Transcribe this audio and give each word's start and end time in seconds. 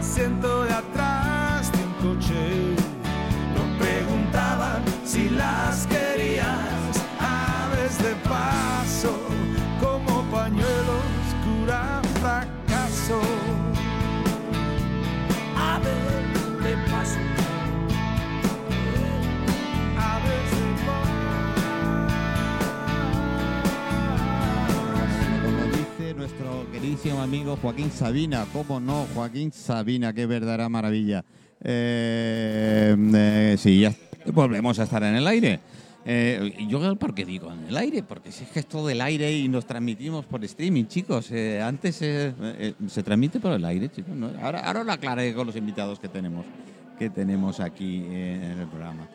asiento 0.00 0.64
de 0.64 0.72
atrás 0.72 0.99
queridísimo 26.80 27.20
amigo 27.20 27.58
Joaquín 27.60 27.90
Sabina, 27.90 28.46
¿cómo 28.54 28.80
no? 28.80 29.06
Joaquín 29.14 29.52
Sabina, 29.52 30.14
qué 30.14 30.24
verdadera 30.24 30.66
maravilla. 30.70 31.22
Eh, 31.62 32.96
eh, 33.14 33.56
sí, 33.58 33.80
ya 33.80 33.94
volvemos 34.32 34.78
a 34.78 34.84
estar 34.84 35.02
en 35.02 35.14
el 35.14 35.26
aire. 35.26 35.60
Eh, 36.06 36.56
¿Yo 36.68 36.96
por 36.96 37.14
qué 37.14 37.26
digo 37.26 37.52
en 37.52 37.66
el 37.68 37.76
aire? 37.76 38.02
Porque 38.02 38.32
si 38.32 38.44
es 38.44 38.50
que 38.50 38.60
es 38.60 38.66
todo 38.66 38.88
el 38.88 39.02
aire 39.02 39.30
y 39.30 39.46
nos 39.48 39.66
transmitimos 39.66 40.24
por 40.24 40.42
streaming, 40.42 40.86
chicos. 40.86 41.30
Eh, 41.32 41.60
antes 41.60 41.96
se 41.96 43.02
transmite 43.04 43.40
por 43.40 43.52
el 43.52 43.64
aire, 43.66 43.90
chicos. 43.90 44.14
Ahora, 44.40 44.60
ahora 44.60 44.82
lo 44.82 44.92
aclaré 44.92 45.34
con 45.34 45.46
los 45.46 45.56
invitados 45.56 46.00
que 46.00 46.08
tenemos, 46.08 46.46
que 46.98 47.10
tenemos 47.10 47.60
aquí 47.60 48.06
en 48.06 48.58
el 48.58 48.66
programa. 48.68 49.06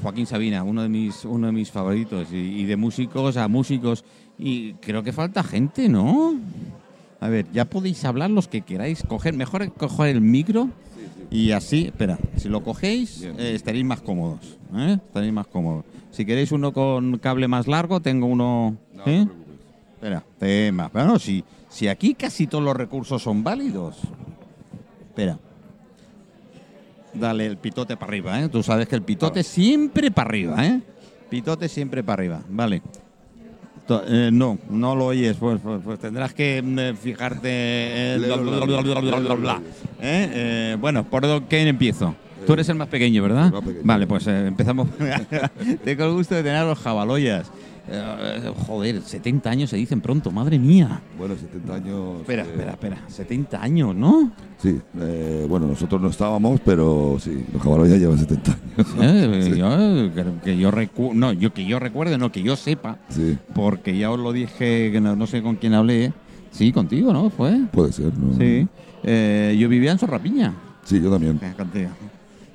Joaquín 0.00 0.26
Sabina, 0.26 0.62
uno 0.62 0.82
de 0.82 0.88
mis, 0.88 1.24
uno 1.24 1.48
de 1.48 1.52
mis 1.52 1.72
favoritos, 1.72 2.28
y 2.30 2.64
de 2.66 2.76
músicos 2.76 3.36
a 3.36 3.48
músicos. 3.48 4.04
Y 4.38 4.74
creo 4.74 5.02
que 5.02 5.12
falta 5.12 5.42
gente, 5.42 5.88
¿no? 5.88 6.36
A 7.20 7.28
ver, 7.28 7.46
ya 7.52 7.64
podéis 7.64 8.04
hablar 8.04 8.30
los 8.30 8.46
que 8.46 8.60
queráis. 8.62 9.02
Coger, 9.02 9.34
mejor 9.34 9.72
coger 9.72 10.08
el 10.08 10.20
micro 10.20 10.68
y 11.30 11.50
así, 11.50 11.86
espera, 11.86 12.18
si 12.36 12.48
lo 12.48 12.62
cogéis 12.62 13.22
eh, 13.22 13.54
estaréis 13.54 13.84
más 13.84 14.00
cómodos. 14.00 14.56
¿eh? 14.74 14.98
Estaréis 15.04 15.32
más 15.32 15.46
cómodos. 15.46 15.84
Si 16.10 16.24
queréis 16.24 16.52
uno 16.52 16.72
con 16.72 17.18
cable 17.18 17.48
más 17.48 17.66
largo, 17.66 18.00
tengo 18.00 18.26
uno. 18.26 18.76
No, 18.94 19.02
¿eh? 19.06 19.26
no. 19.26 19.32
Espera, 19.94 20.22
tema. 20.38 20.88
Pero 20.90 21.06
no, 21.06 21.18
si, 21.18 21.44
si 21.68 21.88
aquí 21.88 22.14
casi 22.14 22.46
todos 22.46 22.64
los 22.64 22.76
recursos 22.76 23.22
son 23.22 23.42
válidos. 23.44 23.98
Espera. 25.08 25.38
Dale 27.12 27.46
el 27.46 27.56
pitote 27.56 27.96
para 27.96 28.10
arriba, 28.10 28.40
¿eh? 28.40 28.48
Tú 28.48 28.62
sabes 28.62 28.86
que 28.88 28.94
el 28.94 29.02
pitote 29.02 29.42
siempre 29.42 30.10
para 30.10 30.28
arriba, 30.28 30.66
¿eh? 30.66 30.80
Pitote 31.28 31.68
siempre 31.68 32.02
para 32.02 32.14
arriba, 32.14 32.42
vale. 32.48 32.80
Eh, 34.06 34.30
no, 34.32 34.58
no 34.68 34.94
lo 34.94 35.06
oyes, 35.06 35.36
pues, 35.38 35.60
pues, 35.62 35.80
pues 35.82 35.98
tendrás 35.98 36.34
que 36.34 36.62
fijarte. 37.00 37.38
eh, 40.00 40.76
bueno, 40.78 41.04
¿por 41.04 41.26
quién 41.48 41.68
empiezo? 41.68 42.14
Tú 42.46 42.52
eres 42.52 42.68
el 42.68 42.76
más 42.76 42.88
pequeño, 42.88 43.22
¿verdad? 43.22 43.46
El 43.46 43.52
más 43.52 43.62
pequeño. 43.62 43.82
Vale, 43.84 44.06
pues 44.06 44.26
eh, 44.26 44.46
empezamos. 44.46 44.88
Tengo 45.84 46.04
el 46.04 46.12
gusto 46.12 46.34
de 46.34 46.42
tener 46.42 46.58
a 46.58 46.64
los 46.64 46.78
jabaloyas. 46.78 47.50
Eh, 47.90 48.52
joder, 48.66 49.00
70 49.02 49.48
años 49.50 49.70
se 49.70 49.76
dicen 49.76 50.00
pronto, 50.00 50.30
madre 50.30 50.58
mía. 50.58 51.00
Bueno, 51.16 51.34
70 51.36 51.74
años. 51.74 52.20
Espera, 52.20 52.42
eh, 52.44 52.48
espera, 52.50 52.70
espera. 52.72 53.04
70 53.08 53.62
años, 53.62 53.94
¿no? 53.94 54.30
Sí, 54.58 54.78
eh, 55.00 55.46
bueno, 55.48 55.66
nosotros 55.66 56.00
no 56.00 56.08
estábamos, 56.08 56.60
pero 56.64 57.16
sí, 57.20 57.44
los 57.52 57.62
caballos 57.62 57.88
ya 57.88 57.96
llevan 57.96 58.18
70 58.18 58.52
años. 58.52 58.94
Eh, 59.00 59.42
Sí. 59.52 59.58
yo, 59.58 59.68
que, 60.14 60.24
que 60.44 60.58
yo 60.58 60.70
recu- 60.70 61.14
no, 61.14 61.32
yo 61.32 61.52
que 61.54 61.64
yo 61.64 61.78
recuerde, 61.78 62.18
no, 62.18 62.30
que 62.30 62.42
yo 62.42 62.56
sepa, 62.56 62.98
Sí, 63.08 63.38
porque 63.54 63.96
ya 63.96 64.10
os 64.10 64.18
lo 64.18 64.32
dije, 64.32 64.90
que 64.92 65.00
no, 65.00 65.16
no 65.16 65.26
sé 65.26 65.42
con 65.42 65.56
quién 65.56 65.74
hablé. 65.74 66.12
Sí, 66.50 66.72
contigo, 66.72 67.12
¿no? 67.12 67.30
Fue. 67.30 67.58
puede 67.72 67.92
ser, 67.92 68.12
¿no? 68.18 68.36
Sí. 68.36 68.66
Eh, 69.04 69.56
yo 69.58 69.68
vivía 69.68 69.92
en 69.92 69.98
Sorrapiña. 69.98 70.54
Sí, 70.84 71.00
yo 71.00 71.10
también. 71.10 71.38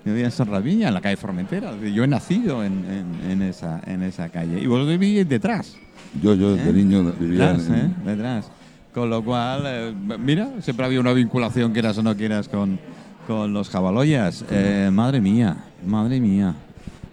Yo 0.06 0.12
vivía 0.12 0.26
en 0.26 0.32
Sorrapiña, 0.32 0.88
en 0.90 0.94
la 0.94 1.02
calle 1.02 1.16
Formentera. 1.18 1.72
Yo 1.80 2.04
he 2.04 2.08
nacido 2.08 2.64
en, 2.64 2.84
en- 2.86 3.32
en 3.32 3.42
esa, 3.42 3.82
en 3.86 4.04
esa 4.04 4.30
calle. 4.30 4.60
Y 4.60 4.68
vosotros 4.68 4.98
vivís 5.00 5.28
detrás. 5.28 5.76
Yo, 6.22 6.36
yo 6.36 6.56
de 6.56 6.70
¿Eh? 6.70 6.74
niño 6.74 7.14
vivía 7.20 7.54
Detrás, 7.54 7.68
en, 7.70 7.76
¿eh? 7.76 7.94
Detrás. 8.06 8.52
Con 8.94 9.10
lo 9.10 9.24
cual, 9.24 9.64
eh, 9.66 9.94
mira, 10.20 10.50
siempre 10.62 10.86
había 10.86 11.00
una 11.00 11.14
vinculación, 11.14 11.72
quieras 11.72 11.98
o 11.98 12.04
no 12.04 12.16
quieras, 12.16 12.48
con, 12.50 12.80
con 13.26 13.54
los 13.54 13.70
jabaloyas. 13.70 14.44
Eh, 14.52 14.90
madre 14.92 15.22
mía, 15.22 15.58
madre 15.88 16.20
mía. 16.20 16.54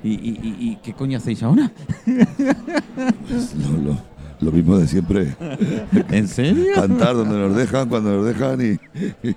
¿Y, 0.03 0.10
y, 0.10 0.41
y- 0.42 0.70
y 0.72 0.78
qué 0.82 0.92
coño 0.92 1.19
hacéis 1.19 1.42
ahora? 1.42 1.70
lo, 2.06 3.76
lo- 3.92 3.98
lo 4.41 4.53
mismo 4.53 4.78
de 4.78 4.87
siempre. 4.87 5.34
¿En 6.11 6.28
serio? 6.28 6.75
Cantar 6.75 7.15
donde 7.15 7.39
nos 7.39 7.56
dejan, 7.56 7.89
cuando 7.89 8.17
nos 8.17 8.27
dejan 8.27 8.61
y 8.61 8.78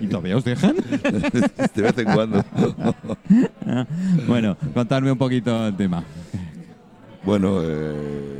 ¿Y 0.00 0.06
todavía 0.06 0.36
os 0.36 0.44
dejan? 0.44 0.76
de 1.74 1.82
vez 1.82 1.98
en 1.98 2.04
cuando. 2.04 2.44
bueno, 4.26 4.56
contadme 4.74 5.12
un 5.12 5.18
poquito 5.18 5.66
el 5.66 5.76
tema. 5.76 6.04
Bueno, 7.24 7.60
eh, 7.62 8.38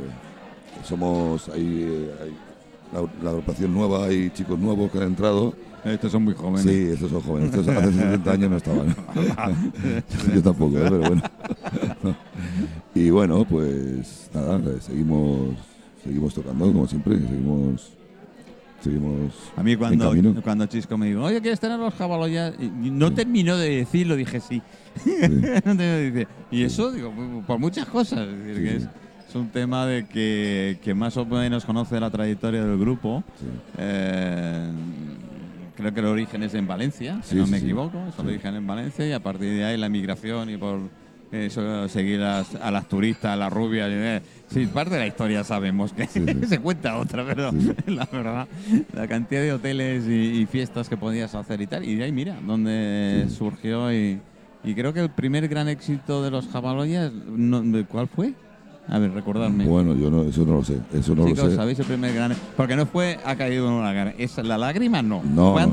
somos 0.83 1.49
ahí, 1.49 1.87
eh, 1.87 2.11
hay 2.23 2.35
la, 2.93 3.07
la 3.23 3.29
agrupación 3.31 3.73
nueva, 3.73 4.05
hay 4.05 4.29
chicos 4.31 4.57
nuevos 4.57 4.91
que 4.91 4.97
han 4.97 5.05
entrado. 5.05 5.53
Estos 5.83 6.11
son 6.11 6.23
muy 6.23 6.33
jóvenes. 6.33 6.63
Sí, 6.63 6.89
estos 6.91 7.09
son 7.09 7.21
jóvenes. 7.21 7.53
Estos 7.53 7.67
hace 7.67 7.93
70 7.93 8.31
años 8.31 8.49
no 8.51 8.57
estaban. 8.57 8.95
Yo 10.33 10.43
tampoco, 10.43 10.77
¿eh? 10.77 10.83
pero 10.83 10.99
bueno. 10.99 11.21
y 12.95 13.09
bueno, 13.09 13.45
pues 13.45 14.29
nada, 14.33 14.59
seguimos, 14.81 15.55
seguimos 16.03 16.33
tocando 16.33 16.65
como 16.67 16.87
siempre, 16.87 17.17
seguimos, 17.19 17.91
seguimos 18.81 19.33
A 19.55 19.63
mí 19.63 19.75
cuando, 19.75 20.13
cuando 20.41 20.65
Chisco 20.67 20.97
me 20.97 21.07
dijo, 21.07 21.21
oye, 21.23 21.41
¿quieres 21.41 21.59
tener 21.59 21.79
los 21.79 21.93
jabaloyas? 21.93 22.53
Y 22.59 22.89
no 22.89 23.13
terminó 23.13 23.57
de 23.57 23.69
decirlo, 23.77 24.15
dije 24.15 24.39
sí. 24.39 24.61
No 25.05 25.75
terminó 25.75 25.75
de 25.75 26.27
y 26.51 26.63
eso, 26.63 26.91
digo, 26.91 27.13
por 27.45 27.59
muchas 27.59 27.85
cosas. 27.87 28.27
Es, 28.27 28.37
decir, 28.45 28.55
Sí, 28.55 28.61
que 28.63 28.69
sí. 28.79 28.85
es, 28.85 29.29
es 29.29 29.35
un 29.35 29.49
tema 29.49 29.85
de 29.85 30.07
que, 30.07 30.79
que 30.83 30.93
más 30.93 31.15
o 31.17 31.25
menos 31.25 31.65
conoce 31.65 31.99
la 31.99 32.09
trayectoria 32.09 32.63
del 32.63 32.77
grupo. 32.79 33.23
Sí. 33.39 33.45
Eh, 33.77 34.71
creo 35.77 35.93
que 35.93 35.99
el 35.99 36.05
origen 36.07 36.43
es 36.43 36.53
en 36.55 36.65
Valencia, 36.67 37.19
si 37.23 37.31
Sí, 37.31 37.35
no 37.37 37.45
sí, 37.45 37.51
me 37.51 37.59
sí. 37.59 37.65
equivoco. 37.65 37.97
Es 38.07 38.15
el 38.17 38.21
Sí. 38.25 38.27
origen 38.29 38.55
en 38.55 38.65
Valencia 38.67 39.07
y 39.07 39.11
a 39.11 39.19
partir 39.21 39.49
de 39.51 39.65
ahí 39.65 39.77
la 39.77 39.89
migración 39.89 40.49
y 40.49 40.57
por 40.57 40.79
eso 41.31 41.87
seguir 41.89 42.19
las- 42.19 42.55
a 42.55 42.71
las 42.71 42.87
turistas, 42.87 43.31
a 43.31 43.35
las 43.35 43.51
rubias. 43.53 43.87
eh, 43.91 44.21
Sí, 44.51 44.65
parte 44.65 44.95
de 44.95 45.01
la 45.01 45.07
historia 45.07 45.43
sabemos 45.43 45.93
que 45.93 46.07
Sí, 46.07 46.25
sí. 46.25 46.39
se 46.47 46.59
cuenta 46.59 46.97
otra, 46.97 47.23
pero 47.25 47.51
Sí, 47.51 47.71
la 47.87 48.07
verdad, 48.11 48.47
la 48.93 49.07
cantidad 49.07 49.41
de 49.41 49.53
hoteles 49.53 50.05
y, 50.07 50.41
y 50.41 50.45
fiestas 50.47 50.89
que 50.89 50.97
podías 50.97 51.35
hacer 51.35 51.61
y 51.61 51.67
tal. 51.67 51.85
Y 51.85 51.95
de 51.95 52.05
ahí, 52.05 52.11
mira, 52.11 52.35
donde 52.45 53.27
surgió 53.29 53.93
y, 53.93 54.19
y 54.63 54.73
creo 54.73 54.91
que 54.93 55.01
el 55.01 55.09
primer 55.11 55.47
gran 55.47 55.67
éxito 55.67 56.23
de 56.23 56.31
los 56.31 56.47
jabaloyas, 56.47 57.11
no- 57.13 57.63
¿cuál 57.87 58.07
fue? 58.07 58.33
A 58.87 58.97
ver, 58.97 59.11
recordadme. 59.11 59.65
Bueno, 59.65 59.95
yo 59.95 60.09
no, 60.09 60.23
eso 60.23 60.43
no 60.45 60.53
lo 60.55 60.63
sé, 60.63 60.79
eso 60.95 61.13
no 61.13 61.25
Chicos, 61.27 61.43
lo 61.43 61.49
sé. 61.51 61.55
¿sabéis 61.57 61.77
el 61.77 61.85
primer 61.85 62.11
gran? 62.11 62.33
Porque 62.57 62.75
no 62.75 62.87
fue 62.87 63.19
ha 63.23 63.35
caído 63.35 63.67
en 63.67 63.73
una. 63.73 64.09
Es 64.17 64.35
la 64.39 64.57
lágrima 64.57 65.03
no, 65.03 65.21
No, 65.23 65.53
fue 65.53 65.61
no. 65.61 65.67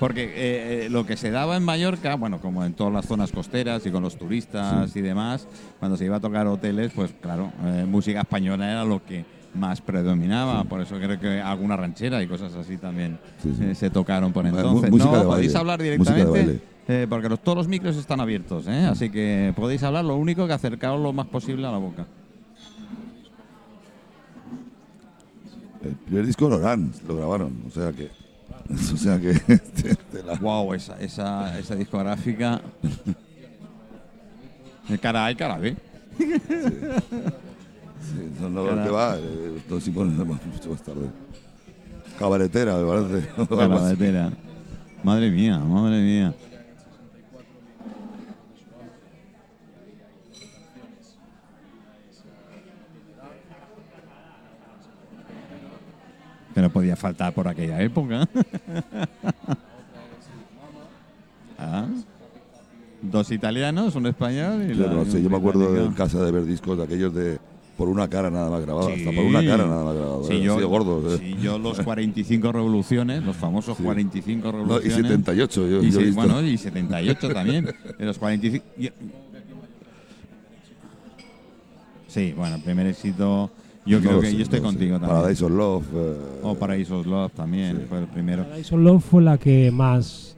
Porque 0.00 0.24
eh, 0.24 0.86
eh, 0.86 0.88
lo 0.90 1.06
que 1.06 1.16
se 1.16 1.30
daba 1.30 1.56
en 1.56 1.62
Mallorca, 1.64 2.16
bueno, 2.16 2.40
como 2.40 2.64
en 2.64 2.74
todas 2.74 2.92
las 2.92 3.06
zonas 3.06 3.30
costeras 3.32 3.86
y 3.86 3.90
con 3.90 4.02
los 4.02 4.16
turistas 4.16 4.94
y 4.96 5.00
demás, 5.00 5.46
cuando 5.78 5.96
se 5.96 6.04
iba 6.04 6.16
a 6.16 6.20
tocar 6.20 6.46
hoteles, 6.46 6.92
pues 6.94 7.12
claro, 7.20 7.52
eh, 7.64 7.86
música 7.88 8.20
española 8.20 8.70
era 8.70 8.84
lo 8.84 9.04
que 9.04 9.24
más 9.54 9.80
predominaba. 9.80 10.64
Por 10.64 10.80
eso 10.80 10.96
creo 10.96 11.18
que 11.20 11.40
alguna 11.40 11.76
ranchera 11.76 12.20
y 12.22 12.26
cosas 12.26 12.52
así 12.54 12.76
también 12.76 13.18
Sí, 13.42 13.54
eh, 13.62 13.74
se 13.76 13.88
tocaron 13.88 14.32
por 14.32 14.44
entonces. 14.46 14.90
música 14.90 15.12
no, 15.12 15.18
de 15.20 15.24
podéis 15.26 15.52
baile, 15.52 15.58
hablar 15.60 15.80
directamente. 15.82 16.60
eh, 16.88 17.06
porque 17.08 17.28
los- 17.28 17.40
todos 17.40 17.56
los 17.58 17.68
micros 17.68 17.96
están 17.96 18.20
abiertos, 18.20 18.66
¿eh? 18.66 18.86
así 18.86 19.10
que 19.10 19.52
podéis 19.54 19.82
hablar. 19.84 20.04
Lo 20.04 20.16
único 20.16 20.46
que 20.48 20.52
acercaros 20.54 21.00
lo 21.00 21.12
más 21.12 21.28
posible 21.28 21.66
a 21.68 21.70
la 21.70 21.78
boca. 21.78 22.04
El 25.84 25.94
primer 25.96 26.26
disco 26.26 26.48
lo 26.48 26.56
harán, 26.56 26.92
lo 27.06 27.16
grabaron, 27.16 27.52
o 27.68 27.70
sea 27.70 27.92
que, 27.92 28.08
o 28.94 28.96
sea 28.96 29.20
que, 29.20 29.34
te 29.34 30.22
la- 30.22 30.34
Wow, 30.34 30.74
esa, 30.74 30.98
esa, 31.00 31.58
esa 31.58 31.74
discográfica. 31.74 32.60
De 34.88 34.98
cara 34.98 35.26
A 35.26 35.32
y 35.32 35.36
cara 35.36 35.58
B. 35.58 35.76
sí, 36.18 36.26
son 38.40 38.54
los 38.54 38.68
Cara- 38.68 38.84
que 38.84 38.90
va, 38.90 39.16
esto 39.56 39.80
sí 39.80 39.90
mucho 40.46 40.70
más 40.70 40.82
tarde. 40.82 41.06
Cabaretera, 42.18 42.76
me 42.76 42.86
parece. 42.86 43.28
betera. 43.96 44.30
Madre 45.02 45.30
mía, 45.30 45.58
madre 45.58 46.00
mía. 46.00 46.34
Que 56.54 56.60
no 56.62 56.70
podía 56.70 56.94
faltar 56.96 57.32
por 57.34 57.48
aquella 57.48 57.80
época. 57.82 58.28
Ah. 61.58 61.86
Dos 63.00 63.30
italianos, 63.30 63.94
un 63.94 64.06
español 64.06 64.64
y 64.70 64.76
Yo 64.76 64.86
la- 64.86 64.92
no 64.94 65.04
sé, 65.04 65.22
yo 65.22 65.30
me 65.30 65.36
acuerdo 65.36 65.60
británico. 65.60 65.86
en 65.86 65.92
casa 65.94 66.22
de 66.24 66.32
ver 66.32 66.44
discos 66.44 66.76
de 66.76 66.84
aquellos 66.84 67.14
de 67.14 67.38
por 67.76 67.88
una 67.88 68.08
cara 68.08 68.28
nada 68.30 68.50
más 68.50 68.60
grabada. 68.62 68.88
Sí. 68.94 69.00
Hasta 69.04 69.12
por 69.14 69.24
una 69.24 69.44
cara 69.44 69.64
nada 69.66 69.84
más 69.84 69.94
grabada. 69.94 70.24
Sí, 70.24 70.32
eh, 70.34 70.42
yo, 70.42 70.52
así 70.52 70.60
de 70.60 70.66
gordo. 70.66 71.14
eh. 71.14 71.18
sí, 71.18 71.36
yo 71.40 71.58
los 71.58 71.80
45 71.80 72.52
revoluciones, 72.52 73.22
los 73.22 73.36
famosos 73.36 73.78
45 73.78 74.42
No, 74.52 74.58
y 74.58 74.62
revoluciones. 74.62 74.96
78, 74.96 75.68
yo, 75.68 75.82
Y 75.82 75.90
yo 75.90 76.00
he 76.00 76.02
sí, 76.02 76.06
visto. 76.08 76.14
bueno, 76.14 76.42
y 76.42 76.58
78 76.58 77.28
también. 77.30 77.64
De 77.98 78.04
los 78.04 78.18
45. 78.18 78.64
y- 78.78 78.90
Sí, 82.08 82.32
bueno, 82.36 82.58
primer 82.64 82.86
éxito. 82.88 83.50
Yo 83.86 84.00
No 84.00 84.08
creo 84.08 84.20
que 84.20 84.30
sé, 84.30 84.36
yo 84.36 84.42
estoy 84.44 84.60
no 84.60 84.64
lo 84.66 84.70
sé. 84.72 84.76
contigo 84.78 84.98
también. 84.98 85.16
Paradise 85.20 85.44
of 85.44 85.50
Love. 85.52 85.84
eh, 85.94 86.16
O 86.42 86.54
Paraísos 86.54 87.06
Love 87.06 87.32
también 87.32 87.76
Sí. 87.76 87.82
fue 87.88 87.98
el 87.98 88.06
primero. 88.06 88.44
Paradise 88.44 88.74
of 88.74 88.80
Love 88.80 89.04
fue 89.04 89.22
la 89.22 89.36
que 89.38 89.70
más 89.70 90.36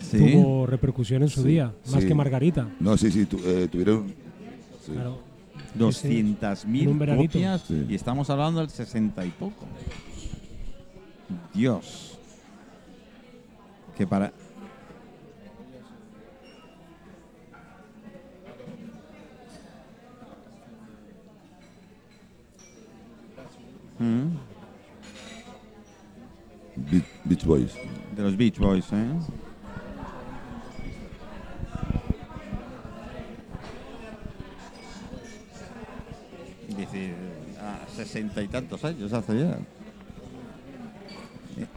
Sí. 0.00 0.18
tuvo 0.18 0.66
repercusión 0.66 1.22
en 1.22 1.28
su 1.28 1.42
Sí, 1.42 1.48
día, 1.48 1.72
más 1.92 2.02
sí. 2.02 2.08
que 2.08 2.14
Margarita. 2.14 2.68
No, 2.80 2.96
sí, 2.96 3.10
sí, 3.12 3.26
tu- 3.26 3.38
eh, 3.44 3.68
tuvieron. 3.70 4.08
sí. 4.84 4.92
Claro. 4.92 5.18
200.000 5.74 6.82
En 6.84 6.88
un 6.90 6.98
veranito. 6.98 7.32
copias 7.34 7.62
Sí. 7.68 7.86
y 7.88 7.94
estamos 7.94 8.28
hablando 8.30 8.60
del 8.60 8.70
60 8.70 9.24
y 9.24 9.30
poco. 9.30 9.66
Dios. 11.54 12.18
Que 13.96 14.06
para. 14.06 14.32
Mm, 23.98 24.36
Beach, 26.90 27.04
Beach 27.24 27.44
Boys. 27.44 27.74
De 28.14 28.22
los 28.22 28.36
Beach 28.36 28.58
Boys, 28.58 28.86
¿eh? 28.92 29.12
Dice, 36.68 37.12
a 37.60 37.88
sesenta 37.94 38.42
y 38.42 38.48
tantos 38.48 38.84
años 38.84 39.12
hace 39.12 39.40
ya. 39.40 39.58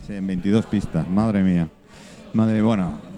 Sí, 0.06 0.14
en 0.14 0.28
22 0.28 0.66
pistas, 0.68 1.08
madre 1.10 1.42
mía. 1.42 1.68
Madre, 2.34 2.62
bueno. 2.62 3.11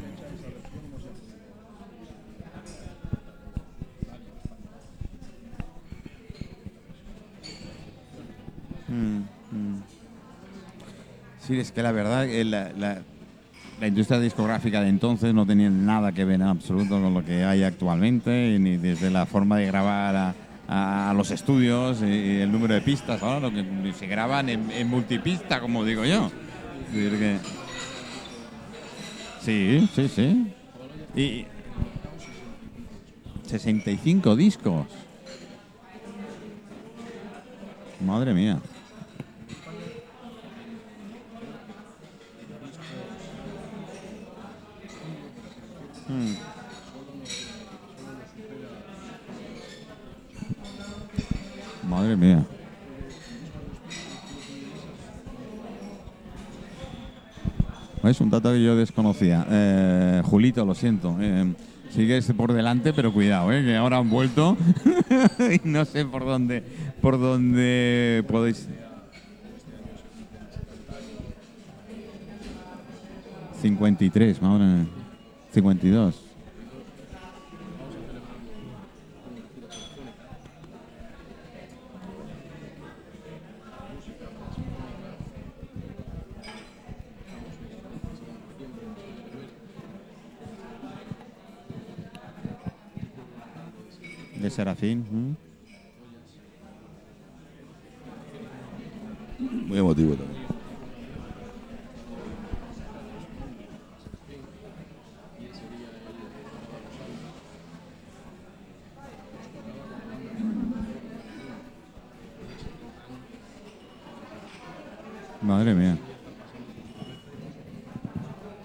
Mm, 8.94 9.18
mm. 9.56 9.84
Sí, 11.46 11.60
es 11.60 11.72
que 11.72 11.82
la 11.82 11.92
verdad, 11.92 12.26
eh, 12.28 12.44
la, 12.44 12.72
la- 12.78 13.02
industria 13.86 14.18
discográfica 14.20 14.82
de 14.82 14.88
entonces 14.88 15.34
no 15.34 15.46
tenía 15.46 15.70
nada 15.70 16.14
que 16.14 16.24
ver 16.24 16.36
en 16.36 16.44
absoluto 16.44 17.02
con 17.02 17.14
lo 17.14 17.26
que 17.26 17.44
hay 17.44 17.64
actualmente, 17.64 18.58
ni 18.58 18.78
desde 18.78 19.10
la 19.10 19.26
forma 19.26 19.58
de 19.58 19.66
grabar 19.66 20.36
a, 20.70 21.14
los 21.18 21.32
estudios 21.32 22.02
y, 22.02 22.40
el 22.40 22.50
número 22.50 22.76
de 22.76 22.82
pistas, 22.82 23.22
ahora 23.22 23.42
lo 23.42 23.52
que 23.52 23.94
se 23.94 24.08
graban 24.08 24.48
en, 24.48 24.88
multipista, 24.88 25.60
como 25.60 25.84
digo 25.84 26.06
yo. 26.06 26.32
Sí, 29.42 29.90
sí, 29.94 30.08
sí. 30.08 30.54
Y 31.14 31.46
65 33.46 34.36
discos. 34.38 34.86
Madre 38.00 38.34
mía. 38.34 38.60
Es 58.14 58.22
un 58.22 58.30
dato 58.30 58.52
que 58.52 58.62
yo 58.62 58.76
desconocía. 58.76 59.44
Eh, 59.50 60.22
Julito, 60.24 60.64
lo 60.64 60.76
siento. 60.76 61.18
eh, 61.20 61.52
sigues 61.90 62.32
por 62.38 62.54
delante, 62.54 62.94
pero 62.94 63.12
cuidado, 63.12 63.52
eh, 63.52 63.64
que 63.64 63.76
ahora 63.76 63.98
han 63.98 64.08
vuelto 64.08 64.56
y 65.40 65.68
no 65.68 65.84
sé 65.84 66.06
por 66.06 66.24
dónde, 66.24 66.62
por 67.02 67.20
dónde 67.20 68.24
podéis. 68.28 68.68
53, 73.64 74.42
madre 74.44 74.64
mía. 74.64 74.86
52. 75.56 76.33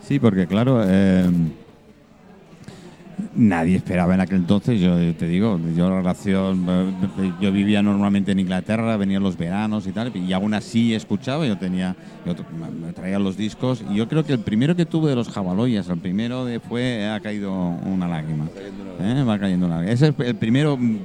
Sí, 0.08 0.18
porque 0.18 0.46
claro, 0.46 0.82
eh, 0.86 1.26
nadie 3.34 3.76
esperaba 3.76 4.14
en 4.14 4.22
aquel 4.22 4.38
entonces, 4.38 4.80
yo 4.80 4.96
te 5.14 5.28
digo, 5.28 5.60
yo 5.76 5.90
la 5.90 5.98
relación, 5.98 6.64
eh, 6.66 7.32
yo 7.42 7.52
vivía 7.52 7.82
normalmente 7.82 8.32
en 8.32 8.38
Inglaterra, 8.38 8.96
venían 8.96 9.22
los 9.22 9.36
veranos 9.36 9.86
y 9.86 9.92
tal, 9.92 10.16
y 10.16 10.32
aún 10.32 10.54
así 10.54 10.94
escuchaba, 10.94 11.46
yo 11.46 11.58
tenía, 11.58 11.94
yo 12.24 12.34
traía 12.94 13.18
los 13.18 13.36
discos, 13.36 13.84
y 13.90 13.96
yo 13.96 14.08
creo 14.08 14.24
que 14.24 14.32
el 14.32 14.38
primero 14.38 14.74
que 14.74 14.86
tuve 14.86 15.10
de 15.10 15.16
los 15.16 15.28
Jabaloyas, 15.28 15.90
el 15.90 15.98
primero 15.98 16.46
de 16.46 16.58
fue, 16.58 17.06
ha 17.06 17.20
caído 17.20 17.52
una 17.52 18.08
lágrima. 18.08 18.46
¿eh? 19.00 19.22
Va 19.28 19.38
cayendo 19.38 19.66
una 19.66 19.74
lágrima. 19.74 19.92
Ese 19.92 20.08
es 20.08 20.14
el 20.20 20.36
primero 20.36 20.78
mm, 20.78 21.00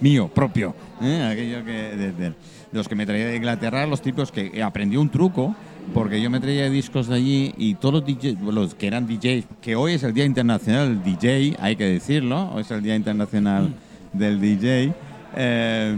mío, 0.00 0.28
propio, 0.28 0.74
¿eh? 1.00 1.26
aquello 1.32 1.64
que 1.64 1.72
de, 1.72 2.34
los 2.70 2.86
que 2.86 2.94
me 2.96 3.06
traía 3.06 3.28
de 3.28 3.36
Inglaterra, 3.36 3.86
los 3.86 4.02
tipos 4.02 4.30
que 4.30 4.62
aprendí 4.62 4.98
un 4.98 5.08
truco, 5.08 5.56
porque 5.94 6.20
yo 6.20 6.30
me 6.30 6.40
traía 6.40 6.70
discos 6.70 7.08
de 7.08 7.16
allí 7.16 7.54
y 7.56 7.74
todos 7.74 7.94
los 7.94 8.06
DJs, 8.06 8.40
los 8.40 8.74
que 8.74 8.86
eran 8.86 9.06
DJs, 9.06 9.46
que 9.60 9.76
hoy 9.76 9.94
es 9.94 10.02
el 10.02 10.14
Día 10.14 10.24
Internacional 10.24 10.88
del 10.88 11.02
DJ, 11.02 11.56
hay 11.58 11.76
que 11.76 11.84
decirlo, 11.84 12.50
hoy 12.52 12.62
es 12.62 12.70
el 12.70 12.82
Día 12.82 12.96
Internacional 12.96 13.74
del 14.12 14.40
DJ. 14.40 14.94
eh, 15.36 15.96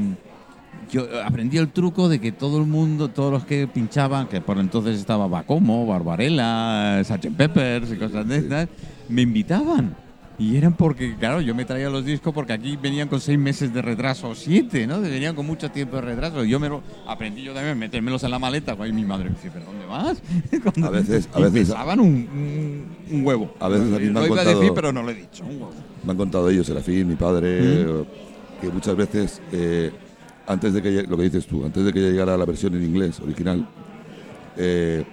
yo 0.90 1.06
aprendí 1.24 1.56
el 1.56 1.68
truco 1.70 2.08
de 2.08 2.20
que 2.20 2.32
todo 2.32 2.58
el 2.58 2.66
mundo, 2.66 3.08
todos 3.08 3.32
los 3.32 3.44
que 3.44 3.66
pinchaban, 3.66 4.28
que 4.28 4.40
por 4.40 4.58
entonces 4.58 4.98
estaba 4.98 5.26
Bacomo, 5.26 5.86
Barbarella, 5.86 7.02
Sgt. 7.02 7.34
Peppers 7.36 7.92
y 7.92 7.96
cosas 7.96 8.28
de 8.28 8.38
estas, 8.38 8.68
me 9.08 9.22
invitaban. 9.22 10.03
Y 10.36 10.56
eran 10.56 10.72
porque, 10.74 11.14
claro, 11.16 11.40
yo 11.40 11.54
me 11.54 11.64
traía 11.64 11.88
los 11.88 12.04
discos 12.04 12.34
porque 12.34 12.52
aquí 12.52 12.76
venían 12.76 13.06
con 13.08 13.20
seis 13.20 13.38
meses 13.38 13.72
de 13.72 13.80
retraso, 13.80 14.30
o 14.30 14.34
siete, 14.34 14.84
¿no? 14.86 15.00
Venían 15.00 15.36
con 15.36 15.46
mucho 15.46 15.70
tiempo 15.70 15.94
de 15.96 16.02
retraso. 16.02 16.42
Yo 16.42 16.58
me 16.58 16.68
lo 16.68 16.82
aprendí 17.06 17.42
yo 17.44 17.54
también, 17.54 17.78
metérmelos 17.78 18.24
en 18.24 18.32
la 18.32 18.38
maleta. 18.40 18.76
Y 18.86 18.92
mi 18.92 19.04
madre 19.04 19.30
me 19.30 19.36
dice, 19.36 19.50
¿pero 19.52 19.66
dónde 19.66 19.86
vas? 19.86 20.20
Cuando- 20.62 20.88
A 20.88 20.90
veces- 20.90 21.28
a 21.32 21.38
veces- 21.38 21.68
pesaban 21.68 22.00
un, 22.00 22.08
un, 22.08 22.86
un 23.16 23.24
huevo. 23.26 23.54
A 23.60 23.68
veces 23.68 23.86
a 23.94 23.98
mí 24.00 24.06
me 24.06 24.12
lo 24.12 24.20
han 24.20 24.26
iba 24.26 24.40
a 24.40 24.44
decir, 24.44 24.72
pero 24.74 24.92
no 24.92 25.02
lo 25.04 25.10
he 25.10 25.14
dicho. 25.14 25.44
Un 25.44 25.50
huevo. 25.52 25.72
Me 26.04 26.10
han 26.10 26.16
contado 26.16 26.50
ellos, 26.50 26.66
Serafín, 26.66 27.06
mi 27.06 27.14
padre, 27.14 27.48
eh, 27.60 28.04
que 28.60 28.68
muchas 28.70 28.96
veces, 28.96 29.40
eh, 29.52 29.92
antes 30.48 30.72
de 30.74 30.82
que 30.82 31.02
lo 31.04 31.16
que 31.16 31.22
dices 31.22 31.46
tú, 31.46 31.64
antes 31.64 31.84
de 31.84 31.92
que 31.92 32.00
llegara 32.00 32.36
la 32.36 32.44
versión 32.44 32.74
en 32.74 32.82
inglés 32.82 33.20
original, 33.20 33.68
eh, 34.56 35.04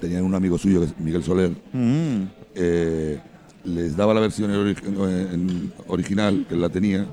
tenían 0.00 0.22
un 0.24 0.34
amigo 0.36 0.56
suyo, 0.56 0.86
Miguel 1.00 1.22
Soler, 1.24 1.50
Mm. 1.72 2.22
eh, 2.54 3.18
les 3.64 3.96
daba 3.96 4.12
la 4.14 4.20
versión 4.20 4.50
ori- 4.50 4.76
en- 5.32 5.72
original, 5.88 6.46
que 6.48 6.56
la 6.56 6.68
tenía, 6.68 7.06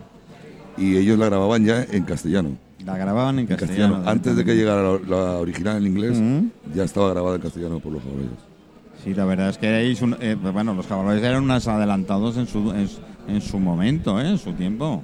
y 0.77 0.95
ellos 0.97 1.17
la 1.19 1.25
grababan 1.27 1.65
ya 1.65 1.83
en 1.83 2.03
castellano. 2.03 2.57
La 2.85 2.97
grababan 2.97 3.35
en 3.35 3.41
en 3.41 3.47
castellano. 3.47 3.93
castellano. 3.95 4.09
Antes 4.09 4.35
de 4.35 4.45
que 4.45 4.55
llegara 4.55 4.81
la, 4.83 4.99
la 5.07 5.37
original 5.39 5.77
en 5.77 5.87
inglés, 5.87 6.21
ya 6.73 6.83
estaba 6.83 7.09
grabada 7.11 7.35
en 7.35 7.41
castellano 7.41 7.79
por 7.79 7.91
los 7.93 8.01
jabalíes. 8.01 8.31
Sí, 9.03 9.13
la 9.13 9.25
verdad 9.25 9.49
es 9.49 9.57
que 9.57 9.67
erais 9.67 10.01
un- 10.01 10.17
eh, 10.19 10.35
bueno, 10.35 10.73
los 10.73 10.85
caballeros 10.87 11.23
eran 11.23 11.43
unos 11.43 11.67
adelantados 11.67 12.37
en 12.37 12.47
su, 12.47 12.71
en, 12.71 12.87
su- 12.87 12.99
en 13.27 13.41
su 13.41 13.59
momento, 13.59 14.19
¿eh? 14.19 14.29
en 14.29 14.37
su 14.37 14.53
tiempo. 14.53 15.03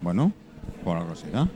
Bueno, 0.00 0.32
por 0.84 0.96
algo 0.96 1.14
será. 1.14 1.48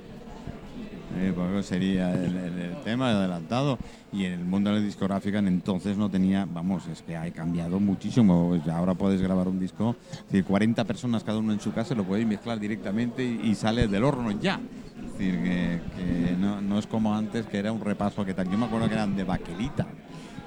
Por 1.35 1.45
algo 1.45 1.63
sería 1.63 2.13
el, 2.15 2.77
tema 2.85 3.11
adelantado. 3.11 3.79
Y 4.13 4.25
en 4.25 4.33
el 4.33 4.45
mundo 4.45 4.71
de 4.71 4.81
la 4.81 4.85
discográfica 4.85 5.39
en 5.39 5.49
entonces 5.49 5.97
no 5.97 6.11
tenía, 6.11 6.47
vamos, 6.51 6.87
es 6.89 7.03
que 7.03 7.17
ha 7.17 7.31
cambiado 7.31 7.79
muchísimo. 7.79 8.49
Pues 8.49 8.67
Ahora 8.69 8.95
puedes 8.95 9.21
grabar 9.21 9.49
un 9.49 9.61
disco, 9.61 9.95
es 10.13 10.27
decir, 10.27 10.45
40 10.45 10.85
personas 10.85 11.23
cada 11.23 11.39
uno 11.39 11.53
en 11.53 11.61
su 11.61 11.73
casa, 11.73 11.95
lo 11.95 12.05
puedes 12.05 12.27
mezclar 12.27 12.59
directamente 12.59 13.25
y, 13.25 13.55
sale 13.55 13.87
del 13.87 14.05
horno 14.05 14.33
ya. 14.33 14.61
Es 14.97 15.13
decir, 15.13 15.41
que, 15.43 16.37
no 16.39 16.79
es 16.79 16.87
como 16.87 17.15
antes, 17.15 17.47
que 17.47 17.59
era 17.59 17.71
un 17.71 17.81
repaso 17.81 18.25
que 18.25 18.35
tal. 18.35 18.51
Yo 18.51 18.59
me 18.59 18.67
acuerdo 18.67 18.89
que 18.89 18.95
eran 18.95 19.15
de 19.17 19.25
baquelita. 19.25 19.87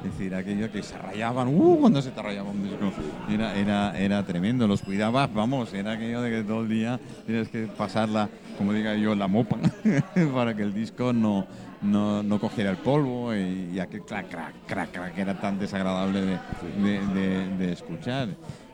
Es 0.04 0.12
decir, 0.12 0.36
aquello 0.36 0.70
que 0.72 0.84
se 0.84 0.98
rayaban, 0.98 1.48
¡uh! 1.48 1.78
Cuando 1.80 2.02
se 2.02 2.12
te 2.12 2.22
rayaba 2.22 2.50
un 2.50 2.62
disco. 2.62 2.92
Era, 3.30 3.56
era, 3.56 3.98
era 3.98 4.24
tremendo, 4.26 4.68
los 4.68 4.82
cuidabas, 4.82 5.34
vamos, 5.34 5.74
era 5.74 5.94
aquello 5.94 6.22
de 6.22 6.30
que 6.30 6.44
todo 6.44 6.62
el 6.64 6.70
día 6.70 7.00
tienes 7.26 7.48
que 7.48 7.68
pasarla, 7.68 8.30
como 8.58 8.74
diga 8.74 8.96
yo, 8.96 9.16
la 9.16 9.28
mopa, 9.30 9.58
para 10.34 10.54
que 10.56 10.64
el 10.64 10.74
disco 10.74 11.14
no, 11.14 11.46
no, 11.82 12.22
no 12.22 12.38
cogiera 12.40 12.70
el 12.72 12.78
polvo 12.78 13.34
y, 13.34 13.80
aquel 13.80 14.02
crack, 14.02 14.30
crack, 14.30 14.54
crack, 14.68 14.92
crack, 14.92 15.16
que 15.16 15.22
era 15.22 15.40
tan 15.40 15.58
desagradable 15.58 16.20
de, 16.22 16.38
de- 16.84 17.08
de- 17.14 17.58
de 17.58 17.72
escuchar. 17.72 18.28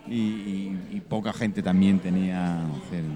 Y, 0.08 1.02
poca 1.08 1.34
gente 1.34 1.64
también 1.64 2.00
tenía, 2.00 2.62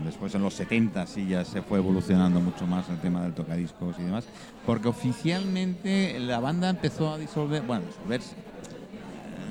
después 0.04 0.34
en 0.34 0.42
los 0.42 0.56
70 0.56 1.06
sí 1.06 1.28
ya 1.28 1.46
se 1.46 1.62
fue 1.62 1.78
evolucionando 1.78 2.40
mucho 2.40 2.66
más 2.66 2.90
el 2.90 2.98
tema 2.98 3.22
del 3.22 3.34
tocadiscos 3.34 3.96
y 4.00 4.04
demás, 4.04 4.26
porque 4.66 4.88
oficialmente 4.88 6.20
la 6.20 6.40
banda 6.40 6.70
empezó 6.70 7.14
a 7.14 7.20
disolver, 7.20 7.62
bueno, 7.62 7.86
disolverse, 7.86 8.36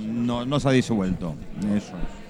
no, 0.00 0.44
no 0.44 0.58
se 0.58 0.68
ha 0.68 0.72
disuelto, 0.72 1.36
eso 1.72 1.92
es. 1.96 2.22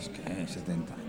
Es 0.00 0.08
que 0.08 0.46
70 0.48 0.92
años. 0.92 1.04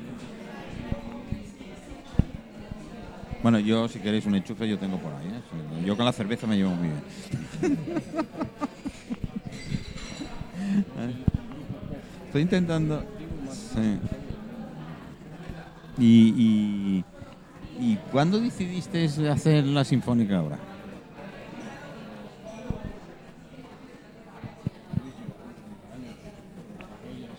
Bueno, 3.42 3.60
yo 3.60 3.88
si 3.88 4.00
queréis 4.00 4.26
un 4.28 4.36
enchufe 4.36 4.68
yo 4.68 4.78
tengo 4.78 4.98
por 4.98 5.14
ahí, 5.14 5.28
¿eh? 5.28 5.86
yo 5.86 5.96
con 5.96 6.06
la 6.06 6.12
cerveza 6.12 6.46
me 6.46 6.56
llevo 6.56 6.72
muy 6.72 6.90
bien. 6.90 7.78
Estoy 12.28 12.42
intentando. 12.42 13.04
Y, 15.98 16.06
y, 16.06 17.04
¿Y 17.80 17.98
cuándo 18.12 18.40
decidiste 18.40 19.06
hacer 19.30 19.66
la 19.66 19.84
sinfónica 19.84 20.38
ahora? 20.38 20.58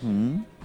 Mm. 0.01 0.56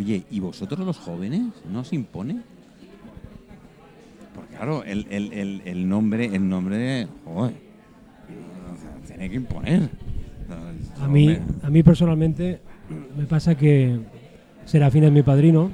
Oye, 0.00 0.22
¿y 0.30 0.40
vosotros 0.40 0.80
los 0.80 0.96
jóvenes 0.96 1.42
no 1.70 1.80
os 1.80 1.92
impone? 1.92 2.40
Porque 4.34 4.54
claro, 4.56 4.82
el, 4.82 5.06
el- 5.10 5.30
el- 5.34 5.62
el 5.66 5.86
nombre, 5.86 6.24
el 6.24 6.48
nombre, 6.48 7.06
joder, 7.22 7.52
tiene 9.06 9.28
que 9.28 9.36
imponer. 9.36 9.90
A 11.02 11.06
mí, 11.06 11.36
a 11.62 11.68
mí 11.68 11.82
personalmente 11.82 12.62
me 13.14 13.24
pasa 13.26 13.54
que 13.56 14.00
Serafín 14.64 15.04
es 15.04 15.12
mi 15.12 15.22
padrino, 15.22 15.70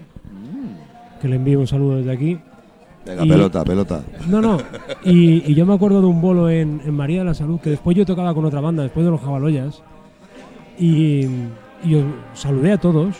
que 1.22 1.28
le 1.28 1.36
envío 1.36 1.60
un 1.60 1.68
saludo 1.68 1.98
desde 1.98 2.10
aquí. 2.10 2.36
Venga, 3.06 3.24
Y- 3.24 3.28
pelota, 3.28 3.64
pelota. 3.64 4.02
No, 4.26 4.40
no. 4.42 4.58
Y, 5.04 5.48
y 5.52 5.54
yo 5.54 5.64
me 5.66 5.74
acuerdo 5.74 6.00
de 6.00 6.08
un 6.08 6.20
bolo 6.20 6.50
en, 6.50 6.80
en 6.84 6.94
María 6.94 7.20
de 7.20 7.26
la 7.26 7.34
Salud, 7.34 7.60
que 7.60 7.70
después 7.70 7.96
yo 7.96 8.04
tocaba 8.04 8.34
con 8.34 8.44
otra 8.44 8.60
banda, 8.60 8.82
después 8.82 9.04
de 9.06 9.12
los 9.12 9.20
Jabaloyas. 9.20 9.84
Y, 10.80 11.26
y 11.84 11.90
yo 11.90 12.00
saludé 12.34 12.72
a 12.72 12.78
todos. 12.78 13.14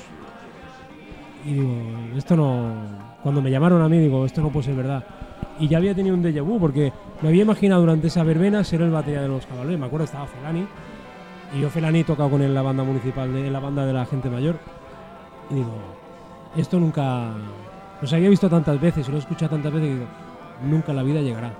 Y 1.47 1.55
digo, 1.55 1.73
esto 2.17 2.37
no. 2.37 2.75
Cuando 3.23 3.41
me 3.41 3.51
llamaron 3.51 3.81
a 3.83 3.89
mí, 3.89 3.99
digo, 3.99 4.27
esto 4.27 4.41
no 4.43 4.51
puede 4.51 4.67
ser 4.67 4.75
verdad. 4.75 5.05
Y 5.59 5.69
ya 5.69 5.79
había 5.79 5.95
tenido 5.95 6.15
un 6.15 6.23
déjà 6.23 6.43
vu, 6.43 6.59
porque 6.59 6.93
me 7.23 7.29
había 7.29 7.43
imaginado 7.43 7.81
durante 7.83 8.09
esa 8.09 8.23
verbena 8.25 8.63
ser 8.65 8.83
el 8.83 8.91
batería 8.91 9.23
de 9.23 9.29
los 9.29 9.47
Jabaloyas. 9.47 9.79
Me 9.81 9.87
acuerdo 9.87 10.05
estaba 10.05 10.27
Felani. 10.27 10.67
Y 11.57 11.61
yo 11.61 11.71
Felani 11.71 12.01
he 12.01 12.05
tocado 12.05 12.31
con 12.31 12.41
él 12.43 12.49
en 12.49 12.55
la 12.55 12.63
banda 12.63 12.83
municipal, 12.85 13.33
de, 13.33 13.47
en 13.47 13.53
la 13.53 13.61
banda 13.61 13.87
de 13.87 13.93
la 13.93 14.05
gente 14.07 14.29
mayor. 14.29 14.57
Y 15.51 15.55
digo, 15.55 15.73
esto 16.57 16.79
nunca. 16.81 17.31
Los 18.03 18.13
había 18.13 18.29
visto 18.29 18.51
tantas 18.51 18.79
veces 18.81 19.09
y 19.09 19.11
lo 19.11 19.17
he 19.17 19.21
escuchado 19.21 19.51
tantas 19.53 19.73
veces 19.73 19.89
y 19.89 19.93
digo, 19.95 20.07
nunca 20.69 20.93
la 20.93 21.03
vida 21.03 21.21
llegará. 21.23 21.53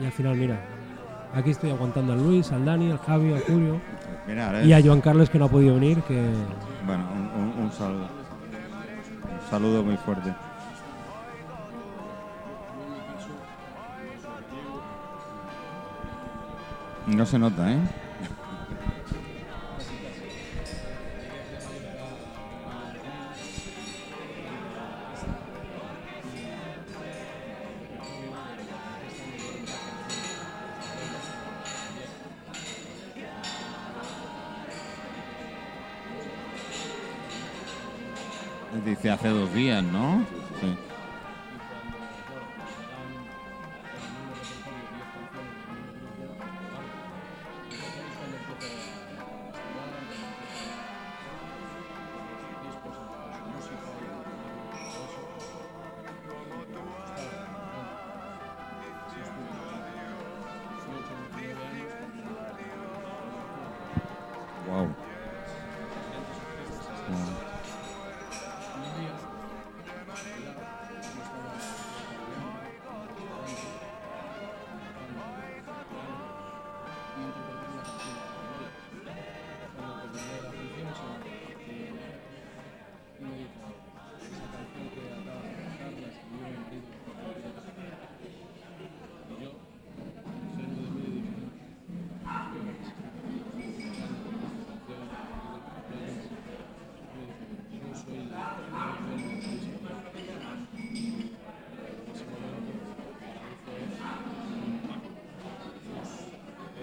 Y 0.00 0.04
al 0.06 0.12
final, 0.12 0.36
mira, 0.36 0.58
aquí 1.34 1.50
estoy 1.50 1.70
aguantando 1.70 2.12
a 2.12 2.16
Luis, 2.16 2.50
al 2.52 2.64
Dani, 2.64 2.90
al 2.92 2.98
Javi, 2.98 3.32
al 3.32 3.40
Julio 3.40 3.80
y 4.66 4.72
a 4.72 4.80
Joan 4.82 5.00
Carles 5.00 5.28
que 5.28 5.38
no 5.38 5.46
ha 5.46 5.48
podido 5.48 5.74
venir, 5.74 6.00
que 6.02 6.14
Bueno, 6.86 7.04
un, 7.12 7.42
un- 7.42 7.64
un 7.64 7.72
saludo. 7.72 8.06
Un 9.32 9.50
saludo 9.50 9.82
muy 9.82 9.96
fuerte. 9.96 10.34
No 17.06 17.24
se 17.24 17.38
nota, 17.38 17.72
¿eh? 17.72 17.78
Hace 39.08 39.28
dos 39.28 39.52
días, 39.54 39.82
¿no? 39.82 40.24
Sí. 40.60 40.85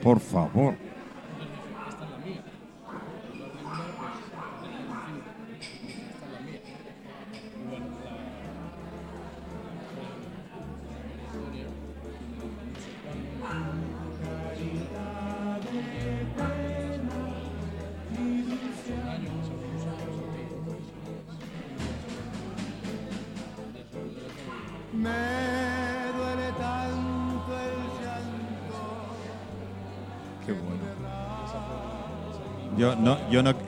Por 0.04 0.20
favor. 0.20 0.76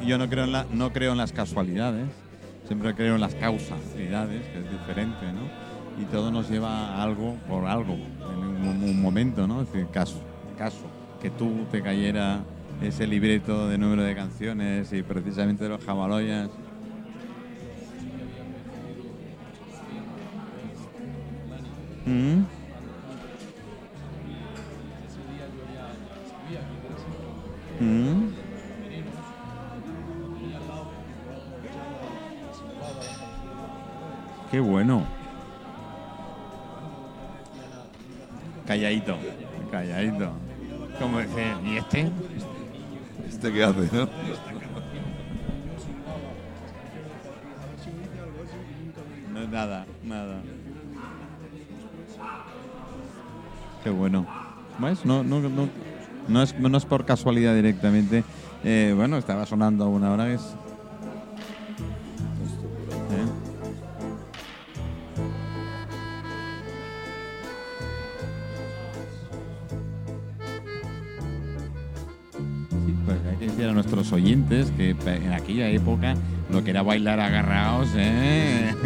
Yo 0.05 0.17
no, 0.17 0.29
creo 0.29 0.43
en 0.43 0.51
la, 0.51 0.65
no 0.71 0.91
creo 0.91 1.11
en 1.11 1.17
las 1.17 1.31
casualidades. 1.31 2.07
Siempre 2.67 2.95
creo 2.95 3.15
en 3.15 3.21
las 3.21 3.35
causalidades, 3.35 4.41
que 4.47 4.59
es 4.59 4.71
diferente, 4.71 5.31
¿no? 5.31 6.01
Y 6.01 6.05
todo 6.05 6.31
nos 6.31 6.49
lleva 6.49 6.95
a 6.95 7.03
algo 7.03 7.35
por 7.47 7.65
algo, 7.65 7.93
en 7.93 8.67
un, 8.67 9.01
momento, 9.01 9.47
¿no? 9.47 9.61
Es 9.61 9.71
decir, 9.71 9.87
caso, 9.91 10.19
caso, 10.57 10.85
que 11.21 11.29
tú 11.29 11.65
te 11.71 11.81
cayera 11.81 12.43
ese 12.81 13.07
libreto 13.07 13.69
de 13.69 13.77
número 13.77 14.03
de 14.03 14.15
canciones 14.15 14.91
y 14.93 15.03
precisamente 15.03 15.63
de 15.63 15.69
los 15.69 15.83
jamaloyas. 15.83 16.49
No 49.33 49.47
nada, 49.47 49.85
nada. 50.03 50.41
Qué 53.83 53.89
bueno. 53.89 54.25
¿Ves? 54.79 55.05
No, 55.05 55.23
no, 55.23 55.39
no, 55.39 55.69
no, 56.27 56.41
es, 56.41 56.57
no 56.57 56.77
es 56.77 56.85
por 56.85 57.05
casualidad 57.05 57.53
directamente. 57.53 58.23
Eh, 58.63 58.93
bueno, 58.95 59.17
estaba 59.17 59.45
sonando 59.45 59.85
a 59.85 59.87
una 59.87 60.11
hora 60.11 60.31
es. 60.31 60.55
Oyentes 74.11 74.71
que 74.77 74.91
en 75.05 75.33
aquella 75.33 75.69
época 75.69 76.15
lo 76.51 76.63
que 76.63 76.69
era 76.71 76.81
bailar 76.83 77.19
agarrados, 77.19 77.89
¿eh? 77.95 78.73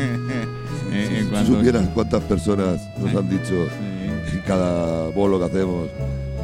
Eh, 0.91 1.23
Si 1.41 1.45
supieras 1.45 1.87
cuántas 1.89 2.23
personas 2.23 2.79
nos 2.97 3.13
han 3.15 3.29
dicho 3.29 3.67
Sí. 3.67 4.33
en 4.37 4.41
cada 4.47 5.09
bolo 5.09 5.37
que 5.37 5.45
hacemos. 5.45 5.87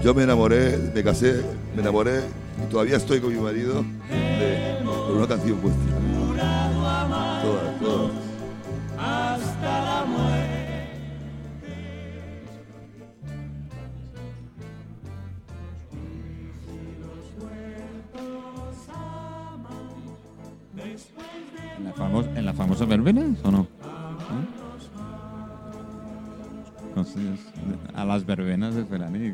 Yo 0.04 0.14
me 0.14 0.22
enamoré, 0.22 0.78
me 0.94 1.04
casé, 1.04 1.42
me 1.76 1.82
enamoré 1.82 2.20
y 2.64 2.70
todavía 2.70 2.98
estoy 2.98 3.20
con 3.22 3.34
mi 3.34 3.40
marido 3.42 3.84
de, 4.12 4.86
por 4.86 5.18
una 5.18 5.28
canción 5.28 5.60
vuestra. 5.60 5.95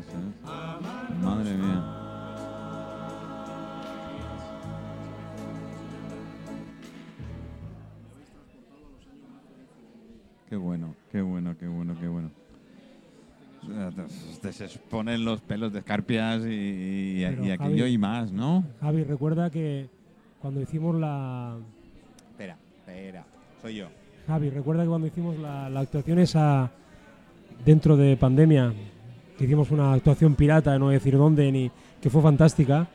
¿Eh? 0.08 1.14
Madre 1.22 1.54
mía. 1.54 1.98
Qué 10.48 10.56
bueno, 10.56 10.94
qué 11.10 11.22
bueno, 11.22 11.56
qué 11.58 11.66
bueno, 11.66 11.94
qué 11.98 12.08
bueno. 12.08 12.30
Se 14.50 14.68
ponen 14.90 15.24
los 15.24 15.40
pelos 15.40 15.72
de 15.72 15.78
escarpias 15.78 16.42
y, 16.44 16.48
y- 16.50 17.20
y 17.20 17.24
aquello 17.50 17.84
Javi- 17.86 17.92
y 17.92 17.98
más, 17.98 18.32
¿no? 18.32 18.64
Javi, 18.80 19.04
recuerda 19.04 19.50
que 19.50 19.88
cuando 20.40 20.60
hicimos 20.60 20.96
la. 20.96 21.56
Espera, 22.32 22.58
espera, 22.80 23.24
soy 23.62 23.76
yo. 23.76 23.86
Javi, 24.26 24.50
recuerda 24.50 24.82
que 24.82 24.88
cuando 24.88 25.06
hicimos 25.06 25.38
la, 25.38 25.70
la 25.70 25.80
actuación 25.80 26.18
esa 26.18 26.70
dentro 27.64 27.96
de 27.96 28.16
pandemia, 28.16 28.72
hicimos 29.44 29.70
una 29.70 29.92
actuación 29.92 30.34
pirata, 30.34 30.78
no 30.78 30.90
decir 30.90 31.16
dónde, 31.16 31.50
ni 31.52 31.70
que 32.00 32.10
fue 32.10 32.22
fantástica. 32.22 32.88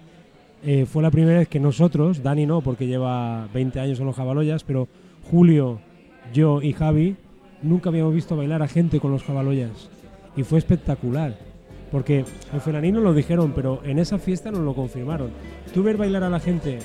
eh, 0.63 0.85
fue 0.85 1.03
la 1.03 1.11
primera 1.11 1.39
vez 1.39 1.47
que 1.47 1.59
nosotros, 1.59 2.23
Dani 2.23 2.45
no, 2.45 2.61
porque 2.61 2.87
lleva 2.87 3.47
20 3.53 3.79
años 3.79 3.99
en 3.99 4.05
los 4.05 4.15
Jabaloyas, 4.15 4.63
pero 4.63 4.87
Julio, 5.29 5.79
yo 6.33 6.61
y 6.61 6.73
Javi 6.73 7.15
nunca 7.61 7.89
habíamos 7.89 8.13
visto 8.13 8.35
bailar 8.35 8.61
a 8.61 8.67
gente 8.67 8.99
con 8.99 9.11
los 9.11 9.23
Jabaloyas. 9.23 9.89
Y 10.35 10.43
fue 10.43 10.59
espectacular. 10.59 11.35
Porque 11.91 12.25
en 12.53 12.61
Fenaní 12.61 12.91
nos 12.91 13.03
lo 13.03 13.13
dijeron, 13.13 13.53
pero 13.55 13.81
en 13.85 13.99
esa 13.99 14.17
fiesta 14.17 14.51
nos 14.51 14.61
lo 14.61 14.75
confirmaron. 14.75 15.29
Tú 15.73 15.83
ver 15.83 15.95
bailar 15.95 16.23
a 16.23 16.29
la 16.29 16.39
gente 16.39 16.79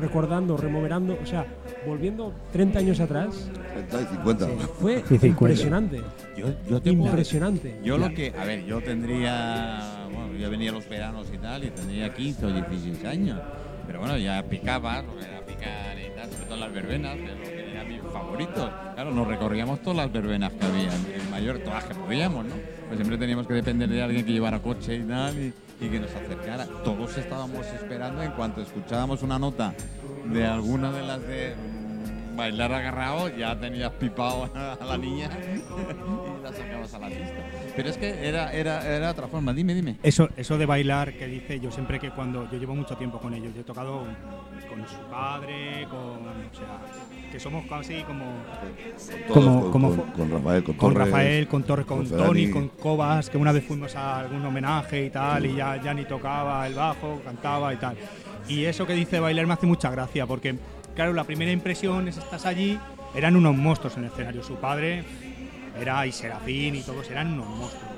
recordando, 0.00 0.56
removerando, 0.56 1.18
o 1.22 1.26
sea, 1.26 1.46
volviendo 1.86 2.32
30 2.52 2.78
años 2.78 3.00
atrás, 3.00 3.48
30 3.90 4.00
y 4.02 4.14
50. 4.16 4.46
fue 4.80 4.96
Sí, 5.08 5.18
50. 5.18 5.26
impresionante. 5.28 6.00
Yo, 6.36 6.46
yo 6.68 6.80
te 6.80 6.92
puedo- 6.92 7.06
Impresionante. 7.06 7.78
Yo 7.84 7.98
lo 7.98 8.08
que, 8.12 8.32
a 8.38 8.44
ver, 8.44 8.64
yo 8.64 8.80
tendría, 8.82 10.06
bueno, 10.12 10.34
yo 10.38 10.50
venía 10.50 10.70
a 10.70 10.74
los 10.74 10.88
veranos 10.88 11.26
y 11.32 11.38
tal, 11.38 11.64
y 11.64 11.68
tendría 11.70 12.12
15 12.12 12.46
o 12.46 12.52
16 12.52 13.04
años. 13.04 13.40
Pero 13.86 14.00
bueno, 14.00 14.16
ya 14.16 14.42
picaba, 14.42 15.02
lo 15.02 15.16
que 15.18 15.24
era 15.26 15.40
picar 15.44 15.98
y 15.98 16.14
tal, 16.16 16.30
sobre 16.30 16.44
todo 16.46 16.56
las 16.56 16.72
verbenas, 16.72 17.16
que 17.16 17.26
lo 17.26 17.42
que 17.42 17.70
eran 17.72 17.88
mis 17.88 18.00
favoritos. 18.12 18.70
Claro, 18.94 19.10
nos 19.12 19.26
recorríamos 19.28 19.80
todas 19.82 19.96
las 19.98 20.12
verbenas 20.12 20.52
que 20.54 20.64
había, 20.64 20.88
en 20.94 21.30
mayor, 21.30 21.58
todas 21.58 21.84
que 21.84 21.94
podíamos, 21.94 22.46
¿no? 22.46 22.54
Pues 22.88 22.96
siempre 22.98 23.18
teníamos 23.18 23.46
que 23.46 23.54
depender 23.54 23.88
de 23.90 24.02
alguien 24.02 24.24
que 24.24 24.32
llevara 24.32 24.58
coche 24.60 24.96
y 24.96 25.02
tal, 25.02 25.38
y, 25.38 25.52
y 25.80 25.88
que 25.88 26.00
nos 26.00 26.10
acercara. 26.10 26.66
Todos 26.84 27.16
estábamos 27.16 27.66
esperando, 27.66 28.22
en 28.22 28.32
cuanto 28.32 28.60
escuchábamos 28.60 29.22
una 29.22 29.38
nota 29.38 29.74
de 30.26 30.46
alguna 30.46 30.92
de 30.92 31.02
las 31.02 31.22
de 31.22 31.54
bailar 32.36 32.72
agarrado, 32.72 33.28
ya 33.36 33.58
tenías 33.58 33.90
pipado 33.92 34.50
a 34.54 34.84
la 34.84 34.98
niña 34.98 35.30
y 35.42 36.42
la 36.42 36.52
sacabas 36.52 36.94
a 36.94 36.98
la 36.98 37.08
pista. 37.08 37.34
Pero 37.76 37.88
es 37.88 37.96
que 37.96 38.28
era, 38.28 38.52
era, 38.52 38.86
era 38.96 39.10
otra 39.10 39.26
forma. 39.28 39.52
Dime, 39.52 39.74
dime. 39.74 39.96
Eso, 40.02 40.28
eso 40.36 40.58
de 40.58 40.66
bailar 40.66 41.14
que 41.14 41.26
dice, 41.26 41.58
yo 41.60 41.70
siempre 41.70 41.98
que 41.98 42.10
cuando 42.10 42.48
yo 42.50 42.58
llevo 42.58 42.74
mucho 42.74 42.96
tiempo 42.96 43.18
con 43.18 43.34
ellos, 43.34 43.54
yo 43.54 43.60
he 43.62 43.64
tocado 43.64 44.04
con 44.68 44.86
su 44.88 44.96
padre, 45.10 45.86
con, 45.90 45.98
o 45.98 46.54
sea, 46.54 47.30
que 47.32 47.40
somos 47.40 47.64
casi 47.66 48.02
como 48.04 48.24
Todos, 49.28 49.70
como- 49.70 49.70
con, 49.70 49.70
como 49.72 50.12
con- 50.12 50.30
Rafael, 50.30 50.62
con, 50.64 50.74
con 50.76 50.90
Torres, 50.94 51.08
Rafael, 51.08 51.48
con 51.48 51.62
Torres, 51.64 51.86
con, 51.86 52.06
con 52.06 52.16
Tony, 52.18 52.50
con 52.50 52.68
Cobas, 52.68 53.30
que 53.30 53.38
una 53.38 53.52
vez 53.52 53.64
fuimos 53.64 53.94
a 53.96 54.20
algún 54.20 54.44
homenaje 54.44 55.06
y 55.06 55.10
tal, 55.10 55.44
y 55.46 55.56
ya, 55.56 55.80
ya 55.82 55.92
ni 55.94 56.04
tocaba 56.04 56.66
el 56.66 56.74
bajo, 56.74 57.20
cantaba 57.24 57.72
y 57.74 57.76
tal. 57.76 57.96
Y 58.48 58.64
eso 58.64 58.86
que 58.86 58.92
dice 58.94 59.18
bailar 59.20 59.46
me 59.46 59.54
hace 59.54 59.66
mucha 59.66 59.90
gracia, 59.90 60.26
porque, 60.26 60.54
claro, 60.94 61.12
la 61.12 61.24
primera 61.24 61.50
impresión 61.52 62.08
es 62.08 62.16
estás 62.16 62.46
allí, 62.46 62.78
eran 63.14 63.36
unos 63.36 63.56
monstruos 63.56 63.96
en 63.96 64.04
el 64.04 64.10
escenario. 64.10 64.42
Su 64.42 64.56
padre 64.56 65.04
era 65.80 66.06
y 66.06 66.12
Serafín 66.12 66.74
y 66.74 66.82
todos 66.82 67.10
eran 67.10 67.32
unos 67.32 67.48
monstruos. 67.48 67.92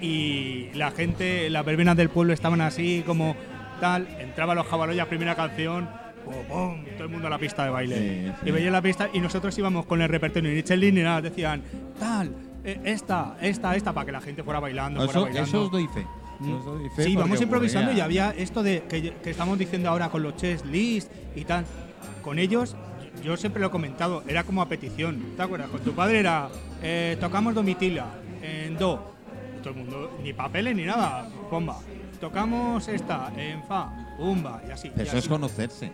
Y 0.00 0.68
la 0.74 0.90
gente, 0.90 1.48
las 1.50 1.64
verbenas 1.64 1.96
del 1.96 2.10
pueblo 2.10 2.32
estaban 2.32 2.60
así 2.60 3.02
como 3.06 3.34
tal, 3.80 4.06
entraba 4.20 4.54
los 4.54 4.66
jabaloyas, 4.66 5.06
primera 5.06 5.34
canción, 5.34 5.88
pum, 6.24 6.84
todo 6.94 7.04
el 7.04 7.08
mundo 7.08 7.26
a 7.28 7.30
la 7.30 7.38
pista 7.38 7.64
de 7.64 7.70
baile. 7.70 7.96
Sí, 7.96 8.32
sí. 8.42 8.48
Y 8.48 8.50
veía 8.52 8.70
la 8.70 8.82
pista 8.82 9.08
y 9.12 9.20
nosotros 9.20 9.56
íbamos 9.58 9.86
con 9.86 10.02
el 10.02 10.08
repertorio 10.08 10.50
ni 10.50 10.56
Michelin 10.56 10.94
ni 10.94 11.02
nada, 11.02 11.22
decían, 11.22 11.62
tal, 11.98 12.34
eh, 12.64 12.80
esta, 12.84 13.36
esta, 13.40 13.74
esta, 13.76 13.92
para 13.92 14.06
que 14.06 14.12
la 14.12 14.20
gente 14.20 14.42
fuera 14.42 14.60
bailando, 14.60 15.00
fuera 15.00 15.10
Eso, 15.12 15.22
bailando. 15.22 15.48
eso 15.48 15.62
os 15.62 15.70
doy 15.70 15.86
fe. 15.88 16.06
Eso 16.40 16.56
os 16.58 16.64
doy 16.66 16.88
fe 16.90 17.04
Sí, 17.04 17.16
vamos 17.16 17.40
improvisando 17.40 17.92
y 17.92 18.00
había 18.00 18.30
esto 18.36 18.62
de 18.62 18.82
que, 18.88 19.14
que 19.14 19.30
estamos 19.30 19.58
diciendo 19.58 19.88
ahora 19.88 20.10
con 20.10 20.22
los 20.22 20.36
chess 20.36 20.64
list 20.66 21.10
y 21.34 21.44
tal. 21.44 21.64
Con 22.26 22.40
ellos, 22.40 22.74
yo 23.22 23.36
siempre 23.36 23.60
lo 23.60 23.68
he 23.68 23.70
comentado, 23.70 24.24
era 24.26 24.42
como 24.42 24.60
a 24.60 24.68
petición. 24.68 25.36
¿Te 25.36 25.42
acuerdas? 25.42 25.70
Con 25.70 25.80
tu 25.82 25.92
padre 25.92 26.18
era, 26.18 26.48
eh, 26.82 27.16
tocamos 27.20 27.54
domitila 27.54 28.06
en 28.42 28.76
do. 28.76 29.14
Todo 29.62 29.70
el 29.70 29.76
mundo, 29.76 30.18
ni 30.24 30.32
papeles 30.32 30.74
ni 30.74 30.84
nada, 30.84 31.28
bomba. 31.48 31.78
Tocamos 32.20 32.88
esta 32.88 33.32
en 33.36 33.62
fa, 33.62 34.16
bomba, 34.18 34.60
y 34.66 34.72
así. 34.72 34.90
y 34.96 35.02
Eso 35.02 35.18
es 35.18 35.28
conocerse. 35.28 35.92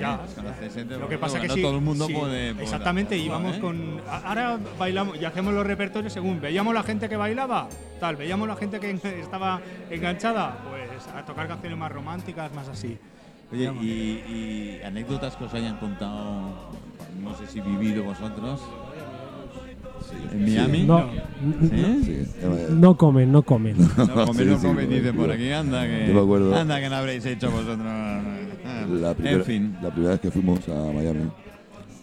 Ya. 0.00 0.18
Es 0.64 0.76
entre 0.76 0.98
Lo 0.98 1.08
que 1.08 1.16
pasa 1.16 1.40
que 1.40 1.46
no 1.46 1.54
sí, 1.54 1.62
todo 1.62 1.76
el 1.76 1.80
mundo 1.80 2.08
sí, 2.08 2.12
puede, 2.12 2.52
puede 2.52 2.64
exactamente 2.64 3.16
íbamos 3.16 3.54
¿eh? 3.54 3.60
con 3.60 4.00
ahora 4.10 4.58
bailamos 4.76 5.16
y 5.16 5.24
hacemos 5.24 5.54
los 5.54 5.64
repertorios 5.64 6.12
según 6.12 6.40
veíamos 6.40 6.74
la 6.74 6.82
gente 6.82 7.08
que 7.08 7.16
bailaba 7.16 7.68
tal 8.00 8.16
veíamos 8.16 8.48
la 8.48 8.56
gente 8.56 8.80
que 8.80 8.90
estaba 9.20 9.60
enganchada 9.88 10.58
pues 10.68 11.06
a 11.14 11.24
tocar 11.24 11.46
canciones 11.46 11.78
más 11.78 11.92
románticas 11.92 12.52
más 12.52 12.66
así 12.66 12.98
Oye, 13.52 13.72
y, 13.80 13.86
y 13.86 14.80
anécdotas 14.84 15.36
que 15.36 15.44
os 15.44 15.54
hayan 15.54 15.76
contado, 15.78 16.52
no 17.22 17.36
sé 17.36 17.46
si 17.46 17.60
vivido 17.60 18.04
vosotros. 18.04 18.60
En 20.32 20.44
Miami. 20.44 20.84
No, 20.84 21.10
¿Sí? 21.60 22.02
Sí, 22.04 22.26
no 22.70 22.96
comen, 22.96 23.32
no 23.32 23.42
comen. 23.42 23.76
No 23.78 24.14
comen, 24.26 24.34
Sí, 24.36 24.44
no 24.44 24.58
comen, 24.58 24.88
me 24.88 24.96
dicen 24.96 25.16
por 25.16 25.30
aquí, 25.30 25.50
anda 25.50 25.84
que. 25.86 26.06
Yo 26.08 26.14
me 26.14 26.20
acuerdo. 26.20 26.54
Anda 26.54 26.80
que 26.80 26.88
no 26.88 26.96
habréis 26.96 27.24
hecho 27.26 27.50
vosotros. 27.50 27.78
la, 27.78 29.14
primera, 29.14 29.36
en 29.36 29.44
fin. 29.44 29.76
la 29.82 29.90
primera 29.90 30.12
vez 30.12 30.20
que 30.20 30.30
fuimos 30.30 30.68
a 30.68 30.92
Miami, 30.92 31.28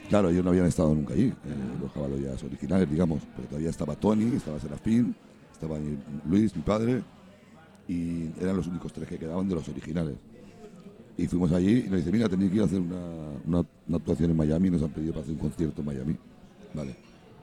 claro, 0.09 0.29
ellos 0.29 0.43
no 0.43 0.51
habían 0.51 0.65
estado 0.65 0.93
nunca 0.93 1.13
allí, 1.13 1.27
eh, 1.27 1.33
los 1.81 1.91
caballos 1.91 2.43
originales, 2.43 2.89
digamos, 2.89 3.21
pero 3.35 3.47
todavía 3.47 3.69
estaba 3.69 3.95
Tony, 3.95 4.35
estaba 4.35 4.59
Serafín, 4.59 5.15
estaba 5.51 5.77
Luis, 6.29 6.55
mi 6.55 6.61
padre, 6.61 7.01
y 7.87 8.29
eran 8.41 8.57
los 8.57 8.67
únicos 8.67 8.91
tres 8.91 9.07
que 9.07 9.17
quedaban 9.17 9.47
de 9.47 9.55
los 9.55 9.67
originales. 9.69 10.15
Y 11.17 11.27
fuimos 11.27 11.51
allí 11.51 11.83
y 11.85 11.89
nos 11.89 11.97
dice, 11.99 12.11
mira, 12.11 12.27
tenéis 12.27 12.49
que 12.49 12.55
ir 12.57 12.61
a 12.63 12.65
hacer 12.65 12.79
una, 12.79 12.95
una- 13.45 13.65
una 13.87 13.97
actuación 13.97 14.31
en 14.31 14.37
Miami, 14.37 14.69
nos 14.71 14.81
han 14.81 14.89
pedido 14.89 15.13
para 15.13 15.21
hacer 15.23 15.33
un 15.35 15.39
concierto 15.39 15.81
en 15.81 15.85
Miami. 15.87 16.15
Vale. 16.73 16.95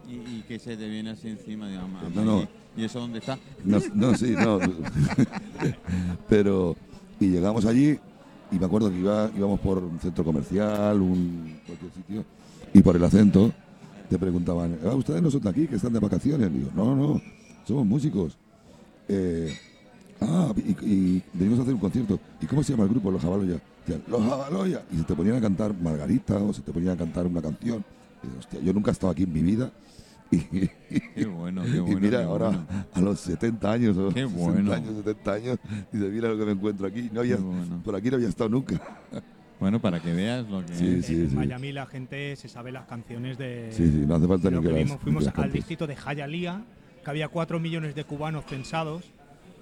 ¿Y, 0.08 0.14
y 0.38 0.44
que 0.48 0.58
se 0.58 0.76
te 0.76 0.88
viene 0.88 1.10
así 1.10 1.28
encima, 1.28 1.68
digamos. 1.68 2.02
No, 2.14 2.24
no. 2.24 2.48
¿Y 2.76 2.84
eso 2.84 2.98
dónde 3.00 3.18
está? 3.20 3.38
No, 3.64 3.78
no, 3.94 4.16
sí, 4.16 4.34
no. 4.36 4.58
Pero, 6.28 6.76
y 7.18 7.28
llegamos 7.28 7.64
allí 7.64 7.98
y 8.52 8.58
me 8.58 8.66
acuerdo 8.66 8.90
que 8.90 8.98
iba- 8.98 9.30
íbamos 9.36 9.60
por 9.60 9.78
un 9.78 9.98
centro 10.00 10.24
comercial, 10.24 11.00
un 11.00 11.60
cualquier 11.66 11.92
sitio, 11.92 12.24
y 12.72 12.82
por 12.82 12.96
el 12.96 13.04
acento 13.04 13.52
te 14.08 14.18
preguntaban, 14.18 14.78
"Ah, 14.84 14.94
¿ustedes 14.96 15.22
no 15.22 15.30
son 15.30 15.42
de 15.42 15.50
aquí, 15.50 15.66
que 15.68 15.76
están 15.76 15.92
de 15.92 16.00
vacaciones? 16.00 16.52
digo, 16.52 16.70
no, 16.74 16.96
no, 16.96 17.20
somos 17.66 17.86
músicos. 17.86 18.36
Eh, 19.08 19.52
ah, 20.20 20.52
y, 20.56 20.70
y 20.84 21.22
venimos 21.32 21.58
a 21.58 21.62
hacer 21.62 21.74
un 21.74 21.80
concierto. 21.80 22.18
¿Y 22.40 22.46
cómo 22.46 22.62
se 22.62 22.72
llama 22.72 22.84
el 22.84 22.90
grupo? 22.90 23.10
Los 23.10 23.22
Jabaloya. 23.22 23.60
Decían, 23.86 24.02
Los 24.08 24.20
Jabaloya. 24.22 24.82
Y 24.92 24.96
se 24.98 25.04
te 25.04 25.14
ponían 25.14 25.36
a 25.36 25.40
cantar 25.40 25.74
Margarita 25.74 26.36
o 26.36 26.52
se 26.52 26.62
te 26.62 26.72
ponían 26.72 26.94
a 26.94 26.96
cantar 26.96 27.26
una 27.26 27.40
canción. 27.42 27.84
Y 28.22 28.38
hostia, 28.38 28.60
yo 28.60 28.72
nunca 28.72 28.90
he 28.90 28.92
estado 28.92 29.12
aquí 29.12 29.22
en 29.24 29.32
mi 29.32 29.42
vida. 29.42 29.70
Y, 30.30 30.38
Qué 31.14 31.26
bueno, 31.26 31.62
qué 31.64 31.80
bueno. 31.80 31.98
y 31.98 32.00
mira, 32.00 32.24
ahora 32.24 32.48
bueno. 32.50 32.66
a 32.94 33.00
los 33.00 33.18
70 33.20 33.72
años 33.72 33.96
o 33.96 34.08
Qué 34.10 34.28
60 34.28 34.38
bueno. 34.40 34.72
años, 34.72 34.94
70 35.04 35.32
años, 35.32 35.58
dice, 35.90 36.08
mira 36.08 36.28
lo 36.28 36.38
que 36.38 36.44
me 36.44 36.52
encuentro 36.52 36.86
aquí. 36.86 37.10
No 37.12 37.20
había, 37.20 37.36
bueno. 37.36 37.80
Por 37.84 37.96
aquí 37.96 38.10
no 38.10 38.16
había 38.16 38.28
estado 38.28 38.48
nunca. 38.50 38.80
Bueno, 39.58 39.80
para 39.80 40.00
que 40.00 40.12
veas 40.14 40.48
lo 40.48 40.64
que. 40.64 40.74
Sí, 40.74 41.02
sí, 41.02 41.14
en 41.16 41.30
sí. 41.30 41.36
Miami 41.36 41.72
la 41.72 41.86
gente 41.86 42.34
se 42.36 42.48
sabe 42.48 42.72
las 42.72 42.86
canciones 42.86 43.36
de, 43.38 43.68
Sí, 43.72 43.86
sí, 43.90 44.04
no 44.06 44.14
hace 44.14 44.26
falta 44.26 44.50
ni 44.50 44.60
que 44.60 44.68
que 44.68 44.84
las-. 44.84 44.98
Fuimos 45.00 45.24
que 45.24 45.30
las 45.30 45.38
al 45.38 45.52
distrito 45.52 45.86
de 45.86 45.96
Hialeah, 45.96 46.62
que 47.04 47.10
había 47.10 47.28
4 47.28 47.58
millones 47.60 47.94
de 47.94 48.04
cubanos 48.04 48.44
censados 48.46 49.02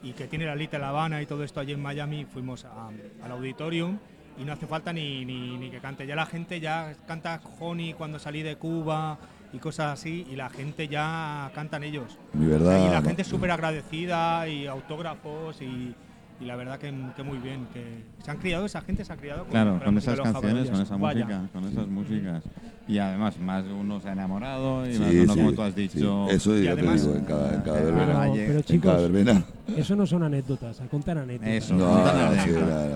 y 0.03 0.13
que 0.13 0.27
tiene 0.27 0.47
la 0.47 0.55
Little 0.55 0.79
La 0.79 0.91
Habana 0.91 1.21
y 1.23 1.27
todo 1.27 1.43
esto 1.45 1.61
allí 1.61 1.73
en 1.73 1.81
Miami. 1.81 2.25
Fuimos 2.25 2.65
a- 2.65 2.89
al 2.89 3.31
auditorium 3.33 3.99
y 4.39 4.45
no 4.45 4.53
hace 4.53 4.67
falta 4.67 4.93
ni, 4.93 5.25
ni, 5.25 5.57
ni 5.57 5.71
que 5.71 5.79
cante. 5.81 6.07
Ya 6.07 6.15
la 6.15 6.27
gente 6.27 6.61
ya 6.61 6.95
canta 7.07 7.41
Honey 7.59 7.95
cuando 7.95 8.19
salí 8.19 8.43
de 8.43 8.57
Cuba 8.57 9.19
y 9.53 9.59
cosas 9.59 9.99
así 9.99 10.27
y 10.31 10.37
la 10.37 10.51
gente 10.51 10.89
ya 10.89 11.51
cantan 11.55 11.83
ellos. 11.83 12.19
Mi 12.35 12.47
verdad. 12.47 12.87
y 12.87 12.91
la 12.91 13.03
gente 13.03 13.23
es 13.23 13.29
súper 13.29 13.51
agradecida 13.51 14.47
y 14.49 14.67
autógrafos 14.67 15.61
y, 15.63 15.95
y 16.41 16.45
la 16.45 16.57
verdad 16.57 16.79
que, 16.79 16.93
que 17.17 17.23
muy 17.23 17.39
bien. 17.39 17.67
Que 17.73 18.03
se 18.25 18.31
han 18.31 18.39
criado, 18.39 18.67
esa 18.67 18.81
gente 18.81 19.05
se 19.05 19.13
ha 19.13 19.17
criado 19.17 19.43
con, 19.43 19.51
Claro, 19.51 19.79
la 19.79 19.85
con 19.85 19.99
esas 19.99 20.21
canciones, 20.21 20.71
con 20.71 20.81
esa 20.81 20.97
Vaya. 20.97 21.25
música, 21.25 21.49
con 21.53 21.65
esas 21.65 21.87
músicas. 21.89 22.45
Y 22.87 22.97
además, 22.99 23.39
más 23.39 23.65
de 23.67 23.73
uno 23.75 24.01
se 24.01 24.09
ha 24.09 24.13
enamorado 24.13 24.89
y 24.89 24.95
Sí, 24.95 24.99
más 25.01 25.11
de 25.11 25.21
uno, 25.23 25.33
sí, 25.35 25.39
como 25.41 25.53
tú 25.53 25.63
has 25.63 25.75
sí. 25.75 25.81
dicho. 25.89 26.29
Eso 26.31 26.57
Y 26.57 26.65
ya 26.65 26.73
además- 26.73 27.03
te 27.03 27.07
digo, 27.09 27.19
en 27.19 27.25
cada, 27.27 27.55
en 27.55 27.61
cada 27.61 27.81
verbena. 27.83 28.07
Pero, 28.07 28.33
pero 28.33 28.41
en 28.41 28.47
cada 28.49 28.63
chicos, 28.63 29.03
verbena. 29.03 29.45
eso 29.77 29.97
no 29.97 30.07
son 30.07 30.23
anécdotas, 30.23 30.81
a 30.81 30.87
contar 30.87 31.19
anécdotas. 31.19 31.55
Eso, 31.55 31.75
No, 31.75 32.33
sí, 32.45 32.51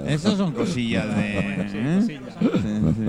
eso. 0.07 0.37
son 0.37 0.52
cosillas 0.52 1.14
de. 1.14 1.22
Sí, 1.72 1.78
¿eh? 1.78 1.96
cosillas. 1.98 2.35
Sí, 2.38 2.48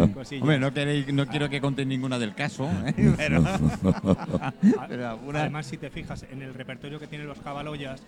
sí. 0.05 0.11
Cosillas. 0.13 0.41
Hombre, 0.41 0.59
no, 0.59 0.73
queréis, 0.73 1.13
no 1.13 1.25
quiero 1.27 1.49
que 1.49 1.61
contéis 1.61 1.87
ninguna 1.87 2.19
del 2.19 2.33
caso, 2.35 2.69
¿eh? 2.85 3.13
pero, 3.17 3.43
pero 4.89 5.09
alguna. 5.09 5.41
Además, 5.41 5.65
si 5.67 5.77
te 5.77 5.89
fijas 5.89 6.25
en 6.31 6.41
el 6.41 6.53
repertorio 6.53 6.99
que 6.99 7.07
tienen 7.07 7.27
los 7.27 7.39
Jabaloyas, 7.39 8.01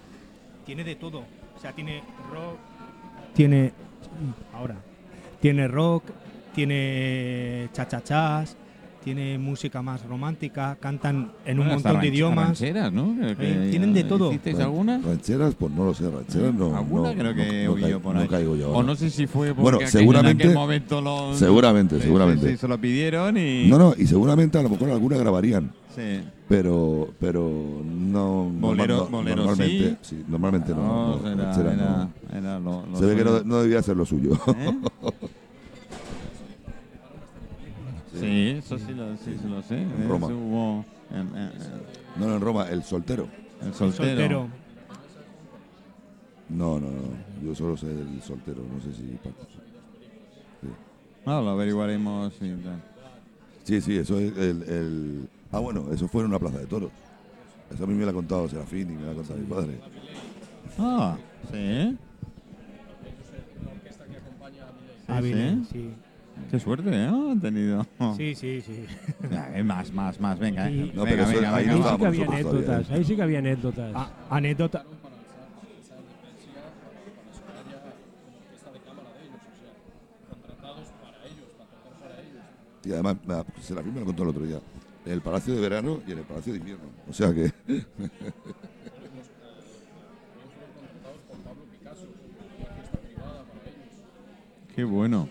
tiene 0.65 0.83
de 0.83 0.95
todo. 0.95 1.19
O 1.19 1.59
sea, 1.61 1.71
tiene 1.73 2.01
rock, 2.31 2.57
tiene. 3.33 3.71
Ahora. 4.53 4.75
Tiene 5.41 5.67
rock, 5.67 6.03
tiene 6.55 7.69
chachachás, 7.73 8.55
tiene 9.03 9.37
música 9.37 9.81
más 9.83 10.03
romántica, 10.05 10.77
cantan 10.79 11.31
en 11.45 11.59
un 11.59 11.67
Bueno, 11.67 11.73
montón 11.83 12.01
de 12.01 12.07
idiomas. 12.07 12.45
rancheras, 12.47 12.91
¿no? 12.91 13.15
Que- 13.19 13.35
que 13.35 13.67
Eh, 13.67 13.69
tienen 13.69 13.93
de 13.93 14.03
todo. 14.05 14.29
¿Hicisteis 14.29 14.59
alguna? 14.59 14.99
Rancheras, 15.05 15.53
pues 15.55 15.71
no 15.73 15.85
lo 15.85 15.93
sé, 15.93 16.09
rancheras 16.09 16.53
no. 16.55 16.75
¿Alguna? 16.75 17.13
no, 17.13 17.19
creo 17.19 17.35
que 17.35 17.65
no, 17.65 17.75
no 17.77 17.87
yo 17.87 17.99
por 17.99 18.15
no 18.15 18.21
ahí. 18.21 18.27
caigo 18.27 18.55
yo 18.55 18.71
o 18.71 18.81
no 18.81 18.95
sé 18.95 19.09
si 19.11 19.27
fue 19.27 19.49
porque 19.53 19.61
Bueno, 19.61 19.79
seguramente- 19.87 20.43
en 20.43 20.49
aquel 20.49 20.57
momento 20.59 21.01
lo, 21.01 21.35
Seguramente, 21.35 22.01
seguramente. 22.01 22.45
sí, 22.47 22.51
sí, 22.53 22.57
se 22.57 22.67
lo 22.67 22.79
pidieron 22.79 23.37
y. 23.37 23.67
No, 23.67 23.77
no, 23.77 23.93
y 23.97 24.07
seguramente 24.07 24.57
a 24.57 24.63
lo 24.63 24.69
mejor 24.69 24.89
alguna 24.89 25.17
grabarían, 25.17 25.71
Sí. 25.95 26.23
pero 26.49 27.13
pero 27.19 27.41
no. 27.85 28.49
Bolero- 28.59 28.97
normal- 28.97 29.11
no- 29.11 29.17
bolero 29.17 29.35
normalmente, 29.45 29.97
sí. 30.01 30.23
normalmente 30.27 30.71
no. 30.73 30.77
No, 30.77 31.17
no, 31.21 31.27
era, 31.31 31.43
ranchera 31.45 31.73
era, 31.73 31.85
no. 32.31 32.37
era 32.37 32.59
lo, 32.59 32.85
lo 32.87 32.97
Se 32.97 33.05
ve 33.05 33.15
que 33.15 33.23
no, 33.45 33.61
debía 33.61 33.81
ser 33.81 33.95
lo 33.95 34.05
suyo. 34.05 34.33
¿Eh? 34.57 34.73
Sí, 38.19 38.55
eso 38.57 38.77
sí 38.79 38.93
lo, 38.93 39.15
sí, 39.17 39.37
sí 39.41 39.47
lo 39.49 39.61
sé. 39.61 39.85
Roma. 40.07 40.27
hubo 40.27 40.85
en- 41.11 41.27
en- 41.35 41.37
en- 41.37 41.51
No, 42.17 42.27
no, 42.27 42.35
en 42.35 42.41
Roma, 42.41 42.69
el 42.69 42.83
soltero. 42.83 43.27
el 43.61 43.73
soltero. 43.73 44.07
Soltero. 44.07 44.47
No, 46.49 46.79
no, 46.79 46.87
no. 46.87 47.43
Yo 47.43 47.53
solo 47.55 47.75
sé 47.75 47.87
del 47.87 48.21
soltero, 48.21 48.61
no 48.73 48.81
sé 48.81 48.93
si. 48.95 49.17
No, 51.25 51.41
lo 51.41 51.49
averiguaremos. 51.49 52.33
Sí, 53.65 53.81
sí, 53.81 53.97
eso 53.97 54.17
es 54.19 54.37
el, 54.37 54.63
el- 54.63 55.29
Ah, 55.51 55.59
bueno, 55.59 55.85
eso 55.93 56.07
fue 56.07 56.21
en 56.21 56.27
una 56.29 56.39
plaza 56.39 56.59
de 56.59 56.65
toros. 56.65 56.91
Eso 57.73 57.83
a 57.83 57.87
mí 57.87 57.93
me 57.93 58.03
lo 58.03 58.11
ha 58.11 58.13
contado 58.13 58.47
Serafín 58.49 58.91
y 58.91 58.95
me 58.95 59.05
lo 59.05 59.11
ha 59.11 59.15
contado 59.15 59.39
mi 59.39 59.45
padre. 59.45 59.79
Ah, 60.77 61.17
sí. 61.51 61.97
Hábiles, 65.07 65.53
sí. 65.67 65.69
sí. 65.71 65.93
Qué 66.51 66.59
suerte, 66.59 66.89
¿eh? 66.89 67.05
Han 67.07 67.39
tenido. 67.39 67.85
Sí, 68.17 68.35
sí, 68.35 68.61
sí. 68.61 68.85
Más, 69.63 69.91
más, 69.93 70.19
más, 70.19 70.37
venga. 70.39 70.67
Sí. 70.67 70.91
No, 70.93 71.03
venga, 71.03 71.09
pero 71.09 71.23
eso- 71.23 71.33
venga, 71.41 71.55
ahí 71.55 71.67
venga, 71.67 71.75
Ahí 71.75 71.91
sí 71.93 71.97
que 71.97 72.05
había 72.05 72.25
todavía, 72.25 72.25
anécdotas, 72.25 72.89
¿eh? 72.89 72.93
ahí 72.93 73.03
sí 73.05 73.15
que 73.15 73.21
había 73.21 73.39
anécdotas. 73.39 73.91
Ah, 73.95 74.09
anécdota. 74.29 74.83
Y 82.83 82.91
además, 82.91 83.15
Serafín 83.61 83.93
me 83.93 83.99
lo 84.01 84.05
contó 84.05 84.23
el 84.23 84.29
otro 84.29 84.43
día. 84.45 84.59
En 85.05 85.11
el 85.11 85.21
Palacio 85.21 85.53
de 85.55 85.61
Verano 85.61 86.01
y 86.07 86.11
en 86.13 86.19
el 86.19 86.23
Palacio 86.25 86.53
de 86.53 86.59
Invierno. 86.59 86.85
O 87.07 87.13
sea 87.13 87.33
que. 87.33 87.51
Qué 94.75 94.83
bueno. 94.83 95.29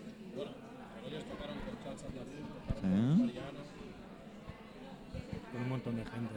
¿Sí? 2.81 3.33
Con 5.53 5.63
un 5.63 5.69
montón 5.69 5.97
de 5.97 6.03
gente. 6.05 6.35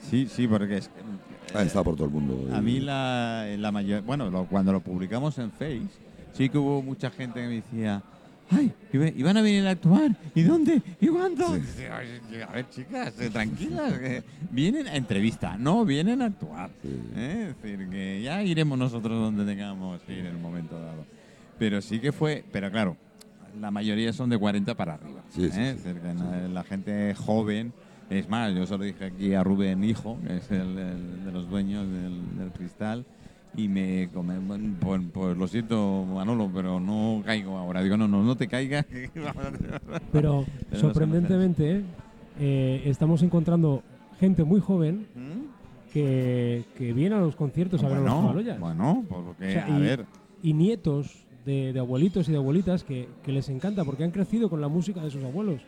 Sí, 0.00 0.26
sí, 0.28 0.46
porque 0.46 0.76
es. 0.78 0.90
Ah, 1.54 1.62
está 1.62 1.82
por 1.82 1.94
todo 1.96 2.06
el 2.06 2.12
mundo. 2.12 2.54
A 2.54 2.60
mí 2.60 2.80
la, 2.80 3.46
la 3.58 3.72
mayor, 3.72 4.02
bueno, 4.02 4.30
lo- 4.30 4.44
cuando 4.46 4.72
lo 4.72 4.80
publicamos 4.80 5.38
en 5.38 5.50
Face, 5.50 5.82
sí 6.32 6.48
que 6.48 6.58
hubo 6.58 6.82
mucha 6.82 7.10
gente 7.10 7.40
que 7.40 7.46
me 7.48 7.54
decía, 7.54 8.02
ay, 8.50 8.72
iba- 8.92 9.08
iban 9.08 9.36
a 9.36 9.42
venir 9.42 9.66
a 9.66 9.70
actuar, 9.70 10.16
¿y 10.34 10.42
dónde? 10.42 10.80
¿Y 11.00 11.06
cuándo? 11.08 11.54
Dice, 11.56 11.88
"Ay, 11.90 12.40
A 12.42 12.52
ver, 12.52 12.68
chicas, 12.70 13.18
eh, 13.20 13.30
tranquilas, 13.30 13.92
que 13.98 14.22
vienen 14.50 14.86
a 14.88 14.96
entrevista, 14.96 15.56
no 15.56 15.84
vienen 15.84 16.22
a 16.22 16.26
actuar. 16.26 16.70
¿eh? 17.16 17.48
Es 17.50 17.62
decir, 17.62 17.88
que 17.88 18.22
ya 18.22 18.42
iremos 18.42 18.78
nosotros 18.78 19.12
donde 19.20 19.44
tengamos 19.44 20.00
que 20.02 20.12
ir 20.12 20.20
en 20.20 20.26
el 20.26 20.38
momento 20.38 20.78
dado. 20.80 21.04
Pero 21.58 21.80
sí 21.80 22.00
que 22.00 22.12
fue, 22.12 22.44
pero 22.52 22.70
claro, 22.70 22.96
la 23.60 23.70
mayoría 23.70 24.12
son 24.12 24.30
de 24.30 24.38
40 24.38 24.74
para 24.74 24.94
arriba. 24.94 25.22
Sí, 25.30 25.48
¿eh? 25.52 25.76
sí. 25.82 25.88
La, 26.18 26.48
la 26.48 26.64
gente 26.64 27.14
joven, 27.14 27.72
es 28.10 28.28
más, 28.28 28.54
yo 28.54 28.66
solo 28.66 28.84
dije 28.84 29.04
aquí 29.06 29.32
a 29.34 29.42
Rubén 29.44 29.82
Hijo, 29.84 30.18
que 30.26 30.36
es 30.36 30.50
el, 30.50 30.76
el 30.78 31.24
de 31.24 31.32
los 31.32 31.48
dueños 31.48 31.86
del, 31.90 32.36
del 32.38 32.50
cristal, 32.50 33.06
y 33.56 33.68
me 33.68 34.08
come, 34.12 34.38
bueno, 34.38 34.74
pues, 34.80 35.00
pues 35.12 35.36
lo 35.36 35.46
siento, 35.46 36.04
Manolo, 36.04 36.50
pero 36.52 36.80
no 36.80 37.22
caigo 37.24 37.56
ahora. 37.56 37.82
Digo, 37.82 37.96
no, 37.96 38.08
no, 38.08 38.22
no 38.22 38.36
te 38.36 38.48
caigas. 38.48 38.84
Pero 40.12 40.44
sorprendentemente 40.72 41.82
eh, 42.40 42.82
estamos 42.86 43.22
encontrando 43.22 43.82
gente 44.18 44.44
muy 44.44 44.60
joven 44.60 45.06
¿Mm? 45.14 45.92
que, 45.92 46.64
que 46.76 46.92
viene 46.92 47.14
a 47.14 47.18
los 47.20 47.36
conciertos 47.36 47.82
a 47.84 47.88
ver 47.88 47.98
a 47.98 48.00
los 48.00 48.10
Jabaloyas. 48.12 48.58
bueno, 48.60 49.04
porque, 49.08 49.48
O 49.48 49.52
sea, 49.52 49.66
a 49.66 49.78
y- 49.78 49.80
ver, 49.82 50.04
y 50.42 50.52
nietos 50.52 51.24
de, 51.44 51.72
de 51.72 51.78
abuelitos 51.80 52.28
y 52.28 52.32
de 52.32 52.38
abuelitas 52.38 52.84
que, 52.84 53.08
que 53.22 53.32
les 53.32 53.48
encanta 53.48 53.84
porque 53.84 54.04
han 54.04 54.10
crecido 54.10 54.48
con 54.50 54.60
la 54.60 54.68
música 54.68 55.02
de 55.02 55.10
sus 55.10 55.22
abuelos 55.24 55.60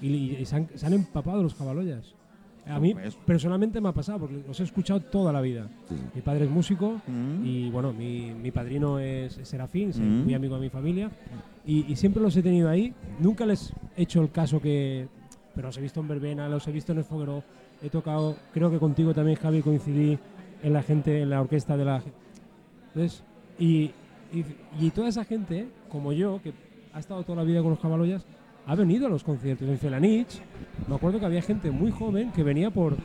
y, 0.00 0.08
y 0.36 0.44
se, 0.46 0.56
han, 0.56 0.68
se 0.74 0.86
han 0.86 0.92
empapado 0.92 1.42
los 1.42 1.54
Jabaloyas. 1.54 2.14
A 2.66 2.78
mí 2.78 2.94
personalmente 3.26 3.80
me 3.80 3.88
ha 3.88 3.92
pasado 3.92 4.20
porque 4.20 4.42
los 4.46 4.58
he 4.60 4.62
escuchado 4.62 5.00
toda 5.00 5.32
la 5.32 5.40
vida. 5.40 5.68
Sí. 5.88 5.96
Mi 6.14 6.20
padre 6.22 6.44
es 6.44 6.50
músico 6.50 7.00
¿Mm? 7.08 7.44
y 7.44 7.70
bueno, 7.70 7.92
mi, 7.92 8.32
mi 8.32 8.50
padrino 8.52 8.98
es 9.00 9.40
Serafín, 9.42 9.90
es 9.90 9.98
Mm. 9.98 10.22
muy 10.24 10.34
amigo 10.34 10.54
de 10.54 10.60
mi 10.60 10.68
familia 10.70 11.10
y, 11.66 11.90
y 11.92 11.96
siempre 11.96 12.22
los 12.22 12.36
he 12.36 12.42
tenido 12.42 12.68
ahí. 12.68 12.94
Nunca 13.18 13.44
les 13.46 13.72
he 13.96 14.02
hecho 14.02 14.22
el 14.22 14.30
caso 14.30 14.60
que... 14.60 15.08
Pero 15.54 15.68
los 15.68 15.76
he 15.76 15.80
visto 15.82 16.00
en 16.00 16.08
verbena, 16.08 16.48
los 16.48 16.66
he 16.68 16.72
visto 16.72 16.92
en 16.92 16.98
el 16.98 17.04
foguero 17.04 17.42
he 17.82 17.90
tocado, 17.90 18.36
creo 18.54 18.70
que 18.70 18.78
contigo 18.78 19.12
también, 19.12 19.36
Javi, 19.36 19.60
coincidí 19.60 20.16
en 20.62 20.72
la 20.72 20.82
gente, 20.84 21.22
en 21.22 21.30
la 21.30 21.40
orquesta 21.40 21.76
de 21.76 21.84
la... 21.84 22.00
¿Ves? 22.94 23.24
Y, 23.58 23.90
y, 24.32 24.44
y 24.80 24.90
toda 24.90 25.08
esa 25.08 25.24
gente, 25.24 25.66
como 25.90 26.12
yo, 26.12 26.40
que 26.42 26.52
ha 26.94 27.00
estado 27.00 27.24
toda 27.24 27.38
la 27.38 27.44
vida 27.44 27.60
con 27.60 27.70
los 27.70 27.80
Jabaloyas, 27.80 28.24
ha 28.66 28.74
venido 28.74 29.06
a 29.06 29.10
los 29.10 29.22
conciertos. 29.24 29.68
En 29.68 29.78
Felanich, 29.78 30.40
me 30.88 30.94
acuerdo 30.94 31.18
que 31.20 31.26
había 31.26 31.42
gente 31.42 31.70
muy 31.70 31.90
joven 31.90 32.32
que 32.32 32.42
venía 32.42 32.70
por... 32.70 32.96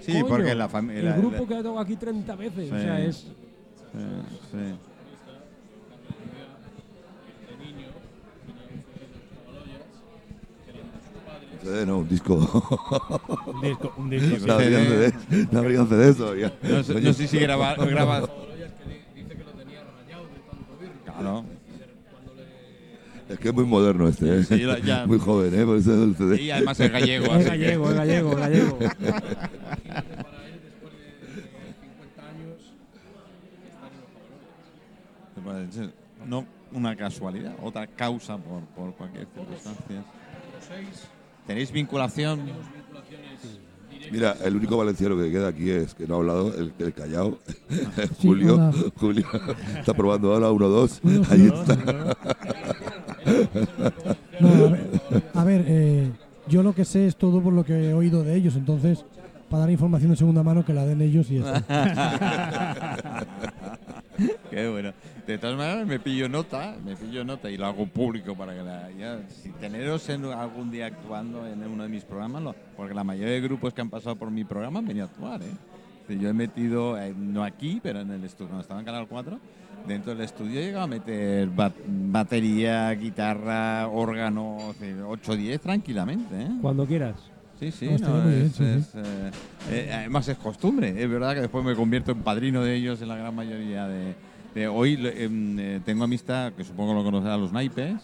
Sí, 0.00 0.12
Coño, 0.12 0.26
porque 0.28 0.54
la 0.54 0.64
El 0.64 0.70
familia. 0.70 1.16
grupo 1.16 1.46
que 1.46 1.54
ha 1.54 1.58
tocado 1.58 1.78
aquí 1.78 1.96
30 1.96 2.34
veces. 2.36 2.72
O 2.72 2.76
Sí. 2.76 2.82
sea, 2.82 3.00
es... 3.04 3.16
sí. 3.16 4.74
CD 11.62 11.84
no, 11.86 11.98
un 11.98 12.08
disco. 12.08 12.34
Un 13.46 13.60
disco, 13.60 13.92
un 13.98 14.08
disco, 14.10 14.36
sí. 14.38 14.46
no 14.46 14.52
habrían 14.54 14.86
CD. 14.86 15.12
CD, 15.28 15.48
no 15.52 15.58
habrían 15.58 15.88
CDs 15.88 16.16
todavía. 16.16 16.52
No, 16.62 16.82
sé, 16.82 17.00
no 17.00 17.12
sé 17.12 17.28
si 17.28 17.38
graba, 17.38 17.74
graba. 17.74 18.28
Claro. 21.04 21.44
Es 23.30 23.38
que 23.38 23.48
es 23.48 23.54
muy 23.54 23.64
moderno 23.64 24.08
este, 24.08 24.40
¿eh? 24.40 24.44
Sí, 24.44 24.58
la- 24.62 24.78
ya. 24.80 25.06
Muy 25.06 25.18
joven, 25.18 25.54
¿eh? 25.58 25.64
Por 25.64 25.76
eso 25.78 26.02
el 26.02 26.16
CD. 26.16 26.42
Y 26.42 26.50
además 26.50 26.80
es 26.80 26.90
gallego. 26.90 27.26
Es 27.36 27.46
gallego, 27.46 27.88
es 27.90 27.96
gallego, 27.96 28.30
es 28.32 28.36
gallego. 28.38 28.78
No 36.26 36.44
una 36.72 36.94
casualidad, 36.96 37.54
otra 37.62 37.86
causa 37.86 38.36
por, 38.36 38.62
por 38.76 38.94
cualquier 38.94 39.26
circunstancia. 39.34 40.04
¿Tenéis 41.46 41.72
vinculación? 41.72 42.40
Mira, 44.12 44.36
el 44.44 44.56
único 44.56 44.76
valenciano 44.76 45.16
que 45.16 45.30
queda 45.30 45.48
aquí 45.48 45.70
es 45.70 45.94
que 45.94 46.06
no 46.06 46.14
ha 46.14 46.18
hablado, 46.18 46.54
el, 46.56 46.72
el 46.78 46.92
Callao. 46.92 47.38
Julio, 48.22 48.54
hola. 48.54 48.72
Julio 48.96 49.26
está 49.78 49.94
probando 49.94 50.32
ahora, 50.32 50.50
uno, 50.50 50.68
dos. 50.68 51.00
Ahí 51.30 51.46
está. 51.46 52.16
No, 54.40 54.48
a 54.48 54.68
ver, 54.70 54.88
a 55.34 55.44
ver, 55.44 55.64
eh, 55.66 56.10
yo 56.48 56.62
lo 56.62 56.74
que 56.74 56.84
sé 56.84 57.06
es 57.06 57.16
todo 57.16 57.40
por 57.42 57.52
lo 57.52 57.64
que 57.64 57.90
he 57.90 57.94
oído 57.94 58.22
de 58.24 58.34
ellos, 58.34 58.56
entonces 58.56 59.04
para 59.48 59.60
dar 59.62 59.70
información 59.70 60.12
de 60.12 60.16
segunda 60.16 60.42
mano 60.44 60.64
que 60.64 60.72
la 60.72 60.86
den 60.86 61.02
ellos 61.02 61.30
y 61.30 61.40
ya. 61.40 61.64
Qué 64.50 64.68
bueno. 64.68 64.92
De 65.26 65.38
todas 65.38 65.56
maneras, 65.56 65.86
me 65.86 65.98
pillo 66.00 66.28
nota, 66.28 66.74
me 66.84 66.96
pillo 66.96 67.24
nota 67.24 67.50
y 67.50 67.56
lo 67.56 67.66
hago 67.66 67.86
público 67.86 68.34
para 68.36 68.54
que 68.54 68.62
la, 68.62 68.90
ya, 68.98 69.20
si 69.28 69.50
teneros 69.50 70.08
en 70.08 70.24
algún 70.26 70.70
día 70.70 70.86
actuando 70.86 71.46
en 71.46 71.62
uno 71.66 71.84
de 71.84 71.88
mis 71.88 72.04
programas, 72.04 72.42
lo- 72.42 72.54
porque 72.76 72.94
la 72.94 73.04
mayoría 73.04 73.32
de 73.34 73.40
grupos 73.40 73.72
que 73.72 73.80
han 73.80 73.90
pasado 73.90 74.16
por 74.16 74.30
mi 74.30 74.44
programa 74.44 74.80
han 74.80 74.86
venido 74.86 75.06
a 75.06 75.08
actuar, 75.08 75.42
¿eh? 75.42 76.16
Yo 76.18 76.28
he 76.28 76.32
metido, 76.32 76.98
eh, 77.00 77.14
no 77.16 77.44
aquí, 77.44 77.78
pero 77.82 78.00
en 78.00 78.10
el 78.10 78.24
estudio, 78.24 78.48
cuando 78.48 78.62
estaba 78.62 78.80
en 78.80 78.86
Canal 78.86 79.06
4, 79.08 79.38
dentro 79.86 80.14
del 80.14 80.22
estudio 80.24 80.60
he 80.60 80.64
llegado 80.64 80.84
a 80.84 80.88
meter 80.88 81.48
ba- 81.48 81.72
batería, 81.86 82.90
guitarra, 82.92 83.88
órgano, 83.88 84.58
8-10 85.08 85.60
tranquilamente, 85.60 86.42
¿eh? 86.42 86.48
Cuando 86.60 86.86
quieras. 86.86 87.16
Sí, 87.58 87.70
sí, 87.72 87.88
No, 88.00 88.08
no, 88.08 88.26
bien, 88.28 88.42
es- 88.46 88.52
sí, 88.52 88.64
es, 88.64 88.94
eh, 88.94 89.30
eh, 89.70 89.92
además 89.92 90.26
es 90.28 90.38
costumbre. 90.38 91.02
Es 91.02 91.10
verdad 91.10 91.34
que 91.34 91.40
después 91.42 91.64
me 91.64 91.74
convierto 91.74 92.12
en 92.12 92.18
padrino 92.22 92.62
de 92.62 92.74
ellos 92.74 93.02
en 93.02 93.08
la 93.08 93.16
gran 93.16 93.34
mayoría 93.34 93.86
de... 93.86 94.14
de 94.54 94.66
hoy 94.68 94.94
em, 95.14 95.58
eh, 95.58 95.80
tengo 95.84 96.04
amistad, 96.04 96.52
que 96.54 96.64
supongo 96.64 96.94
lo 96.94 97.04
conocerá, 97.04 97.36
los 97.36 97.52
naipes. 97.52 97.96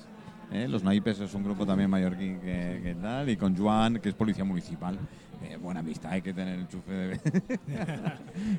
¿eh? 0.52 0.68
Los 0.68 0.82
naipes 0.84 1.20
es 1.20 1.32
un 1.32 1.42
grupo 1.42 1.64
también 1.64 1.88
mallorquín 1.88 2.38
que, 2.40 2.80
que 2.82 2.94
tal. 3.00 3.30
Y 3.30 3.36
con 3.38 3.56
Joan, 3.56 3.98
que 4.00 4.10
es 4.10 4.14
policía 4.14 4.44
municipal. 4.44 4.98
Buena 5.62 5.80
amistad, 5.80 6.12
hay 6.12 6.22
que 6.22 6.32
tener 6.34 6.58
enchufe 6.58 6.90
de... 6.92 7.20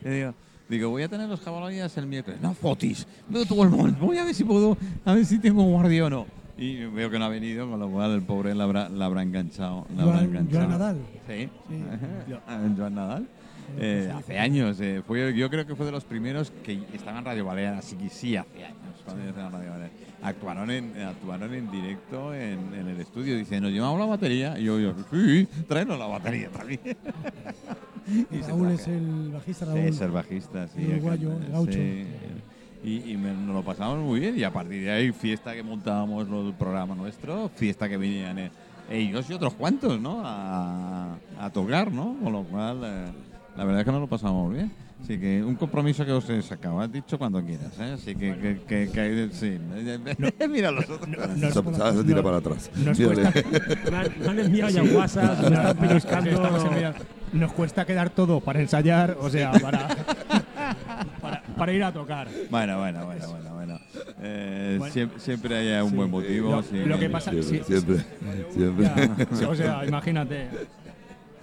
Y 0.05 0.09
digo, 0.09 0.33
digo, 0.69 0.89
voy 0.89 1.03
a 1.03 1.07
tener 1.09 1.27
los 1.29 1.39
jabaloyas 1.41 1.95
el 1.97 2.07
miércoles. 2.07 2.39
No, 2.41 2.53
fotis. 2.53 3.05
Veo 3.29 3.45
todo 3.45 3.63
el 3.63 3.69
mundo. 3.69 3.97
Voy 4.01 4.17
a 4.17 4.25
ver 4.25 4.33
si 4.35 4.43
puedo, 4.43 4.77
a 5.05 5.13
ver 5.13 5.25
si 5.25 5.39
tengo 5.39 5.63
guardia 5.63 6.05
o 6.05 6.09
no. 6.09 6.25
Y 6.57 6.85
veo 6.85 7.09
que 7.11 7.19
no 7.19 7.25
ha 7.25 7.29
venido, 7.29 7.69
con 7.69 7.79
lo 7.79 7.87
cual 7.89 8.11
el 8.15 8.23
pobre 8.23 8.55
la 8.55 8.63
habrá, 8.63 8.89
la 8.89 9.05
habrá 9.05 9.21
enganchado. 9.21 9.85
la 9.95 10.03
habrá 10.03 10.15
Joan- 10.17 10.25
enganchado. 10.25 10.59
Joan 10.67 10.69
Nadal. 10.71 10.97
Sí. 11.27 11.49
Sí. 11.69 12.33
Joan 12.77 12.95
Nadal. 12.95 13.27
Eh, 13.79 14.09
hace 14.15 14.39
años, 14.39 14.79
eh, 14.79 15.03
fue, 15.05 15.35
yo 15.35 15.49
creo 15.49 15.67
que 15.67 15.75
fue 15.75 15.85
de 15.85 15.91
los 15.91 16.05
primeros 16.05 16.51
que 16.63 16.81
estaba 16.93 17.19
en 17.19 17.25
Radio 17.25 17.43
Balear, 17.45 17.73
así 17.73 17.97
que 17.97 18.07
sí, 18.09 18.37
hace 18.37 18.63
años, 18.63 18.77
Radio. 19.51 19.71
Actuaron 20.23 20.71
en, 20.71 20.97
actuaron 21.01 21.53
en 21.53 21.69
directo 21.69 22.33
en, 22.33 22.73
en 22.73 22.87
el 22.87 22.99
estudio, 23.01 23.35
dicen, 23.37 23.61
nos 23.61 23.71
llevamos 23.73 23.99
la 23.99 24.05
batería, 24.05 24.57
y 24.57 24.63
yo, 24.63 24.79
yo 24.79 24.93
sí, 25.11 25.47
tráenos 25.67 25.99
la 25.99 26.07
batería 26.07 26.49
también. 26.49 26.79
Y 28.31 28.41
Raúl 28.41 28.71
es 28.71 28.87
el 28.87 29.31
bajista 29.33 29.65
Sí, 29.73 29.79
es 29.79 30.01
el 30.01 30.11
bajista, 30.11 30.67
sí. 30.69 30.81
El 30.83 30.91
uruguayo, 30.93 31.31
el 31.33 31.51
gaucho. 31.51 31.71
sí. 31.73 32.05
Y, 32.83 33.11
y 33.11 33.17
me- 33.17 33.33
nos 33.33 33.55
lo 33.55 33.63
pasamos 33.63 33.97
muy 33.99 34.19
bien 34.19 34.37
y 34.37 34.43
a 34.43 34.51
partir 34.53 34.83
de 34.83 34.91
ahí 34.91 35.11
fiesta 35.11 35.53
que 35.53 35.63
montábamos 35.63 36.27
el 36.27 36.53
programa 36.53 36.95
nuestro, 36.95 37.49
fiesta 37.55 37.89
que 37.89 37.97
venían 37.97 38.37
eh, 38.39 38.51
ellos 38.89 39.29
y 39.29 39.33
otros 39.33 39.53
cuantos, 39.55 39.99
¿no? 39.99 40.21
A, 40.23 41.17
a 41.39 41.49
tocar, 41.51 41.91
¿no? 41.91 42.15
Con 42.23 42.31
lo 42.33 42.43
cual, 42.43 42.81
eh, 42.85 43.05
la 43.57 43.63
verdad 43.65 43.81
es 43.81 43.85
que 43.85 43.91
nos 43.91 44.01
lo 44.01 44.07
pasamos 44.07 44.47
muy 44.47 44.57
bien. 44.57 44.71
Así 45.03 45.17
que 45.19 45.41
un 45.43 45.55
compromiso 45.55 46.05
que 46.05 46.11
os 46.11 46.27
he 46.29 46.41
sacado, 46.41 46.81
has 46.81 46.91
dicho 46.91 47.17
cuando 47.17 47.41
quieras, 47.43 47.71
¿eh? 47.79 47.93
Así 47.93 48.15
que, 48.15 48.35
que, 48.35 48.59
que, 48.67 48.89
que- 48.91 49.29
sí. 49.31 49.57
Mira 50.49 50.71
los 50.71 50.89
otros. 50.89 51.09
Se, 51.39 51.51
se- 51.51 51.97
se 51.97 52.03
tira 52.03 52.21
para 52.23 52.37
atrás. 52.37 52.69
nos 52.75 52.97
Mírale. 52.99 53.31
Me 53.91 54.25
me 54.25 54.29
han 54.29 54.39
enviado 54.39 54.69
ya 54.71 54.83
WhatsApp, 54.83 55.39
me 55.39 55.47
están 55.55 55.77
pellizcando. 55.77 56.93
Nos 57.33 57.53
cuesta 57.53 57.85
quedar 57.85 58.09
todo 58.09 58.39
para 58.41 58.59
ensayar, 58.59 59.17
o 59.19 59.29
sea, 59.29 59.51
para, 59.53 59.87
para, 61.21 61.43
para 61.43 61.73
ir 61.73 61.83
a 61.83 61.91
tocar. 61.93 62.27
Bueno, 62.49 62.79
bueno, 62.79 63.05
bueno, 63.05 63.27
bueno, 63.29 63.53
bueno. 63.53 63.79
Eh, 64.21 64.75
Bueno. 64.79 64.93
siempre, 64.93 65.19
siempre 65.19 65.55
hay 65.57 65.81
un 65.81 65.95
buen 65.95 66.09
motivo. 66.09 66.51
Lo- 66.51 66.63
sí. 66.63 66.77
lo 66.85 66.97
que 66.99 67.09
pasa- 67.09 67.31
Siempre, 67.31 67.59
sí, 67.59 67.63
siempre. 67.65 67.97
siempre. 68.51 68.89
Ya, 69.39 69.49
o 69.49 69.55
sea, 69.55 69.85
imagínate. 69.85 70.47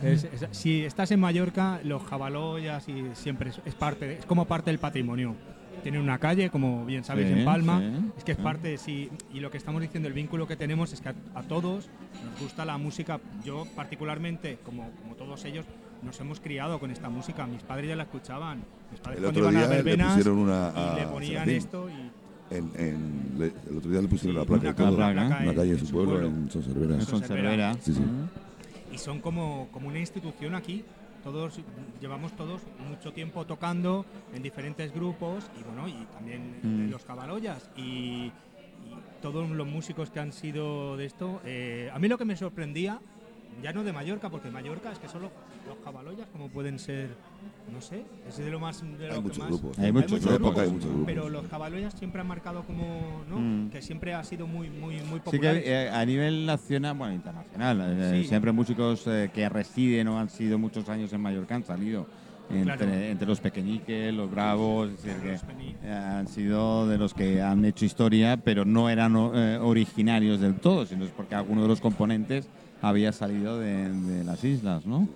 Es- 0.02 0.24
es- 0.24 0.46
si 0.50 0.84
estás 0.84 1.10
en 1.12 1.20
Mallorca, 1.20 1.80
los 1.84 2.02
jabaloyas 2.02 2.88
y 2.88 3.04
siempre 3.14 3.50
es, 3.50 3.60
es 3.64 3.74
parte, 3.74 4.06
de- 4.06 4.14
es 4.18 4.26
como 4.26 4.44
parte 4.46 4.70
del 4.70 4.78
patrimonio. 4.78 5.34
Tienen 5.82 6.00
una 6.00 6.18
calle, 6.18 6.50
como 6.50 6.84
bien 6.86 7.04
sabéis, 7.04 7.28
Sí, 7.28 7.34
en 7.40 7.44
Palma. 7.44 7.78
sí, 7.80 8.10
es 8.18 8.24
que 8.24 8.32
es 8.32 8.38
sí. 8.38 8.44
parte, 8.44 8.78
sí. 8.78 9.10
Y 9.32 9.40
lo 9.40 9.50
que 9.50 9.58
estamos 9.58 9.82
diciendo, 9.82 10.08
el 10.08 10.14
vínculo 10.14 10.46
que 10.46 10.56
tenemos 10.56 10.92
es 10.92 11.00
que 11.00 11.10
a, 11.10 11.14
a 11.34 11.42
todos 11.42 11.88
nos 12.24 12.40
gusta 12.40 12.64
la 12.64 12.78
música. 12.78 13.20
Yo, 13.44 13.66
particularmente, 13.76 14.58
como, 14.64 14.88
como 15.02 15.14
todos 15.16 15.44
ellos, 15.44 15.66
nos 16.02 16.18
hemos 16.20 16.38
criado 16.40 16.78
con 16.78 16.90
esta 16.90 17.08
música. 17.08 17.46
Mis 17.46 17.62
padres 17.62 17.88
ya 17.88 17.96
la 17.96 18.04
escuchaban. 18.04 18.62
Mis 18.90 19.00
padres 19.00 19.18
El 19.18 19.24
cuando 19.24 19.40
otro 19.40 19.50
iban 19.52 19.56
a 19.56 19.66
día 19.66 19.68
le 19.76 19.82
verbenas 19.82 20.14
pusieron 20.14 20.38
una 20.38 20.72
y 20.74 20.78
a 20.80 20.94
le 20.94 21.06
ponían 21.06 21.30
Serafín. 21.32 21.56
esto 21.56 21.88
y 21.90 22.10
En, 22.54 22.70
en- 22.76 23.32
le- 23.38 23.52
el 23.70 23.78
otro 23.78 23.90
día 23.90 24.00
le 24.02 24.08
pusieron 24.08 24.36
la 24.36 24.42
Sí, 24.42 24.48
placa 24.48 24.62
una 24.62 24.70
y 24.70 24.74
todo. 24.74 24.96
placa, 24.96 25.10
Una 25.12 25.28
placa 25.28 25.44
en- 25.44 25.54
calle 25.56 25.68
en 25.68 25.72
en 25.74 25.78
su 25.80 25.86
su 25.86 25.92
pueblo, 25.92 26.10
pueblo. 26.12 26.28
en 26.28 26.50
Sonservera. 26.50 26.96
Es 26.98 27.08
Conservera. 27.08 27.74
Sí, 27.80 27.94
sí. 27.94 28.00
Mm. 28.00 28.28
Y 28.94 28.98
son 28.98 29.20
como, 29.20 29.68
como 29.72 29.88
una 29.88 29.98
institución 29.98 30.54
aquí. 30.54 30.84
Todos 31.22 31.58
llevamos 32.00 32.32
todos 32.36 32.60
mucho 32.88 33.12
tiempo 33.12 33.46
tocando 33.46 34.04
en 34.34 34.42
diferentes 34.42 34.92
grupos 34.92 35.44
y 35.58 35.62
bueno 35.64 35.88
y 35.88 36.04
también 36.12 36.60
Mm. 36.62 36.90
los 36.90 37.04
cabaloyas 37.04 37.70
y, 37.76 37.82
y 37.82 38.32
todos 39.22 39.48
los 39.48 39.66
músicos 39.66 40.10
que 40.10 40.20
han 40.20 40.32
sido 40.32 40.96
de 40.96 41.06
esto. 41.06 41.40
eh, 41.44 41.90
a 41.92 41.98
mí 41.98 42.08
lo 42.08 42.18
que 42.18 42.24
me 42.26 42.36
sorprendía 42.36 43.00
ya 43.62 43.72
no 43.72 43.82
de 43.84 43.92
Mallorca 43.92 44.28
porque 44.30 44.50
Mallorca 44.50 44.92
es 44.92 44.98
que 44.98 45.08
solo 45.08 45.30
los 45.66 45.76
cabaloyas 45.78 46.26
como 46.32 46.48
pueden 46.48 46.78
ser 46.78 47.08
no 47.72 47.80
sé 47.80 48.02
es 48.28 48.36
de 48.36 48.50
lo 48.50 48.60
más 48.60 48.82
de 48.82 49.06
lo 49.08 49.14
Hay 49.14 49.18
que 49.18 49.20
muchos 49.22 49.38
más- 49.38 49.48
grupos. 49.48 49.78
Hay 49.78 49.86
En 49.88 49.94
muchos 49.94 50.24
grupos. 50.24 50.58
hay 50.58 50.70
muchos 50.70 50.88
grupos. 50.88 51.06
pero 51.06 51.28
los 51.28 51.46
cabaloyas 51.46 51.94
siempre 51.94 52.20
han 52.20 52.26
marcado 52.28 52.62
como 52.64 53.22
¿no? 53.28 53.38
Mm. 53.38 53.70
que 53.70 53.80
siempre 53.82 54.12
ha 54.14 54.22
sido 54.24 54.46
muy 54.46 54.68
muy 54.70 54.96
muy 55.02 55.20
Sí 55.30 55.38
que 55.38 55.62
eh, 55.64 55.90
a 55.90 56.04
nivel 56.04 56.46
nacional, 56.46 56.94
bueno, 56.96 57.14
internacional, 57.14 57.80
eh, 57.98 58.22
Sí. 58.22 58.28
siempre 58.28 58.52
músicos 58.52 59.06
eh, 59.06 59.30
que 59.32 59.48
residen 59.48 60.08
o 60.08 60.18
han 60.18 60.28
sido 60.28 60.58
muchos 60.58 60.88
años 60.88 61.12
en 61.12 61.20
Mallorca 61.20 61.54
han 61.54 61.64
salido 61.64 62.06
entre, 62.50 62.76
Claro. 62.76 62.92
entre 62.92 63.26
los 63.26 63.40
pequeñiques, 63.40 64.12
los 64.12 64.30
bravos, 64.30 64.90
es 64.90 65.02
decir, 65.02 65.22
que 65.22 65.86
eh, 65.88 65.90
han 65.90 66.28
sido 66.28 66.86
de 66.86 66.98
los 66.98 67.14
que 67.14 67.40
han 67.40 67.64
hecho 67.64 67.86
historia, 67.86 68.36
pero 68.36 68.66
no 68.66 68.90
eran 68.90 69.16
eh, 69.34 69.58
originarios 69.62 70.40
del 70.40 70.56
todo, 70.56 70.84
sino 70.84 71.04
es 71.06 71.10
porque 71.10 71.34
alguno 71.34 71.62
de 71.62 71.68
los 71.68 71.80
componentes 71.80 72.46
había 72.88 73.12
salido 73.12 73.58
de, 73.58 73.88
de 73.90 74.24
las 74.24 74.42
islas, 74.44 74.84
¿no? 74.86 75.08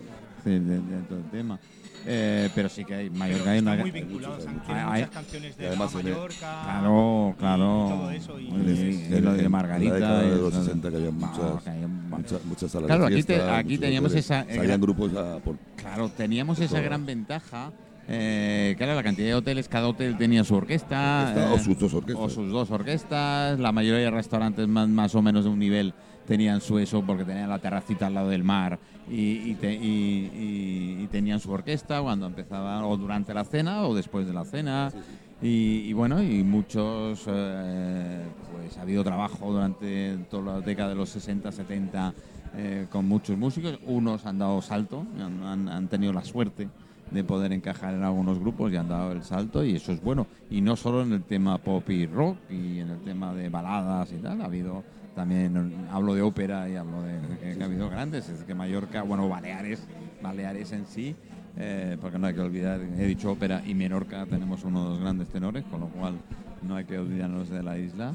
De, 0.45 0.59
de- 0.61 0.81
de 0.81 1.03
todo 1.09 1.19
el 1.19 1.31
tema. 1.31 1.59
Eh, 2.07 2.49
pero 2.55 2.69
sí 2.69 2.85
que 2.85 2.95
hay 2.95 3.11
Mallorca 3.11 3.51
hay 3.51 3.59
una 3.59 3.75
muy 3.77 3.91
vinculados, 3.91 4.47
hay- 4.69 4.85
muchas 5.03 5.11
canciones 5.11 5.57
de 5.59 5.67
además 5.67 5.95
Mallorca. 5.95 6.61
Claro, 6.65 7.35
claro. 7.39 7.87
y 7.87 7.91
todo 7.99 8.11
eso, 8.13 8.41
y- 8.41 8.45
Y- 8.45 9.09
y- 9.11 9.15
y 9.17 9.21
lo 9.21 9.35
de 9.35 9.45
en 9.45 9.51
Margarita. 9.51 9.91
la 9.91 9.97
década 9.99 10.23
de 10.23 10.37
los 10.41 10.53
eso. 10.55 10.65
60 10.65 10.91
que 10.91 10.97
había 10.97 11.11
muchas, 11.11 11.63
que 11.65 11.71
hay 11.71 11.85
un- 11.85 12.09
muchas, 12.09 12.45
muchas 12.45 12.71
salas 12.71 12.87
Claro, 12.87 13.07
de 13.07 13.15
aquí 13.15 13.23
te- 13.25 13.35
fiesta, 13.35 13.59
aquí 13.59 13.79
teníamos 13.79 14.11
hoteles. 14.13 14.25
esa- 14.25 14.47
Salían 14.55 14.81
grupos 14.81 15.15
a 15.17 15.39
por 15.41 15.57
Claro, 15.77 16.09
teníamos 16.11 16.57
Por 16.57 16.65
esa 16.65 16.77
todo. 16.77 16.85
gran 16.85 17.05
ventaja 17.05 17.73
Eh, 18.11 18.75
claro, 18.79 18.95
la 18.95 19.03
cantidad 19.03 19.27
de 19.27 19.35
hoteles, 19.35 19.69
cada 19.69 19.87
hotel 19.87 20.17
tenía 20.17 20.43
su 20.43 20.55
orquesta. 20.55 21.27
Orquesta, 21.29 21.51
eh, 21.51 21.53
o 21.53 21.59
sus 21.59 21.79
dos 21.79 21.93
orquestas. 21.93 22.25
O 22.25 22.31
sus 22.31 22.51
dos 22.51 22.71
orquestas. 22.71 23.61
La 23.61 23.71
mayoría 23.71 24.01
de 24.05 24.11
restaurantes 24.11 24.67
más, 24.67 24.89
más 24.89 25.15
o 25.15 25.21
menos 25.21 25.45
de 25.45 25.51
un 25.51 25.59
nivel 25.59 25.93
tenían 26.29 26.61
su 26.61 26.79
eso 26.79 27.03
porque 27.03 27.25
tenían 27.25 27.49
la 27.49 27.59
terracita 27.59 28.07
al 28.07 28.15
lado 28.15 28.29
del 28.29 28.45
mar 28.45 28.79
y, 29.11 29.51
y 29.51 29.55
te- 29.59 29.75
y- 29.75 31.01
y- 31.03 31.09
tenían 31.11 31.41
su 31.41 31.51
orquesta 31.51 32.01
cuando 32.03 32.27
empezaba 32.27 32.87
o 32.87 32.97
durante 32.99 33.33
la 33.35 33.45
cena 33.45 33.83
o 33.83 33.95
después 33.95 34.27
de 34.27 34.35
la 34.35 34.45
cena. 34.45 34.93
Y, 35.41 35.85
y 35.87 35.93
bueno, 35.95 36.23
y 36.23 36.43
muchos, 36.43 37.25
eh, 37.29 38.23
pues 38.53 38.77
ha 38.77 38.83
habido 38.83 39.03
trabajo 39.05 39.51
durante 39.53 40.19
toda 40.31 40.55
la 40.57 40.61
década 40.61 40.91
de 40.91 40.95
los 40.97 41.09
60, 41.09 41.51
70 41.51 42.13
eh, 42.57 42.87
con 42.91 43.07
muchos 43.09 43.39
músicos. 43.39 43.79
Unos 43.87 44.27
han 44.27 44.39
dado 44.39 44.61
salto, 44.61 45.07
han, 45.19 45.43
han- 45.45 45.69
han 45.69 45.89
tenido 45.89 46.13
la 46.13 46.25
suerte 46.25 46.69
de 47.11 47.25
poder 47.25 47.53
encajar 47.55 47.95
en 47.95 48.03
algunos 48.03 48.39
grupos 48.39 48.71
y 48.71 48.77
han 48.77 48.89
dado 48.89 49.13
el 49.13 49.23
salto 49.23 49.65
y 49.65 49.77
eso 49.77 49.93
es 49.93 50.03
bueno. 50.03 50.27
Y 50.51 50.61
no 50.61 50.77
solo 50.77 51.03
en 51.03 51.13
el 51.15 51.23
tema 51.23 51.57
pop 51.57 51.89
y 51.89 52.05
rock 52.07 52.37
y 52.51 52.81
en 52.81 52.91
el 52.91 52.99
tema 53.01 53.33
de 53.33 53.49
baladas 53.49 54.13
y 54.13 54.17
tal, 54.17 54.43
ha 54.43 54.45
habido 54.45 54.83
también, 55.19 55.75
hablo 55.91 56.15
de 56.15 56.23
ópera 56.23 56.69
y 56.69 56.77
hablo 56.77 57.03
de 57.03 57.19
que, 57.57 57.61
ha 57.61 57.65
habido 57.67 57.91
grandes, 57.91 58.29
es 58.29 58.45
que 58.45 58.55
Mallorca, 58.55 59.03
bueno, 59.03 59.29
Baleares, 59.29 59.81
Baleares 60.23 60.71
en 60.71 60.87
sí, 60.87 61.17
eh, 61.57 61.97
porque 62.01 62.21
no 62.21 62.29
hay 62.29 62.35
que 62.35 62.41
olvidar, 62.41 62.81
he 62.81 63.05
dicho 63.05 63.33
ópera 63.33 63.61
y 63.67 63.75
Menorca 63.75 64.25
tenemos 64.27 64.63
uno 64.63 64.85
de 64.85 64.91
los 64.91 65.01
grandes 65.01 65.27
tenores, 65.27 65.65
con 65.65 65.81
lo 65.81 65.89
cual 65.89 66.15
no 66.63 66.77
hay 66.77 66.85
que 66.85 66.97
olvidarnos 66.99 67.49
de 67.51 67.65
la 67.65 67.77
isla. 67.77 68.15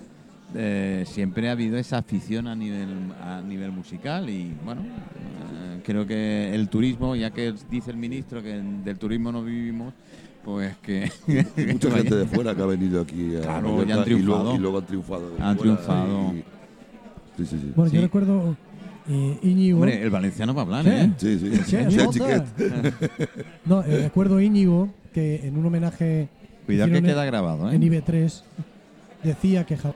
Eh, 0.56 1.04
siempre 1.06 1.50
ha 1.50 1.52
habido 1.52 1.78
esa 1.78 1.98
afición 1.98 2.48
a 2.48 2.56
nivel, 2.56 3.12
a 3.22 3.42
nivel 3.42 3.74
musical 3.74 4.30
y 4.30 4.54
bueno, 4.64 4.84
eh, 4.84 5.82
creo 5.86 6.08
que 6.08 6.56
el 6.56 6.70
turismo, 6.70 7.18
ya 7.18 7.32
que 7.32 7.54
dice 7.70 7.92
el 7.92 7.98
ministro 7.98 8.42
que 8.42 8.54
del 8.86 8.98
turismo 8.98 9.30
no 9.34 9.44
vivimos, 9.44 9.94
pues 10.46 10.78
que... 10.78 11.12
Mucha 11.70 11.92
gente 11.98 12.16
de 12.16 12.26
fuera 12.28 12.56
que 12.56 12.62
ha 12.62 12.66
venido 12.66 13.02
aquí 13.02 13.36
a 13.36 13.42
Claro, 13.42 13.76
Mallorca 13.76 13.90
y 13.90 13.92
han 13.92 14.00
y, 14.00 14.22
luego, 14.22 14.42
triunfado. 14.44 14.56
y 14.56 14.58
luego 14.60 14.78
han 14.78 14.86
triunfado. 14.86 15.32
Han 15.42 15.58
triunfado. 15.58 16.34
y- 16.34 16.44
Sí, 17.38 17.46
sí, 17.46 17.58
sí. 17.60 17.72
Bueno, 17.76 17.90
Sí. 17.90 17.96
yo 17.98 18.02
recuerdo 18.02 18.56
eh, 19.10 19.38
Íñigo. 19.42 19.80
Hombre, 19.80 20.02
el 20.02 20.10
valenciano 20.10 20.54
va 20.54 20.62
a 20.62 20.66
hablar. 20.66 20.88
¿eh? 20.88 21.12
Sí, 21.18 21.38
sí. 21.40 21.52
Sí, 21.66 21.78
Sí. 22.12 22.20
No, 23.66 23.84
eh, 23.84 24.04
recuerdo 24.04 24.40
Íñigo 24.40 24.90
que 25.14 25.48
en 25.48 25.58
un 25.58 25.66
homenaje 25.66 26.30
Cuidado 26.66 26.92
que 26.92 27.02
queda 27.02 27.26
grabado, 27.26 27.72
¿eh? 27.72 27.76
en 27.76 27.82
IB3 27.84 28.42
decía 29.24 29.66
que 29.66 29.78
ja- 29.78 29.94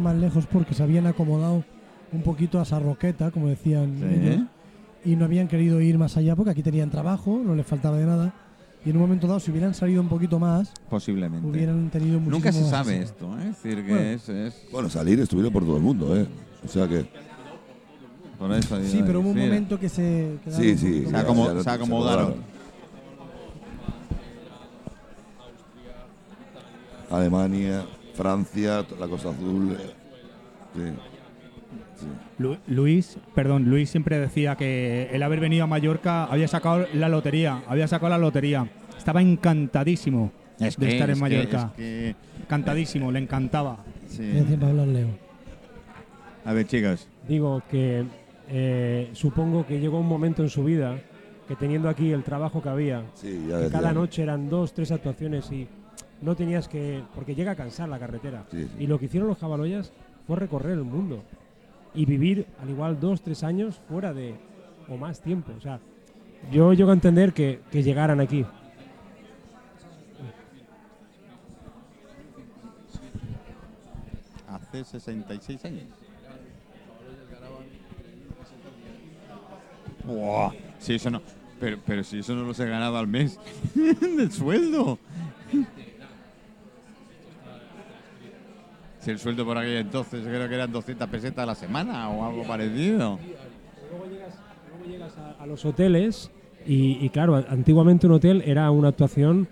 más 0.00 0.14
lejos 0.16 0.46
porque 0.46 0.74
se 0.74 0.82
habían 0.82 1.06
acomodado 1.06 1.64
un 2.12 2.22
poquito 2.22 2.60
a 2.60 2.62
esa 2.62 2.78
roqueta, 2.78 3.30
como 3.30 3.48
decían 3.48 3.96
Sí. 3.98 4.04
ellos, 4.26 4.40
y 5.04 5.16
no 5.16 5.24
habían 5.24 5.48
querido 5.48 5.80
ir 5.80 5.98
más 5.98 6.16
allá 6.16 6.36
porque 6.36 6.50
aquí 6.52 6.62
tenían 6.62 6.90
trabajo, 6.90 7.40
no 7.44 7.54
les 7.54 7.66
faltaba 7.66 7.96
de 7.98 8.06
nada. 8.06 8.34
Y 8.84 8.90
en 8.90 8.96
un 8.96 9.02
momento 9.02 9.26
dado, 9.26 9.40
si 9.40 9.50
hubieran 9.50 9.74
salido 9.74 10.00
un 10.00 10.08
poquito 10.08 10.38
más, 10.38 10.72
Posiblemente. 10.88 11.46
hubieran 11.46 11.90
tenido 11.90 12.20
Nunca 12.20 12.52
se 12.52 12.62
sabe 12.64 13.02
esto, 13.02 13.36
¿eh? 13.40 13.48
Es 13.50 13.62
decir, 13.62 13.84
que 13.84 13.90
Bueno. 13.90 14.06
es, 14.10 14.28
es- 14.28 14.66
Bueno, 14.70 14.88
salir 14.88 15.18
estuvieron 15.20 15.52
por 15.52 15.64
todo 15.64 15.76
el 15.78 15.82
mundo, 15.82 16.16
¿eh? 16.16 16.26
O 16.64 16.68
sea 16.68 16.86
que. 16.88 17.06
Por 18.38 18.52
eso 18.52 18.80
Sí, 18.84 19.02
pero 19.04 19.20
hubo 19.20 19.30
un 19.30 19.38
momento 19.38 19.78
que 19.80 19.88
se 19.88 20.36
quedaron 20.44 20.64
Sí, 20.64 20.76
sí. 20.78 21.04
Se 21.06 21.10
más. 21.12 21.24
acomo- 21.24 21.60
se 21.62 21.70
acomodaron. 21.70 22.34
Alemania, 27.10 27.84
Francia, 28.14 28.84
la 28.98 29.08
Costa 29.08 29.30
Azul. 29.30 29.72
eh, 29.72 29.92
Sí. 30.74 30.80
sí. 32.00 32.06
Lu- 32.38 32.58
Luis, 32.66 33.16
perdón, 33.34 33.64
Luis 33.64 33.90
siempre 33.90 34.18
decía 34.18 34.56
que 34.56 35.08
el 35.12 35.22
haber 35.22 35.40
venido 35.40 35.64
a 35.64 35.66
Mallorca 35.66 36.24
había 36.24 36.46
sacado 36.48 36.86
la 36.94 37.08
lotería, 37.08 37.62
había 37.66 37.88
sacado 37.88 38.10
la 38.10 38.18
lotería. 38.18 38.68
Estaba 38.96 39.22
encantadísimo 39.22 40.30
Es 40.60 40.76
de 40.76 40.86
que- 40.86 40.92
estar 40.92 41.08
en 41.08 41.12
es 41.14 41.18
que- 41.18 41.20
Mallorca. 41.22 41.62
es 41.72 41.76
que- 41.76 42.16
Encantadísimo, 42.42 43.10
le 43.10 43.18
encantaba. 43.20 43.78
sí. 44.08 44.22
Leo. 44.22 45.27
A 46.44 46.52
ver, 46.52 46.66
chicos. 46.66 47.06
Digo 47.26 47.62
que 47.70 48.04
eh, 48.48 49.10
supongo 49.12 49.66
que 49.66 49.78
llegó 49.80 50.00
un 50.00 50.06
momento 50.08 50.42
en 50.42 50.48
su 50.48 50.64
vida 50.64 50.98
que 51.46 51.56
teniendo 51.56 51.88
aquí 51.88 52.12
el 52.12 52.22
trabajo 52.24 52.62
que 52.62 52.68
había, 52.68 53.04
Sí, 53.14 53.46
ya 53.48 53.56
que 53.56 53.62
decía. 53.64 53.80
cada 53.80 53.92
noche 53.92 54.22
eran 54.22 54.48
dos, 54.50 54.72
tres 54.74 54.90
actuaciones 54.92 55.50
y 55.50 55.66
no 56.22 56.34
tenías 56.36 56.68
que. 56.68 57.02
porque 57.14 57.34
llega 57.34 57.52
a 57.52 57.56
cansar 57.56 57.88
la 57.88 57.98
carretera. 57.98 58.44
Sí, 58.50 58.64
sí. 58.64 58.70
Y 58.80 58.86
lo 58.86 58.98
que 58.98 59.06
hicieron 59.06 59.28
los 59.28 59.38
Jabaloyas 59.38 59.92
fue 60.26 60.36
recorrer 60.36 60.72
el 60.72 60.84
mundo 60.84 61.22
y 61.94 62.04
vivir 62.04 62.46
al 62.62 62.70
igual 62.70 63.00
dos, 63.00 63.22
tres 63.22 63.42
años 63.44 63.80
fuera 63.88 64.12
de. 64.12 64.34
o 64.88 64.96
más 64.96 65.20
tiempo. 65.20 65.52
O 65.56 65.60
sea, 65.60 65.80
yo 66.52 66.72
llego 66.72 66.90
a 66.90 66.94
entender 66.94 67.32
que, 67.32 67.60
que 67.70 67.82
llegaran 67.82 68.20
aquí. 68.20 68.44
Hace 74.48 74.84
66 74.84 75.64
años. 75.64 75.88
Buah, 80.04 80.52
si 80.78 80.94
eso 80.94 81.10
no, 81.10 81.20
pero, 81.60 81.78
pero 81.84 82.02
si 82.04 82.18
eso 82.18 82.34
no 82.34 82.44
lo 82.44 82.54
se 82.54 82.66
ganaba 82.66 82.98
al 83.00 83.06
mes 83.08 83.38
del 83.74 84.30
sueldo. 84.32 84.98
Si 89.00 89.10
el 89.10 89.18
sueldo 89.18 89.44
por 89.44 89.56
aquel 89.56 89.76
entonces 89.76 90.24
creo 90.24 90.48
que 90.48 90.54
eran 90.54 90.72
200 90.72 91.08
pesetas 91.08 91.42
a 91.42 91.46
la 91.46 91.54
semana 91.54 92.08
o 92.10 92.24
algo 92.24 92.44
parecido. 92.46 93.18
Luego 93.90 94.06
llegas, 94.10 94.34
luego 94.70 94.92
llegas 94.92 95.16
a, 95.18 95.42
a 95.42 95.46
los 95.46 95.64
hoteles 95.64 96.30
y, 96.66 96.98
y 97.04 97.08
claro, 97.10 97.36
antiguamente 97.48 98.06
un 98.06 98.14
hotel 98.14 98.42
era 98.44 98.70
una 98.70 98.88
actuación 98.88 99.48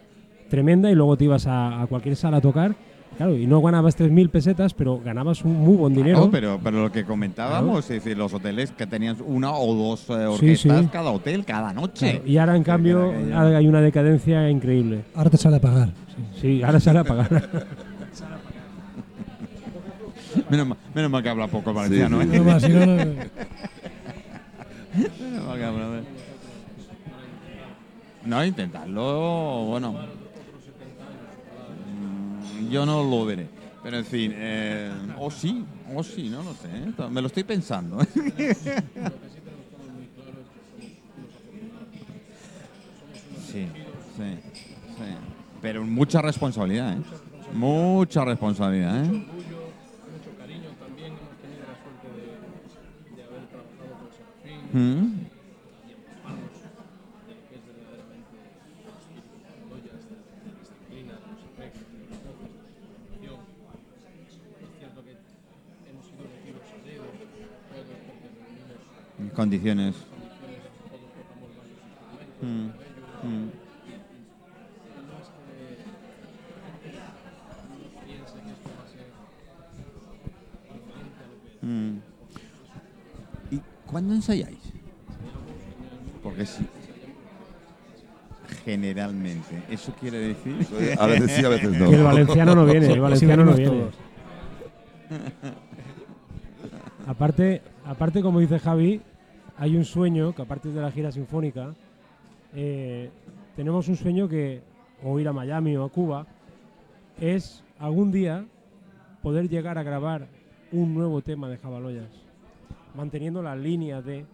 tremenda 0.50 0.90
y 0.90 0.94
luego 0.94 1.16
te 1.16 1.24
ibas 1.24 1.46
a, 1.46 1.80
a 1.82 1.86
cualquier 1.86 2.16
sala 2.16 2.38
a 2.38 2.40
tocar. 2.40 2.74
Claro, 3.16 3.34
y 3.36 3.46
no 3.46 3.62
ganabas 3.62 3.96
3.000 3.98 4.28
pesetas, 4.28 4.74
pero 4.74 5.00
ganabas 5.02 5.42
un 5.42 5.54
muy 5.54 5.74
buen 5.76 5.94
dinero. 5.94 6.18
No, 6.20 6.30
pero, 6.30 6.60
pero 6.62 6.82
lo 6.82 6.92
que 6.92 7.04
comentábamos, 7.06 7.78
es 7.84 8.02
decir, 8.04 8.16
los 8.18 8.34
hoteles 8.34 8.72
que 8.72 8.86
tenían 8.86 9.16
una 9.24 9.52
o 9.52 9.74
dos 9.74 10.02
eh, 10.02 10.04
Sí, 10.06 10.14
orquestas 10.34 10.80
sí. 10.82 10.88
cada 10.92 11.10
hotel, 11.10 11.44
cada 11.46 11.72
noche. 11.72 12.10
Claro, 12.10 12.26
y 12.26 12.36
ahora, 12.36 12.56
en 12.56 12.62
cambio, 12.62 13.12
ahora 13.34 13.56
hay 13.56 13.66
una 13.68 13.80
decadencia 13.80 14.50
increíble. 14.50 15.04
Ahora 15.14 15.30
te 15.30 15.38
sale 15.38 15.56
a 15.56 15.60
pagar. 15.60 15.88
Sí, 16.40 16.62
ahora 16.62 16.78
sale 16.78 16.98
a 16.98 17.04
pagar. 17.04 17.48
Menos, 20.50 20.66
mal, 20.68 20.78
menos 20.94 21.10
mal 21.10 21.22
que 21.22 21.28
habla 21.30 21.46
poco 21.48 21.70
el 21.70 21.76
valenciano, 21.76 22.20
sí. 22.20 22.28
¿eh? 22.30 22.38
No 22.38 22.44
más, 22.44 22.62
si 22.62 22.68
no, 22.68 22.80
no- 22.84 22.94
Menos 25.20 25.46
mal 25.46 25.58
que 25.58 25.64
habla, 25.64 25.88
ver. 25.88 26.04
No, 28.26 28.44
intentarlo, 28.44 29.64
bueno. 29.66 29.94
Yo 32.70 32.86
no 32.86 33.02
lo 33.02 33.24
veré. 33.24 33.48
Pero 33.82 33.98
en 33.98 34.04
fin, 34.04 34.32
eh, 34.34 34.90
o 35.18 35.30
sí, 35.30 35.64
o 35.94 36.02
sí, 36.02 36.28
no 36.28 36.42
lo 36.42 36.54
sé. 36.54 36.68
¿eh? 36.68 37.08
Me 37.10 37.20
lo 37.20 37.28
estoy 37.28 37.44
pensando. 37.44 38.02
¿eh? 38.02 38.06
Sí, 43.46 43.66
sí, 44.16 44.38
sí. 44.96 45.16
Pero 45.62 45.84
mucha 45.84 46.20
responsabilidad, 46.20 46.94
¿eh? 46.94 47.02
Mucha 47.54 48.24
responsabilidad, 48.24 49.04
¿eh? 49.04 49.26
Mm. 54.72 54.76
En 54.78 55.15
Condiciones. 69.36 69.94
Mm, 72.40 72.68
mm. 73.28 73.50
Mm. 81.60 81.98
¿Y 83.50 83.60
cuándo 83.86 84.14
ensayáis? 84.14 84.56
Porque 86.22 86.46
sí. 86.46 86.66
Generalmente. 88.64 89.62
¿Eso 89.68 89.92
quiere 90.00 90.18
decir? 90.18 90.66
A 90.98 91.06
veces 91.06 91.30
sí, 91.32 91.44
a 91.44 91.48
veces 91.50 91.72
no. 91.72 91.90
Que 91.90 91.96
el 91.96 92.02
valenciano 92.04 92.54
no 92.54 92.64
viene, 92.64 92.90
el 92.90 93.00
valenciano 93.02 93.44
no 93.44 93.52
viene. 93.52 93.84
Aparte, 97.06 97.60
aparte, 97.84 98.22
como 98.22 98.40
dice 98.40 98.58
Javi, 98.58 99.02
hay 99.58 99.76
un 99.76 99.84
sueño 99.84 100.34
que 100.34 100.42
aparte 100.42 100.68
de 100.70 100.80
la 100.80 100.90
gira 100.90 101.10
sinfónica, 101.12 101.74
eh, 102.54 103.10
tenemos 103.54 103.88
un 103.88 103.96
sueño 103.96 104.28
que, 104.28 104.60
o 105.02 105.18
ir 105.18 105.28
a 105.28 105.32
Miami 105.32 105.76
o 105.76 105.84
a 105.84 105.88
Cuba, 105.90 106.26
es 107.20 107.62
algún 107.78 108.12
día 108.12 108.44
poder 109.22 109.48
llegar 109.48 109.78
a 109.78 109.82
grabar 109.82 110.26
un 110.72 110.94
nuevo 110.94 111.22
tema 111.22 111.48
de 111.48 111.56
Jabaloyas, 111.58 112.10
manteniendo 112.94 113.42
la 113.42 113.56
línea 113.56 114.02
de 114.02 114.18
¿Un, 114.20 114.26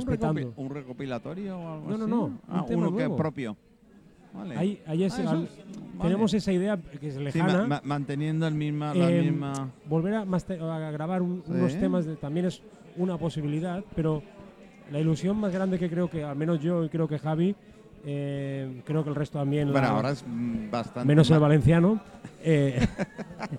respetando. 0.00 0.40
recopi- 0.40 0.52
un 0.56 0.70
recopilatorio 0.70 1.58
o 1.58 1.68
algo 1.74 1.90
No, 1.90 1.96
no, 1.98 2.04
así? 2.04 2.10
no, 2.10 2.24
un 2.24 2.40
Ah, 2.48 2.64
tema 2.66 2.88
uno 2.88 2.96
que 2.96 3.02
es 3.02 3.08
nuevo. 3.08 3.16
propio. 3.16 3.56
Vale. 4.32 4.56
Ah, 4.56 4.90
al- 4.90 5.06
vale. 5.14 5.48
Tenemos 6.02 6.34
esa 6.34 6.52
idea 6.52 6.76
que 6.76 7.06
es 7.06 7.14
Sí, 7.14 7.20
lejana. 7.22 7.58
ma- 7.62 7.66
ma- 7.68 7.80
manteniendo 7.84 8.48
el 8.48 8.54
misma, 8.54 8.92
la 8.94 9.08
Eh, 9.12 9.22
misma. 9.22 9.70
volver 9.88 10.14
a, 10.14 10.24
master- 10.24 10.60
a 10.60 10.90
grabar 10.90 11.22
un- 11.22 11.44
unos 11.46 11.72
Sí. 11.72 11.78
temas 11.78 12.04
de- 12.04 12.16
también 12.16 12.46
es 12.46 12.60
una 12.96 13.16
posibilidad, 13.18 13.82
pero 13.94 14.22
la 14.90 15.00
ilusión 15.00 15.36
más 15.38 15.52
grande 15.52 15.78
que 15.78 15.88
creo 15.90 16.08
que, 16.08 16.22
al 16.24 16.36
menos 16.36 16.60
yo 16.60 16.84
y 16.84 16.88
creo 16.88 17.08
que 17.08 17.18
Javi, 17.18 17.54
eh, 18.06 18.82
creo 18.84 19.02
que 19.02 19.08
el 19.10 19.16
resto 19.16 19.38
también, 19.38 19.72
Bueno, 19.72 19.86
la- 19.88 19.94
ahora 19.94 20.10
es 20.10 20.24
mm, 20.26 20.70
bastante. 20.70 21.06
menos 21.08 21.28
el 21.30 21.36
ma- 21.36 21.40
valenciano, 21.48 22.00
eh, 22.42 22.86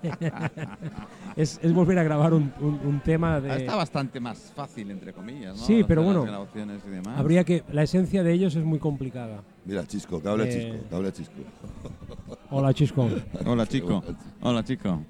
es, 1.36 1.58
es 1.62 1.72
volver 1.74 1.98
a 1.98 2.02
grabar 2.04 2.32
un, 2.32 2.52
un- 2.60 2.80
un 2.84 3.00
tema 3.00 3.40
de... 3.40 3.56
Está 3.56 3.74
bastante 3.76 4.20
más 4.20 4.52
fácil, 4.54 4.90
entre 4.90 5.12
comillas, 5.12 5.56
¿no? 5.58 5.64
Sí, 5.64 5.84
pero 5.86 6.02
bueno, 6.02 6.22
grabaciones 6.22 6.80
y 6.86 6.90
demás. 6.90 7.18
Habría 7.18 7.44
que... 7.44 7.64
La 7.72 7.82
esencia 7.82 8.22
de 8.22 8.32
ellos 8.32 8.54
es 8.56 8.64
muy 8.64 8.78
complicada. 8.78 9.42
Mira, 9.64 9.84
Chisco, 9.86 10.22
que 10.22 10.28
hable 10.28 10.44
Eh. 10.44 10.52
Chisco, 10.52 10.88
que 10.88 10.94
hable 10.94 11.12
Chisco. 11.12 11.34
Hola, 12.50 12.72
Chisco. 12.72 13.08
Hola, 13.44 13.66
chico. 13.66 14.02
Hola, 14.42 14.62
chico. 14.64 15.02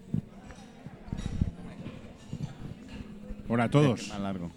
Hola 3.48 3.64
a 3.64 3.70
todos. 3.70 4.08
Más 4.10 4.20
largo. 4.20 4.50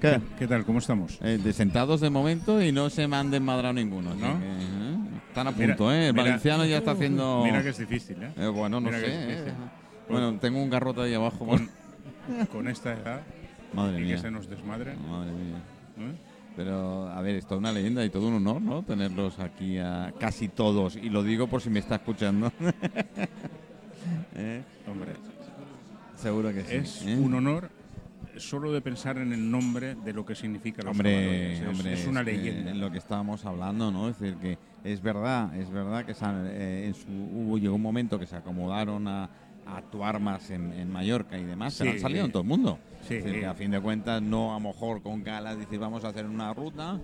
¿Qué? 0.00 0.20
¿Qué 0.38 0.46
tal? 0.46 0.64
¿Cómo 0.64 0.78
estamos? 0.78 1.18
Eh, 1.22 1.38
de 1.42 1.52
sentados 1.52 2.00
de 2.00 2.10
momento 2.10 2.62
y 2.62 2.70
no 2.70 2.90
se 2.90 3.08
me 3.08 3.16
han 3.16 3.30
desmadrado 3.30 3.74
ninguno. 3.74 4.14
¿No? 4.14 4.38
que, 4.38 4.44
¿eh? 4.46 4.96
Están 5.28 5.48
a 5.48 5.52
Mira, 5.52 5.66
punto, 5.68 5.92
¿eh? 5.92 6.08
El 6.08 6.12
mira. 6.12 6.24
valenciano 6.24 6.64
ya 6.66 6.78
está 6.78 6.92
haciendo. 6.92 7.42
Mira 7.44 7.62
que 7.62 7.70
es 7.70 7.78
difícil, 7.78 8.22
¿eh? 8.22 8.30
Eh, 8.36 8.46
bueno, 8.48 8.80
no 8.80 8.86
mira 8.88 9.00
que 9.00 9.06
sé. 9.06 9.12
¿eh? 9.48 9.52
Bueno, 10.08 10.38
tengo 10.38 10.62
un 10.62 10.70
garrote 10.70 11.00
ahí 11.02 11.14
abajo. 11.14 11.46
Con, 11.46 11.70
con 12.52 12.68
esta 12.68 12.92
edad 12.92 13.22
Madre 13.72 13.96
y 13.96 14.00
que 14.00 14.04
mía. 14.06 14.18
se 14.18 14.30
nos 14.30 14.48
desmadre. 14.48 14.94
Madre 14.96 15.32
mía. 15.32 15.56
¿eh? 15.98 16.14
Pero, 16.56 17.08
a 17.08 17.20
ver, 17.20 17.36
es 17.36 17.44
toda 17.46 17.58
una 17.58 17.72
leyenda 17.72 18.04
y 18.04 18.10
todo 18.10 18.28
un 18.28 18.34
honor, 18.34 18.62
¿no? 18.62 18.82
Tenerlos 18.82 19.38
aquí 19.40 19.78
a 19.78 20.12
casi 20.18 20.48
todos. 20.48 20.96
Y 20.96 21.10
lo 21.10 21.22
digo 21.22 21.46
por 21.48 21.60
si 21.60 21.68
me 21.70 21.80
está 21.80 21.96
escuchando. 21.96 22.50
¿Eh? 24.36 24.62
Hombre, 24.88 25.12
Seguro 26.16 26.52
que 26.52 26.62
sí. 26.64 26.74
es 26.76 27.02
¿eh? 27.06 27.16
un 27.16 27.34
honor 27.34 27.70
solo 28.38 28.72
de 28.72 28.80
pensar 28.82 29.16
en 29.18 29.32
el 29.32 29.50
nombre 29.50 29.94
de 29.94 30.12
lo 30.12 30.24
que 30.26 30.34
significa 30.34 30.82
los 30.82 30.92
Hombre. 30.92 31.54
Es- 31.54 31.66
hombre, 31.68 31.92
es, 31.94 32.06
una 32.06 32.24
que 32.24 32.32
leyenda. 32.32 32.74
lo 32.74 32.90
que 32.90 32.98
estábamos 32.98 33.44
hablando, 33.44 33.90
¿no? 33.90 34.08
Es 34.08 34.18
decir, 34.18 34.36
que 34.38 34.58
es 34.84 35.00
verdad, 35.02 35.54
es 35.56 35.70
verdad 35.70 36.04
que 36.04 36.14
se 36.14 36.24
eh, 36.26 36.86
en 36.88 36.94
su, 36.94 37.06
hubo 37.08 37.58
llegó 37.58 37.74
un 37.76 37.82
momento 37.82 38.18
que 38.18 38.26
se 38.26 38.36
acomodaron 38.36 39.08
a, 39.08 39.24
a 39.66 39.76
actuar 39.78 40.20
más 40.20 40.50
en, 40.50 40.72
en 40.74 40.90
Mallorca 40.90 41.38
y 41.38 41.44
demás, 41.44 41.74
Sí. 41.74 41.88
han 41.88 41.98
salido 41.98 42.24
en 42.26 42.32
todo 42.32 42.42
el 42.42 42.48
mundo. 42.48 42.78
Sí. 43.08 43.14
Es 43.14 43.24
decir, 43.24 43.40
que 43.40 43.46
a 43.46 43.54
fin 43.54 43.70
de 43.70 43.80
cuentas, 43.80 44.20
no 44.20 44.50
a 44.54 44.60
lo 44.60 44.68
mejor 44.68 45.02
con 45.02 45.22
galas, 45.22 45.56
decir, 45.58 45.78
vamos 45.78 46.04
a 46.04 46.08
hacer 46.08 46.26
una 46.26 46.52
ruta. 46.52 47.00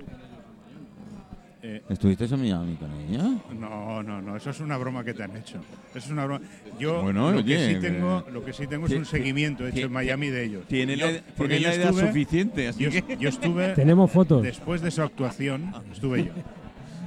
Eh, 1.65 1.81
¿Estuviste 1.89 2.25
en 2.25 2.41
Miami 2.41 2.75
con 2.75 2.91
ella? 2.93 3.23
no, 3.57 4.03
no, 4.03 4.21
no, 4.21 4.37
eso 4.37 4.51
es 4.51 4.59
una 4.59 4.77
broma 4.77 5.05
que 5.05 5.15
te 5.15 5.23
han 5.23 5.37
hecho. 5.37 5.59
Eso 5.91 5.99
es 6.07 6.11
una 6.11 6.25
broma. 6.25 6.41
Yo 6.81 7.03
Bueno, 7.03 7.31
lo, 7.31 7.39
oye, 7.39 7.55
que 7.57 7.67
sí 7.69 7.75
eh, 7.75 7.79
tengo, 7.81 8.25
lo 8.33 8.45
que 8.45 8.53
sí 8.53 8.67
tengo 8.67 8.87
es 8.87 8.93
un 8.95 9.05
seguimiento 9.05 9.65
hecho 9.69 9.87
en 9.87 9.93
Miami 9.93 10.29
de 10.31 10.45
ellos. 10.45 10.65
Tiene 10.67 10.97
Yo- 10.97 11.09
la, 11.09 11.21
porque 11.37 11.59
tiene 11.59 11.63
yo 11.63 11.69
la 11.69 11.75
edad 11.77 11.91
estuve- 11.91 12.07
suficiente, 12.09 12.67
así 12.69 12.83
Yo, 12.83 12.91
que... 12.91 13.17
yo 13.17 13.29
estuve 13.29 13.69
Tenemos 13.77 14.11
fotos. 14.11 14.43
después 14.43 14.81
de 14.81 14.91
su 14.91 15.03
actuación, 15.03 15.73
estuve 15.93 16.25
yo. 16.25 16.33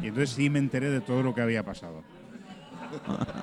Y 0.02 0.08
entonces 0.08 0.30
sí 0.30 0.50
me 0.50 0.60
enteré 0.60 0.90
de 0.90 1.02
todo 1.02 1.22
lo 1.22 1.36
que 1.36 1.42
había 1.42 1.64
pasado. 1.64 2.04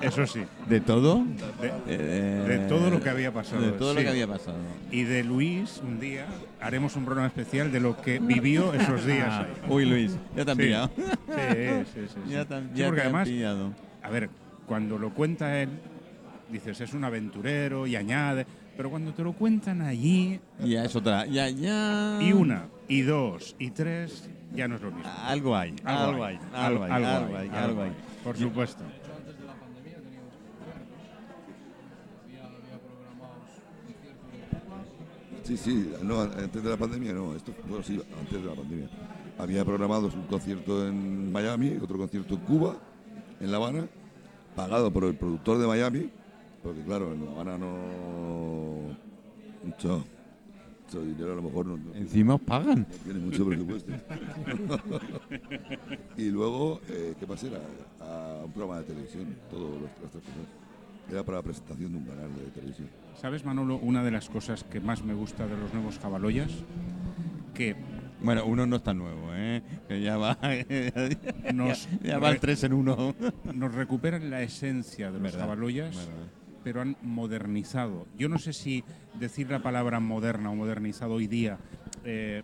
Eso 0.01 0.25
sí, 0.27 0.41
¿De 0.67 0.79
todo? 0.81 1.23
de, 1.61 1.71
Eh, 1.87 2.45
de 2.47 2.57
todo 2.69 2.89
lo 2.89 2.99
que 3.01 3.09
había 3.09 3.31
pasado. 3.31 3.61
De 3.61 3.71
todo 3.73 3.93
lo 3.93 3.99
sí. 3.99 4.05
que 4.05 4.11
había 4.11 4.27
pasado. 4.27 4.57
Y 4.91 5.03
de 5.03 5.23
Luis, 5.23 5.81
un 5.83 5.99
día 5.99 6.25
haremos 6.61 6.95
un 6.95 7.05
programa 7.05 7.27
especial 7.27 7.71
de 7.71 7.79
lo 7.79 7.99
que 8.01 8.19
vivió 8.19 8.73
esos 8.73 9.05
días. 9.05 9.27
Ah, 9.29 9.45
uy, 9.69 9.85
Luis, 9.85 10.17
ya 10.35 10.45
te 10.45 10.51
han 10.51 10.57
Sí. 10.57 10.63
pillado. 10.63 10.91
Sí, 10.95 11.83
sí, 11.93 12.01
sí. 12.13 12.19
Ya 12.29 12.45
te 12.45 12.55
han, 12.55 12.73
ya 12.73 12.85
porque 12.87 13.01
te 13.01 13.07
han 13.07 13.15
además, 13.15 13.27
pillado. 13.27 13.73
a 14.01 14.09
ver, 14.09 14.29
cuando 14.67 14.97
lo 14.97 15.13
cuenta 15.13 15.59
él, 15.61 15.69
dices, 16.49 16.79
es 16.81 16.93
un 16.93 17.03
aventurero 17.03 17.87
y 17.87 17.95
añade, 17.95 18.45
pero 18.77 18.89
cuando 18.89 19.13
te 19.13 19.23
lo 19.23 19.33
cuentan 19.33 19.81
allí, 19.81 20.39
Ya 20.63 20.83
es 20.85 20.95
otra. 20.95 21.25
Ya, 21.25 21.49
ya. 21.49 22.17
y 22.21 22.33
una, 22.33 22.65
y 22.87 23.01
dos, 23.01 23.55
y 23.59 23.69
tres, 23.71 24.29
ya 24.53 24.67
no 24.67 24.75
es 24.75 24.81
lo 24.81 24.91
mismo. 24.91 25.11
Algo 25.25 25.55
hay. 25.55 25.75
Algo 25.83 26.23
hay. 26.25 26.39
Algo 26.53 26.83
hay. 26.83 26.91
Algo 26.91 27.37
hay. 27.37 27.49
Algo 27.49 27.83
hay. 27.83 27.91
Por 28.23 28.37
supuesto. 28.37 28.83
Sí, 35.43 35.57
sí, 35.57 35.91
no, 36.01 36.21
antes 36.21 36.63
de 36.63 36.69
la 36.69 36.77
pandemia 36.77 37.11
no, 37.13 37.35
esto 37.35 37.53
bueno, 37.67 37.83
sí, 37.83 38.01
antes 38.19 38.41
de 38.41 38.49
la 38.49 38.55
pandemia. 38.55 38.87
Había 39.37 39.65
programados 39.65 40.13
un 40.13 40.23
concierto 40.23 40.87
en 40.87 41.31
Miami, 41.31 41.77
otro 41.81 41.97
concierto 41.97 42.35
en 42.35 42.39
Cuba, 42.41 42.77
en 43.41 43.51
La 43.51 43.57
Habana, 43.57 43.87
pagado 44.55 44.91
por 44.91 45.03
el 45.05 45.15
productor 45.15 45.57
de 45.57 45.67
Miami, 45.67 46.09
porque 46.63 46.81
claro, 46.83 47.11
en 47.13 47.25
La 47.25 47.31
Habana 47.31 47.57
no 47.57 47.77
mucho, 49.65 50.03
mucho 50.85 51.01
dinero 51.03 51.33
a 51.33 51.35
lo 51.35 51.41
mejor 51.41 51.65
no, 51.65 51.77
no- 51.77 51.93
Encima 51.93 52.35
os 52.35 52.41
pagan. 52.41 52.87
no 52.89 52.95
tiene 53.03 53.19
mucho 53.19 53.45
presupuesto. 53.45 53.91
y 56.17 56.29
luego, 56.29 56.79
eh, 56.89 57.15
¿qué 57.19 57.25
era? 57.47 57.59
A 57.99 58.43
un 58.45 58.51
programa 58.53 58.79
de 58.79 58.85
televisión, 58.85 59.35
todas 59.51 59.81
las 59.81 59.93
tres 59.95 60.09
cosas. 60.11 60.62
Era 61.09 61.23
para 61.23 61.37
la 61.39 61.43
presentación 61.43 61.91
de 61.91 61.97
un 61.99 62.05
canal 62.05 62.29
de 62.35 62.43
televisión. 62.51 62.89
¿Sabes, 63.19 63.45
Manolo, 63.45 63.77
una 63.77 64.03
de 64.03 64.11
las 64.11 64.29
cosas 64.29 64.63
que 64.63 64.79
más 64.79 65.03
me 65.03 65.13
gusta 65.13 65.45
de 65.47 65.57
los 65.57 65.73
nuevos 65.73 65.99
Jabaloyas? 65.99 66.51
Que 67.53 67.75
Bueno, 68.21 68.45
uno 68.45 68.65
no 68.65 68.77
es 68.77 68.83
tan 68.83 68.97
nuevo, 68.97 69.29
¿eh? 69.33 69.61
Que 69.87 70.01
ya 70.01 70.17
va. 70.17 70.37
Nos 71.53 71.87
ya, 72.01 72.07
ya 72.13 72.19
va 72.19 72.29
el 72.29 72.35
re- 72.35 72.39
3 72.39 72.63
en 72.65 72.73
1. 72.73 73.15
nos 73.53 73.75
recuperan 73.75 74.29
la 74.29 74.41
esencia 74.41 75.07
de 75.07 75.13
los 75.13 75.21
Verdad, 75.23 75.39
Jabaloyas, 75.41 76.09
pero 76.63 76.81
han 76.81 76.95
modernizado. 77.01 78.07
Yo 78.17 78.29
no 78.29 78.39
sé 78.39 78.53
si 78.53 78.83
decir 79.19 79.51
la 79.51 79.61
palabra 79.61 79.99
moderna 79.99 80.49
o 80.51 80.55
modernizado 80.55 81.13
hoy 81.15 81.27
día 81.27 81.59
eh, 82.05 82.41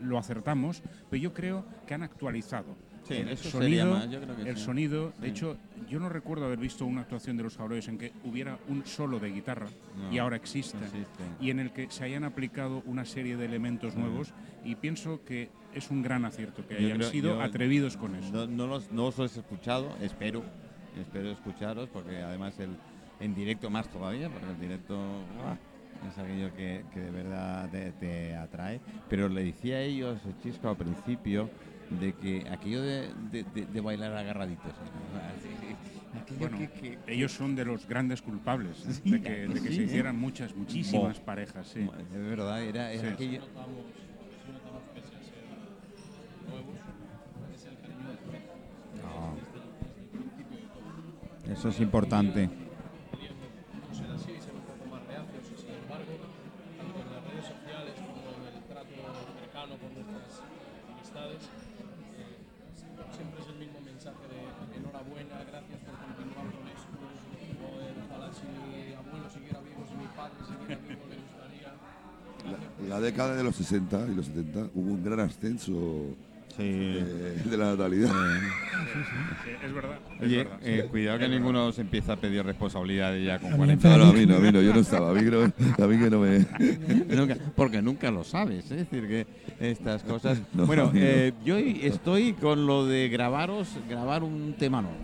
lo 0.00 0.16
acertamos, 0.18 0.82
pero 1.10 1.20
yo 1.22 1.34
creo 1.34 1.64
que 1.86 1.94
han 1.94 2.02
actualizado. 2.04 2.76
Sí, 3.06 3.14
el 3.14 3.28
eso 3.30 3.50
sonido, 3.50 3.60
sería 3.68 3.84
más, 3.86 4.10
yo 4.10 4.20
creo 4.20 4.36
que 4.36 4.48
el 4.48 4.56
sí. 4.56 4.64
sonido. 4.64 5.12
De 5.20 5.28
hecho, 5.28 5.56
yo 5.88 5.98
no 5.98 6.08
recuerdo 6.08 6.44
haber 6.46 6.58
visto 6.58 6.86
una 6.86 7.00
actuación 7.00 7.36
de 7.36 7.42
los 7.42 7.56
Jabaloyas 7.56 7.88
en 7.88 7.98
que 7.98 8.12
hubiera 8.24 8.58
un 8.68 8.86
solo 8.86 9.18
de 9.18 9.30
guitarra 9.30 9.66
No, 9.98 10.12
y 10.12 10.18
ahora 10.18 10.36
existe. 10.36 10.78
no 10.78 10.84
existe. 10.84 11.24
Y 11.40 11.50
en 11.50 11.58
el 11.58 11.72
que 11.72 11.90
se 11.90 12.04
hayan 12.04 12.22
aplicado 12.24 12.82
una 12.86 13.04
serie 13.04 13.36
de 13.36 13.44
elementos 13.46 13.96
nuevos 13.96 14.32
y 14.64 14.76
pienso 14.76 15.20
que 15.24 15.50
es 15.74 15.90
un 15.90 16.02
gran 16.02 16.24
acierto 16.24 16.66
que 16.66 16.74
Yo 16.74 16.86
hayan 16.86 16.98
creo- 16.98 17.10
sido 17.10 17.40
atrevidos 17.42 17.96
con 17.96 18.14
eso. 18.14 18.30
No, 18.32 18.46
no 18.46 18.66
los, 18.68 18.92
no 18.92 19.06
os 19.06 19.18
he 19.18 19.24
escuchado, 19.24 19.96
espero. 20.00 20.42
Espero 21.00 21.30
escucharos, 21.32 21.88
porque 21.88 22.18
además 22.18 22.58
el, 22.60 22.70
en 23.18 23.34
directo 23.34 23.70
más 23.70 23.88
todavía, 23.88 24.28
porque 24.28 24.50
el 24.50 24.60
directo 24.60 24.94
¡buah! 24.94 25.56
es 26.10 26.18
aquello 26.18 26.54
que, 26.54 26.84
que 26.92 27.00
de 27.00 27.10
verdad 27.10 27.68
te, 27.70 27.92
te 27.92 28.36
atrae. 28.36 28.78
Pero 29.08 29.28
le 29.30 29.42
decía 29.44 29.76
a 29.76 29.80
ellos, 29.80 30.18
Chisco, 30.42 30.68
al 30.68 30.76
principio, 30.76 31.48
de 32.00 32.12
que 32.14 32.46
aquello 32.50 32.82
de, 32.82 33.12
de- 33.30 33.44
de- 33.44 33.66
de 33.66 33.80
bailar 33.80 34.12
agarraditos. 34.16 34.72
Bueno, 36.38 36.58
que- 36.58 36.68
que- 36.68 36.98
ellos 37.06 37.32
son 37.32 37.54
de 37.56 37.64
los 37.64 37.86
grandes 37.86 38.20
culpables 38.22 38.84
¿eh? 38.86 38.92
Sí, 39.02 39.10
de 39.10 39.22
que, 39.22 39.30
de 39.48 39.54
que 39.54 39.68
sí, 39.68 39.74
se 39.76 39.82
¿eh? 39.82 39.84
hicieran 39.84 40.18
muchas, 40.18 40.54
muchísimas 40.54 41.18
Bo. 41.18 41.24
parejas. 41.24 41.66
Sí. 41.66 41.80
de 42.12 42.18
verdad, 42.18 42.62
era, 42.62 42.92
era 42.92 43.08
Sí. 43.08 43.14
aquello. 43.14 43.40
Ah. 49.04 49.32
Eso 51.52 51.68
es 51.68 51.80
importante. 51.80 52.48
La, 72.92 73.00
década 73.00 73.34
de 73.34 73.42
los 73.44 73.56
60 73.56 74.06
y 74.12 74.14
los 74.14 74.26
70 74.26 74.60
hubo 74.74 74.92
un 74.92 75.02
gran 75.04 75.20
ascenso 75.20 75.72
Sí. 76.56 76.58
eh, 76.64 77.42
de 77.46 77.56
la 77.56 77.70
natalidad. 77.70 78.10
Es 79.64 79.72
verdad. 79.72 79.98
es 80.20 80.22
Oye, 80.26 80.36
verdad. 80.44 80.58
eh, 80.62 80.86
cuidado 80.90 81.18
que 81.20 81.28
ninguno 81.28 81.72
se 81.72 81.80
empieza 81.80 82.12
a 82.12 82.16
pedir 82.16 82.44
responsabilidades 82.44 83.24
ya 83.26 83.38
con 83.38 83.48
A 83.48 83.52
mí 83.52 83.56
40 83.56 83.88
No, 83.88 83.96
no, 83.96 84.04
a 84.04 84.06
años. 84.08 84.20
mí 84.20 84.26
no, 84.26 84.36
a 84.36 84.38
mí 84.40 84.52
no, 84.52 84.60
yo 84.60 84.74
no 84.74 84.80
estaba. 84.80 85.10
A 85.10 85.14
mí, 85.14 85.20
que 85.24 85.30
no- 85.30 85.40
a 85.84 85.86
mí 85.88 85.98
que 85.98 86.10
no 86.10 86.20
me. 86.20 86.46
Nunca- 87.16 87.36
porque 87.56 87.80
nunca 87.80 88.10
lo 88.10 88.22
sabes, 88.22 88.70
¿eh? 88.70 88.80
es 88.80 88.90
decir, 88.90 89.08
que 89.08 89.26
estas 89.60 90.02
cosas. 90.02 90.38
No, 90.52 90.66
bueno, 90.66 90.90
eh, 90.94 91.32
yo 91.42 91.56
estoy 91.56 92.34
con 92.34 92.66
lo 92.66 92.84
de 92.84 93.08
grabaros, 93.08 93.68
grabar 93.88 94.22
un 94.22 94.54
tema 94.58 94.82
nuevo. 94.82 94.98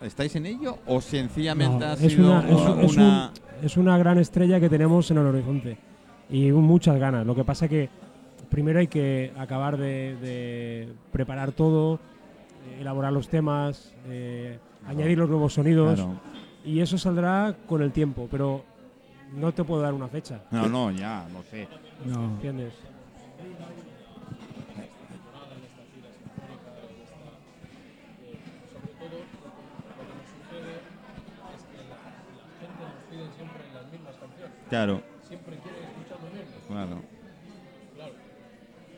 ¿Estáis 0.00 0.34
en 0.36 0.46
ello 0.46 0.78
o 0.86 1.02
sencillamente 1.02 1.84
No, 1.84 1.90
ha 1.90 1.92
es, 1.92 1.98
sido 2.12 2.30
una, 2.32 2.48
es, 2.48 2.54
una- 2.54 2.82
es 2.82 2.96
un- 2.96 3.30
es 3.66 3.76
una 3.76 3.98
gran 3.98 4.18
estrella 4.18 4.58
que 4.60 4.70
tenemos 4.70 5.10
en 5.10 5.18
el 5.18 5.26
horizonte 5.26 5.76
y 6.30 6.50
muchas 6.52 6.98
ganas. 6.98 7.26
Lo 7.26 7.34
que 7.34 7.44
pasa 7.44 7.68
que 7.68 7.88
primero 8.50 8.78
hay 8.78 8.86
que 8.88 9.32
acabar 9.36 9.76
de, 9.76 10.16
de 10.16 10.88
preparar 11.12 11.52
todo, 11.52 11.94
eh, 12.68 12.80
elaborar 12.80 13.12
los 13.12 13.28
temas, 13.28 13.92
eh, 14.06 14.58
añadir 14.86 15.18
los 15.18 15.28
nuevos 15.28 15.52
sonidos 15.54 15.94
Claro. 15.96 16.20
y 16.64 16.80
eso 16.80 16.96
saldrá 16.98 17.54
con 17.66 17.82
el 17.82 17.92
tiempo, 17.92 18.28
pero 18.30 18.64
no 19.34 19.52
te 19.52 19.64
puedo 19.64 19.82
dar 19.82 19.94
una 19.94 20.08
fecha, 20.08 20.40
No, 20.50 20.68
no, 20.68 20.90
ya, 20.90 21.26
lo 21.32 21.42
sé. 21.44 21.66
No. 22.04 22.24
¿entiendes? 22.34 22.72
sobre 27.56 28.92
todo 28.98 29.18
lo 29.18 30.02
que 30.06 30.14
nos 30.16 30.26
sucede 30.28 30.72
es 31.54 31.62
que 31.70 31.78
la, 31.88 31.98
la 32.36 32.46
gente 32.60 32.82
nos 32.84 32.98
pide 33.10 33.26
siempre 33.36 33.62
las 33.74 33.86
mismas 33.92 34.14
canciones. 34.16 34.54
Claro, 34.68 35.02
Siempre 35.26 35.58
quiere 35.58 35.78
escuchar 35.82 36.18
lo 36.22 36.30
mismo. 36.30 36.55
Claro. 36.68 36.96
Claro. 37.94 38.14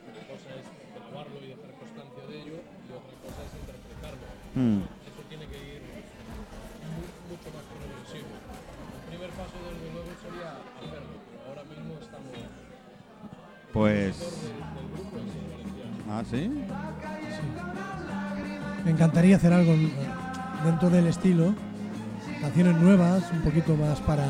Una 0.08 0.22
cosa 0.28 0.48
es 0.58 0.66
grabarlo 0.94 1.36
y 1.44 1.46
dejar 1.54 1.70
constancia 1.78 2.22
de 2.28 2.34
ello 2.42 2.56
y 2.58 2.88
otra 2.92 3.14
cosa 3.22 3.40
es 3.46 3.52
interpretarlo. 3.60 4.26
Mm. 4.54 4.80
Eso 5.08 5.20
tiene 5.28 5.44
que 5.46 5.58
ir 5.58 5.82
mu- 6.92 7.12
mucho 7.30 7.48
más 7.54 7.64
progresivo. 7.68 8.30
El 8.32 9.02
primer 9.08 9.30
paso, 9.36 9.56
desde 9.68 9.86
luego, 9.92 10.10
sería 10.20 10.50
hacerlo, 10.78 11.14
pero 11.28 11.40
ahora 11.48 11.64
mismo 11.68 11.92
estamos 12.00 12.32
Pues. 13.72 14.14
del, 14.18 14.58
del 14.74 14.86
grupo. 14.92 15.16
Ah, 16.10 16.22
sí. 16.28 16.50
Me 18.84 18.90
encantaría 18.92 19.36
hacer 19.36 19.52
algo 19.52 19.72
eh, 19.72 19.90
dentro 20.64 20.88
del 20.88 21.06
estilo, 21.08 21.54
canciones 22.40 22.76
nuevas, 22.76 23.30
un 23.32 23.42
poquito 23.42 23.76
más 23.76 24.00
para, 24.00 24.26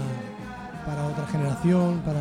para 0.85 1.07
otra 1.07 1.27
generación, 1.29 2.01
para 2.05 2.21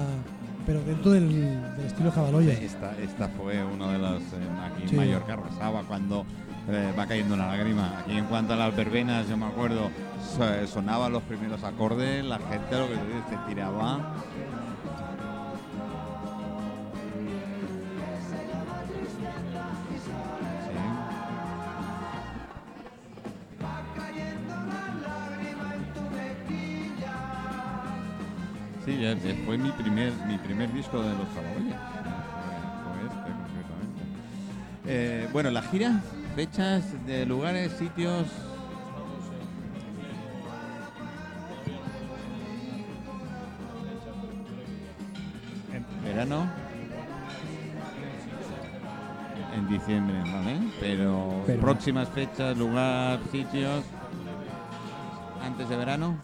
pero 0.68 0.82
dentro 0.82 1.12
del, 1.12 1.30
del 1.78 1.86
estilo 1.86 2.12
Jabaloya. 2.12 2.52
Esta, 2.54 2.96
esta 3.02 3.30
fue 3.30 3.64
uno 3.64 3.88
de 3.90 3.98
los. 3.98 4.22
eh, 4.22 4.48
aquí 4.66 4.84
en 4.84 4.90
Sí. 4.90 4.96
Mallorca 4.98 5.34
arrasaba 5.34 5.82
cuando 5.84 6.26
eh, 6.70 6.94
va 7.00 7.08
cayendo 7.08 7.34
una 7.36 7.48
lágrima. 7.48 8.00
Aquí 8.00 8.18
en 8.18 8.26
cuanto 8.26 8.54
a 8.54 8.58
las 8.58 8.76
verbenas, 8.76 9.28
yo 9.30 9.38
me 9.38 9.46
acuerdo, 9.46 9.90
so- 10.36 10.68
sonaban 10.68 11.14
los 11.14 11.24
primeros 11.24 11.64
acordes, 11.64 12.24
la 12.26 12.38
gente 12.40 12.78
lo 12.78 12.88
que 12.90 12.96
se 12.96 13.38
tiraba. 13.48 14.14
Ya- 29.16 29.34
ya 29.34 29.36
fue 29.46 29.58
mi 29.58 29.72
primer, 29.72 30.12
mi 30.28 30.38
primer 30.38 30.72
disco 30.74 31.02
de 31.02 31.10
los. 31.10 31.28
Fue, 31.30 31.44
fue 31.44 31.62
este, 33.04 33.32
concretamente. 33.32 34.04
Eh, 34.86 35.28
bueno, 35.34 35.50
la 35.52 35.62
gira, 35.62 36.02
fechas, 36.36 36.84
de 37.06 37.26
lugares, 37.26 37.72
sitios. 37.74 38.28
Verano. 46.04 46.48
En 49.56 49.68
diciembre, 49.68 50.20
¿vale? 50.22 50.60
Pero, 50.80 51.44
Pero- 51.46 51.62
próximas 51.62 52.08
fechas, 52.10 52.58
lugar, 52.58 53.20
sitios. 53.32 53.84
Antes 55.44 55.70
de 55.70 55.76
verano. 55.78 56.18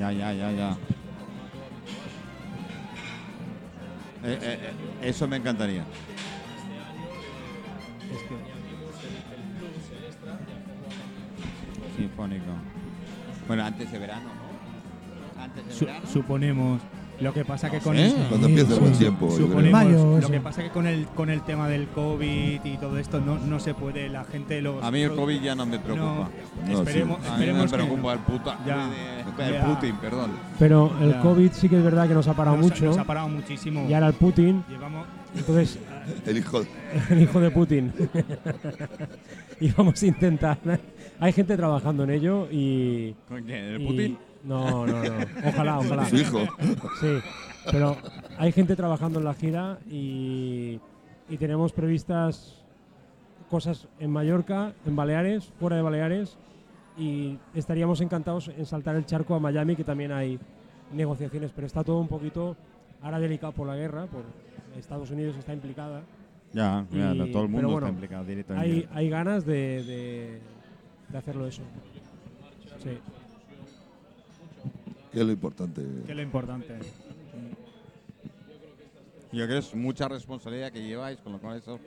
Ya, 0.00 0.08
ya, 0.12 0.32
ya, 0.32 0.48
ya. 0.50 0.70
Eh, 4.24 4.38
eh, 4.40 4.58
eh, 5.02 5.08
eso 5.10 5.28
me 5.28 5.36
encantaría. 5.36 5.84
Sinfónico. 11.96 12.44
Bueno, 13.46 13.64
antes 13.64 13.90
de 13.90 13.98
verano, 13.98 14.28
¿no? 15.36 15.42
Antes 15.42 15.66
de 15.66 15.72
Su- 15.72 15.84
verano. 15.86 16.06
suponemos. 16.06 16.80
Lo 17.20 17.34
que 17.34 17.44
pasa 17.44 17.68
que 17.68 17.80
con 17.80 17.96
sé. 17.96 18.06
el, 18.06 18.12
Cuando 18.28 18.46
Sí, 18.46 18.52
empiece 18.54 18.72
el 18.74 18.80
buen 18.80 18.92
tiempo. 18.94 19.30
suponemos 19.30 19.84
Mayo, 19.84 20.18
lo 20.22 20.30
que 20.30 20.40
pasa 20.40 20.62
que 20.62 20.70
con 20.70 20.86
el 20.86 21.04
con 21.08 21.28
el 21.28 21.42
tema 21.42 21.68
del 21.68 21.86
covid 21.88 22.64
y 22.64 22.76
todo 22.78 22.96
esto 22.96 23.20
no, 23.20 23.38
no 23.38 23.60
se 23.60 23.74
puede 23.74 24.08
la 24.08 24.24
gente 24.24 24.62
los 24.62 24.82
A 24.82 24.90
mí 24.90 25.02
el 25.02 25.14
COVID 25.14 25.38
ya 25.42 25.54
no 25.54 25.66
me 25.66 25.78
preocupa. 25.78 26.30
No, 26.66 26.78
esperemos, 26.78 27.18
sí. 27.22 27.28
A 27.28 27.32
mí 27.32 27.44
me 27.44 27.44
esperemos 27.44 27.70
que 27.70 27.76
preocupa 27.76 28.12
el 28.14 28.18
puta. 28.20 28.58
Ya. 28.66 28.86
de- 28.88 29.19
el. 29.40 29.62
Putin, 29.62 29.96
perdón. 29.96 30.30
Pero 30.58 30.92
el. 31.00 31.18
COVID 31.20 31.52
sí 31.52 31.68
que 31.68 31.76
es 31.78 31.84
verdad 31.84 32.08
que 32.08 32.14
nos 32.14 32.28
ha 32.28 32.34
parado 32.34 32.56
nos, 32.56 32.66
mucho. 32.66 32.84
nos 32.86 32.98
ha 32.98 33.04
parado 33.04 33.28
muchísimo 33.28 33.86
Y 33.88 33.94
ahora 33.94 34.08
el 34.08 34.14
Putin, 34.14 34.64
llevamos 34.68 35.06
entonces 35.36 35.78
El 36.26 36.38
hijo. 36.38 36.62
el 37.10 37.22
hijo 37.22 37.40
de 37.40 37.50
Putin. 37.50 37.92
y 39.60 39.70
vamos 39.72 40.02
a 40.02 40.06
intentar. 40.06 40.58
Hay 41.20 41.32
gente 41.32 41.56
trabajando 41.56 42.04
en 42.04 42.10
ello 42.10 42.48
y. 42.50 43.14
¿Con 43.28 43.42
quién? 43.44 43.64
¿El 43.64 43.82
y- 43.82 43.86
Putin? 43.86 44.18
No, 44.42 44.86
no, 44.86 45.02
no. 45.02 45.10
Ojalá, 45.46 45.78
ojalá. 45.80 46.06
Su 46.06 46.16
hijo. 46.16 46.40
Sí, 47.00 47.18
pero 47.70 47.96
hay 48.38 48.52
gente 48.52 48.74
trabajando 48.74 49.18
en 49.18 49.24
la 49.26 49.34
gira 49.34 49.78
y, 49.90 50.80
y 51.28 51.36
tenemos 51.38 51.72
previstas 51.72 52.56
cosas 53.50 53.86
en 53.98 54.10
Mallorca, 54.10 54.72
en 54.86 54.96
Baleares, 54.96 55.52
fuera 55.60 55.76
de 55.76 55.82
Baleares 55.82 56.38
y 57.00 57.38
estaríamos 57.54 58.00
encantados 58.02 58.48
en 58.48 58.66
saltar 58.66 58.94
el 58.94 59.06
charco 59.06 59.34
a 59.34 59.40
Miami, 59.40 59.74
que 59.74 59.84
también 59.84 60.12
hay 60.12 60.38
negociaciones, 60.92 61.50
pero 61.54 61.66
está 61.66 61.82
todo 61.82 61.98
un 61.98 62.08
poquito 62.08 62.56
ahora 63.00 63.18
delicado 63.18 63.52
por 63.52 63.66
la 63.66 63.74
guerra, 63.74 64.06
por 64.06 64.22
Estados 64.78 65.10
Unidos 65.10 65.34
está 65.38 65.54
implicada. 65.54 66.02
Ya, 66.52 66.84
ya, 66.90 67.14
Y- 67.14 67.32
todo 67.32 67.44
el 67.44 67.48
mundo 67.48 67.68
bueno, 67.70 67.86
está 67.86 67.94
implicado 67.94 68.24
directamente. 68.24 68.68
Hay, 68.70 68.88
hay 68.92 69.08
ganas 69.08 69.46
de, 69.46 69.82
de, 69.84 70.40
de 71.08 71.18
hacerlo 71.18 71.46
eso. 71.46 71.62
Sí. 72.82 72.98
Que 75.12 75.20
es 75.20 75.26
lo 75.26 75.32
importante. 75.32 75.82
que 76.06 76.10
es 76.12 76.16
lo 76.16 76.22
importante 76.22 76.78
Yo 79.32 79.44
creo 79.44 79.48
que 79.48 79.58
es 79.58 79.74
mucha 79.74 80.06
responsabilidad 80.08 80.70
que 80.70 80.82
lleváis, 80.82 81.18
con 81.20 81.32
lo 81.32 81.38
cual 81.38 81.58
eso. 81.58 81.78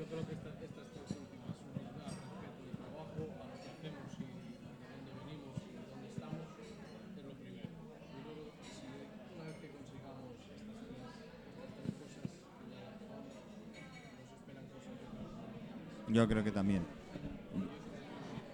Yo 16.14 16.28
creo 16.28 16.44
que 16.44 16.52
también. 16.52 16.84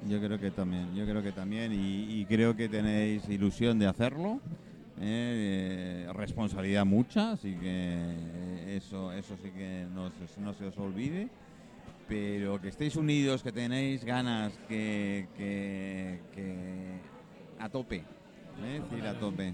Yo 0.07 0.19
creo 0.21 0.39
que 0.39 0.49
también, 0.51 0.95
yo 0.95 1.05
creo 1.05 1.21
que 1.21 1.33
también 1.33 1.73
y, 1.73 2.21
y 2.21 2.25
creo 2.25 2.55
que 2.55 2.69
tenéis 2.69 3.27
ilusión 3.27 3.77
de 3.77 3.85
hacerlo, 3.85 4.39
eh, 5.01 6.05
eh, 6.07 6.13
responsabilidad 6.13 6.85
mucha, 6.85 7.33
así 7.33 7.53
que 7.55 8.77
eso, 8.77 9.11
eso 9.11 9.35
sí 9.43 9.49
que 9.51 9.85
no, 9.93 10.09
se- 10.09 10.39
no 10.39 10.53
se 10.53 10.67
os 10.67 10.77
olvide, 10.77 11.27
pero 12.07 12.61
que 12.61 12.69
estéis 12.69 12.95
unidos, 12.95 13.43
que 13.43 13.51
tenéis 13.51 14.05
ganas, 14.05 14.53
que, 14.69 15.27
que, 15.35 16.21
que 16.33 16.93
a 17.59 17.67
tope, 17.67 17.97
¿eh? 17.97 18.81
Decir, 18.89 19.05
a 19.05 19.19
tope. 19.19 19.53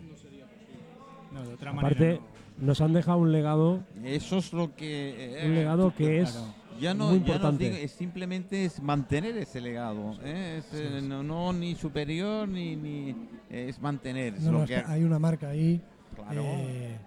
no, 1.31 1.43
de 1.43 1.53
otra 1.55 1.71
Aparte, 1.71 1.99
manera 2.05 2.21
no. 2.59 2.67
nos 2.67 2.81
han 2.81 2.93
dejado 2.93 3.17
un 3.17 3.31
legado, 3.31 3.81
Eso 4.03 4.37
es 4.37 4.53
lo 4.53 4.75
que... 4.75 5.41
eh, 5.41 5.47
un 5.47 5.55
legado 5.55 5.91
que 5.91 6.21
es 6.21 6.29
claro. 6.31 6.53
Ya 6.79 6.93
no, 6.93 7.05
muy 7.09 7.13
ya 7.19 7.19
no 7.19 7.25
importante. 7.27 7.63
digo, 7.65 7.75
es 7.77 7.91
simplemente 7.91 8.65
es 8.65 8.81
mantener 8.81 9.37
ese 9.37 9.61
legado. 9.61 10.15
¿eh? 10.23 10.57
Es, 10.59 10.73
eh, 10.73 11.01
no, 11.01 11.23
no 11.23 11.53
ni 11.53 11.75
superior 11.75 12.47
ni, 12.47 12.75
ni 12.75 13.15
es 13.49 13.81
mantener. 13.81 14.35
es 14.35 14.41
No, 14.43 14.51
lo 14.51 14.57
no, 14.59 14.63
es 14.65 14.69
que, 14.69 14.75
que 14.83 14.91
hay 14.91 15.03
una 15.03 15.19
marca 15.19 15.49
ahí 15.49 15.81
claro. 16.15 16.41
eh, 16.43 16.97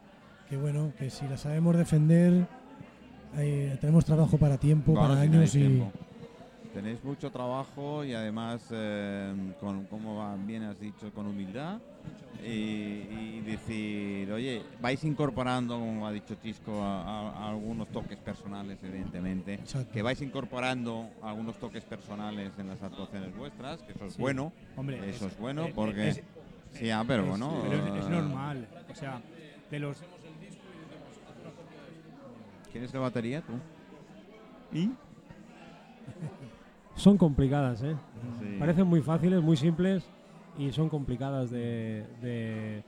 que 0.48 0.56
bueno, 0.56 0.92
que 0.98 1.10
si 1.10 1.26
la 1.28 1.36
sabemos 1.36 1.76
defender, 1.76 2.46
eh, 3.36 3.76
tenemos 3.80 4.04
trabajo 4.04 4.38
para 4.38 4.56
tiempo, 4.56 4.94
para 4.94 5.20
años 5.20 5.54
y 5.54 5.58
tiempo. 5.58 5.92
Tenéis 6.72 7.02
mucho 7.02 7.30
trabajo 7.30 8.04
y 8.04 8.14
además, 8.14 8.62
eh, 8.70 9.34
con, 9.60 9.84
como 9.86 10.36
bien 10.46 10.62
has 10.64 10.78
dicho, 10.78 11.10
con 11.12 11.26
humildad. 11.26 11.78
Y, 12.44 12.50
y 12.50 13.42
decir, 13.44 14.30
oye, 14.32 14.62
vais 14.80 15.02
incorporando, 15.04 15.78
como 15.78 16.06
ha 16.06 16.12
dicho 16.12 16.36
Chisco, 16.42 16.80
a, 16.80 17.02
a- 17.02 17.30
a 17.32 17.48
algunos 17.50 17.88
toques 17.88 18.16
personales, 18.18 18.78
evidentemente. 18.82 19.54
Exacto. 19.54 19.92
Que 19.92 20.02
vais 20.02 20.20
incorporando 20.22 21.08
algunos 21.22 21.56
toques 21.58 21.84
personales 21.84 22.52
en 22.58 22.68
las 22.68 22.82
actuaciones 22.82 23.36
vuestras, 23.36 23.82
que 23.82 23.92
eso 23.92 24.06
es 24.06 24.14
Sí. 24.14 24.22
bueno. 24.22 24.52
Hombre, 24.76 24.96
Eso 25.10 25.26
es- 25.26 25.32
es 25.32 25.38
bueno 25.38 25.64
eh, 25.64 25.72
porque... 25.74 26.08
es- 26.08 26.22
sí, 26.72 26.90
ah, 26.90 27.04
pero 27.06 27.24
es- 27.24 27.28
bueno... 27.28 27.58
pero 27.62 27.74
es, 27.74 28.04
es 28.04 28.06
eh, 28.06 28.10
normal 28.10 28.68
o 28.90 28.94
sea 28.94 29.20
de 29.70 29.78
los 29.80 29.98
¿Quién 32.70 32.84
es 32.84 32.94
la 32.94 33.00
batería, 33.00 33.42
tú? 33.42 33.52
¿Y? 34.72 34.90
son 36.94 37.18
complicadas, 37.18 37.82
¿eh? 37.82 37.96
Sí. 38.40 38.56
Parecen 38.58 38.86
muy 38.86 39.02
fáciles, 39.02 39.42
muy 39.42 39.56
simples 39.56 40.04
y 40.58 40.72
son 40.72 40.88
complicadas 40.88 41.50
de, 41.50 42.04
de- 42.20 42.82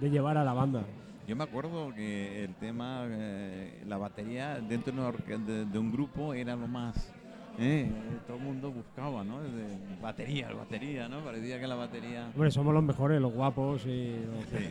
de 0.00 0.10
llevar 0.10 0.36
a 0.36 0.44
la 0.44 0.52
banda. 0.52 0.82
Yo 1.28 1.36
me 1.36 1.44
acuerdo 1.44 1.94
que 1.94 2.44
el 2.44 2.54
tema, 2.56 3.04
eh, 3.08 3.82
la 3.86 3.96
batería 3.96 4.58
dentro 4.60 4.92
de, 4.92 5.64
de- 5.66 5.78
un 5.78 5.92
grupo 5.92 6.34
era 6.34 6.56
lo 6.56 6.66
más. 6.66 7.12
eh, 7.58 7.88
todo 8.26 8.38
el 8.38 8.42
mundo 8.42 8.72
buscaba, 8.72 9.22
¿no? 9.22 9.40
De 9.42 9.64
batería, 10.02 10.50
batería, 10.52 11.08
¿no? 11.08 11.20
Parecía 11.20 11.60
que 11.60 11.66
la 11.68 11.76
batería. 11.76 12.28
Hombre, 12.34 12.50
somos 12.50 12.74
los 12.74 12.82
mejores, 12.82 13.20
los 13.20 13.32
guapos 13.32 13.86
y. 13.86 14.16
los- 14.26 14.44
Sí, 14.46 14.66
sí. 14.66 14.70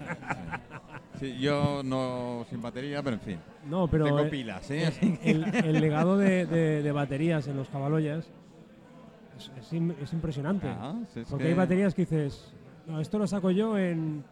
Sí, 1.19 1.37
yo 1.39 1.81
no 1.85 2.43
sin 2.49 2.61
batería, 2.61 3.01
pero 3.03 3.15
en 3.15 3.21
fin. 3.21 3.37
No, 3.69 3.87
pero. 3.87 4.05
Tengo 4.05 4.19
eh, 4.21 4.29
pilas, 4.29 4.69
¿eh? 4.71 4.91
El, 5.23 5.43
el 5.63 5.79
legado 5.79 6.17
de, 6.17 6.45
de- 6.47 6.81
de 6.83 6.91
baterías 6.91 7.47
en 7.47 7.55
los 7.55 7.69
Jabaloyas 7.69 8.27
es, 9.47 9.51
es 9.57 9.73
im- 9.73 9.95
es 10.01 10.13
impresionante. 10.13 10.67
Si 11.13 11.19
es 11.21 11.27
porque 11.27 11.43
que- 11.45 11.49
hay 11.49 11.55
baterías 11.55 11.93
que 11.95 12.01
dices, 12.03 12.53
no, 12.87 12.99
esto 12.99 13.17
lo 13.19 13.27
saco 13.27 13.51
yo 13.51 13.77
en 13.77 14.23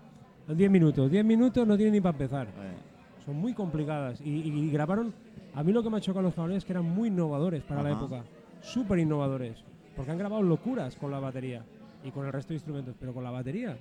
en 0.47 0.57
10 0.57 0.72
minutos. 0.72 1.12
10 1.12 1.24
minutos 1.24 1.68
no 1.68 1.78
tiene 1.78 1.91
ni 1.91 2.01
para 2.01 2.14
empezar. 2.14 2.47
Eh, 2.47 3.24
Son 3.26 3.36
muy 3.36 3.53
complicadas. 3.53 4.20
Y, 4.22 4.30
y 4.30 4.72
grabaron. 4.72 5.14
A 5.53 5.62
mí 5.64 5.72
lo 5.72 5.84
que 5.84 5.89
me 5.91 5.97
ha 5.97 6.01
chocado 6.01 6.24
los 6.24 6.34
Jabaloyas 6.34 6.64
es 6.64 6.66
que 6.66 6.74
eran 6.74 6.86
muy 6.86 7.10
innovadores 7.10 7.62
para 7.64 7.84
la 7.84 7.91
época. 7.91 8.24
Súper 8.62 8.97
innovadores. 8.99 9.64
Porque 9.95 10.12
han 10.12 10.18
grabado 10.18 10.41
locuras 10.41 10.95
con 10.95 11.12
la 11.12 11.20
batería 11.20 11.64
y 12.03 12.10
con 12.12 12.26
el 12.26 12.32
resto 12.34 12.49
de 12.49 12.55
instrumentos. 12.55 12.95
Pero 12.99 13.14
con 13.14 13.24
la 13.24 13.30
batería. 13.32 13.78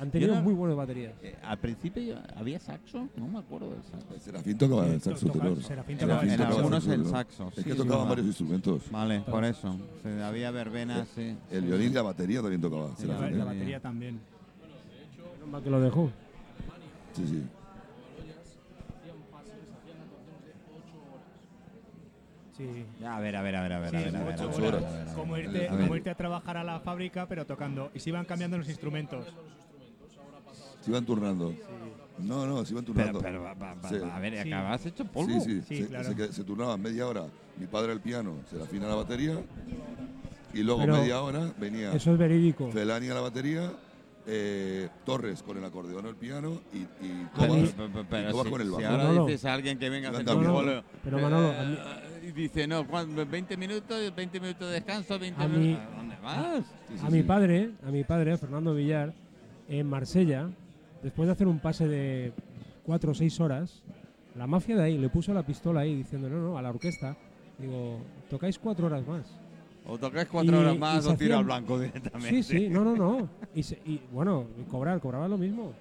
Han 0.00 0.10
tenido 0.12 0.34
no- 0.36 0.42
muy 0.42 0.54
buenas 0.54 0.76
baterías. 0.76 1.12
eh, 1.22 1.36
al 1.42 1.58
principio 1.58 2.18
había 2.36 2.60
saxo, 2.60 3.08
no 3.16 3.26
me 3.26 3.38
acuerdo 3.40 3.70
del 3.70 3.82
saxo. 3.82 4.06
Serafín 4.20 4.56
tocaba 4.56 4.86
el 4.86 5.00
saxo 5.00 5.28
tenor. 5.30 5.62
Serafín 5.62 5.98
tocaba 5.98 6.22
el 6.22 6.30
saxo. 6.38 6.56
algunos 6.58 6.86
el 6.86 7.06
saxo, 7.06 7.48
Es 7.56 7.64
que 7.64 7.72
sí, 7.72 7.76
tocaban 7.76 8.04
va. 8.04 8.08
varios 8.10 8.26
instrumentos. 8.28 8.82
Vale, 8.90 9.20
por 9.20 9.44
eso. 9.44 9.76
Había 10.24 10.50
verbenas, 10.52 11.08
sí. 11.14 11.36
El 11.50 11.64
violín 11.64 11.90
y 11.90 11.94
la 11.94 12.02
batería 12.02 12.40
también 12.40 12.60
tocaba. 12.60 12.90
Sí, 12.96 13.06
La, 13.06 13.28
¿eh? 13.28 13.38
batería 13.44 13.80
también. 13.80 14.20
Menos 15.34 15.48
mal 15.50 15.62
que 15.62 15.70
lo 15.70 15.80
dejó. 15.80 16.10
Sí, 17.14 17.26
sí. 17.26 17.42
Sí. 22.56 22.84
A 23.04 23.20
ver, 23.20 23.36
a 23.36 23.42
ver, 23.42 23.54
a 23.56 23.62
ver, 23.62 23.72
a 23.72 23.78
ver, 23.78 23.90
Sí, 23.90 23.96
a 23.96 24.00
a 24.00 24.02
a 24.02 24.06
a 24.06 24.66
horas. 24.68 24.84
a 24.84 25.12
a. 25.12 25.14
Como 25.14 25.34
A 25.34 25.38
irte, 25.40 25.58
ver. 25.58 25.68
como 25.70 25.94
irte 25.96 26.10
a 26.10 26.14
trabajar 26.16 26.56
a 26.56 26.64
la 26.64 26.80
fábrica, 26.80 27.26
pero 27.28 27.46
tocando. 27.46 27.90
Y 27.94 28.00
se 28.00 28.10
iban 28.10 28.24
cambiando 28.24 28.58
los 28.58 28.68
instrumentos. 28.68 29.26
Se 30.80 30.90
iban 30.90 31.04
turnando. 31.04 31.54
No, 32.18 32.46
no, 32.46 32.64
se 32.64 32.72
iban 32.72 32.84
Pero, 32.84 32.94
turnando. 32.94 33.20
pero, 33.20 33.42
va- 33.42 33.54
va- 33.54 33.88
Sí. 33.88 33.96
a 34.12 34.18
ver, 34.18 34.42
Sí. 34.42 34.52
acabas 34.52 34.86
hecho 34.86 35.04
polvo. 35.04 35.40
Sí, 35.40 35.40
sí, 35.40 35.62
Sí, 35.68 35.82
se, 35.82 35.88
claro. 35.88 36.08
se 36.08 36.16
que- 36.16 36.32
se 36.32 36.44
turnaban 36.44 36.80
media 36.82 37.06
hora. 37.06 37.26
Mi 37.58 37.66
padre 37.66 37.92
al 37.92 38.00
piano, 38.00 38.34
Serafín 38.50 38.82
a 38.84 38.88
la 38.88 38.94
batería. 38.96 39.38
Y 40.54 40.62
luego 40.62 40.80
Pero 40.80 40.96
media 40.96 41.20
hora 41.22 41.52
venía 41.58 41.92
Eso 41.92 42.12
es 42.12 42.18
verídico. 42.18 42.70
Felani 42.72 43.08
a 43.08 43.14
la 43.14 43.20
batería, 43.20 43.70
eh, 44.26 44.88
Torres 45.04 45.42
con 45.42 45.58
el 45.58 45.64
acordeón 45.64 46.06
o 46.06 46.08
el 46.08 46.16
piano 46.16 46.60
y, 46.72 46.78
y 46.78 47.26
Cobas, 47.34 47.50
Pero, 47.76 47.88
pero- 47.92 48.00
y 48.00 48.04
pero 48.08 48.30
Cobas 48.32 48.44
si, 48.46 48.50
con 48.50 48.60
el 48.62 48.66
si 48.68 48.72
bajo. 48.74 48.86
ahora 48.86 49.04
Manolo. 49.04 49.26
dices 49.26 49.44
a 49.44 49.54
alguien 49.54 49.78
que 49.78 49.90
venga 49.90 50.08
a 50.08 50.10
hacer 50.12 50.24
Manolo, 50.26 50.48
un 50.48 50.54
bolo, 50.54 50.82
pero 51.04 51.18
Manolo, 51.20 51.48
a 51.50 51.62
eh, 51.62 52.28
y 52.28 52.32
dice, 52.32 52.66
no, 52.66 52.86
¿cuándo? 52.86 53.24
20 53.26 53.56
minutos, 53.56 54.12
20 54.16 54.40
minutos 54.40 54.68
de 54.68 54.74
descanso, 54.74 55.18
20 55.18 55.42
A 55.42 55.48
minutos. 55.48 55.84
¿A 55.92 55.96
dónde 55.96 56.16
vas? 56.22 56.64
A 57.04 57.10
mi 57.10 57.22
padre, 57.22 57.70
a 57.86 57.90
mi 57.90 58.04
padre, 58.04 58.36
Fernando 58.38 58.74
Villar, 58.74 59.12
en 59.68 59.86
Marsella, 59.86 60.48
después 61.02 61.26
de 61.26 61.32
hacer 61.32 61.46
un 61.46 61.58
pase 61.60 61.86
de 61.86 62.32
cuatro 62.84 63.12
o 63.12 63.14
seis 63.14 63.38
horas, 63.40 63.82
la 64.34 64.46
mafia 64.46 64.76
de 64.76 64.82
ahí 64.84 64.98
le 64.98 65.08
puso 65.08 65.32
la 65.34 65.44
pistola 65.44 65.80
ahí 65.80 65.94
diciendo, 65.96 66.28
no, 66.28 66.38
no, 66.40 66.58
a 66.58 66.62
la 66.62 66.70
orquesta, 66.70 67.16
digo, 67.58 67.98
tocáis 68.30 68.58
cuatro 68.58 68.86
horas 68.86 69.06
más. 69.06 69.38
O 69.86 69.98
tocáis 69.98 70.28
cuatro 70.28 70.54
Y- 70.56 70.58
horas 70.60 70.78
más 70.78 71.06
o 71.06 71.14
tiro 71.14 71.14
hacían- 71.14 71.38
al 71.38 71.44
blanco 71.44 71.78
directamente. 71.80 72.30
Sí, 72.30 72.42
sí, 72.42 72.68
no, 72.68 72.84
no, 72.84 72.94
no. 72.94 73.28
Y, 73.54 73.62
se- 73.62 73.80
y, 73.86 74.00
bueno, 74.12 74.44
cobrar, 74.70 75.00
cobraba 75.00 75.26
lo 75.28 75.38
mismo. 75.38 75.72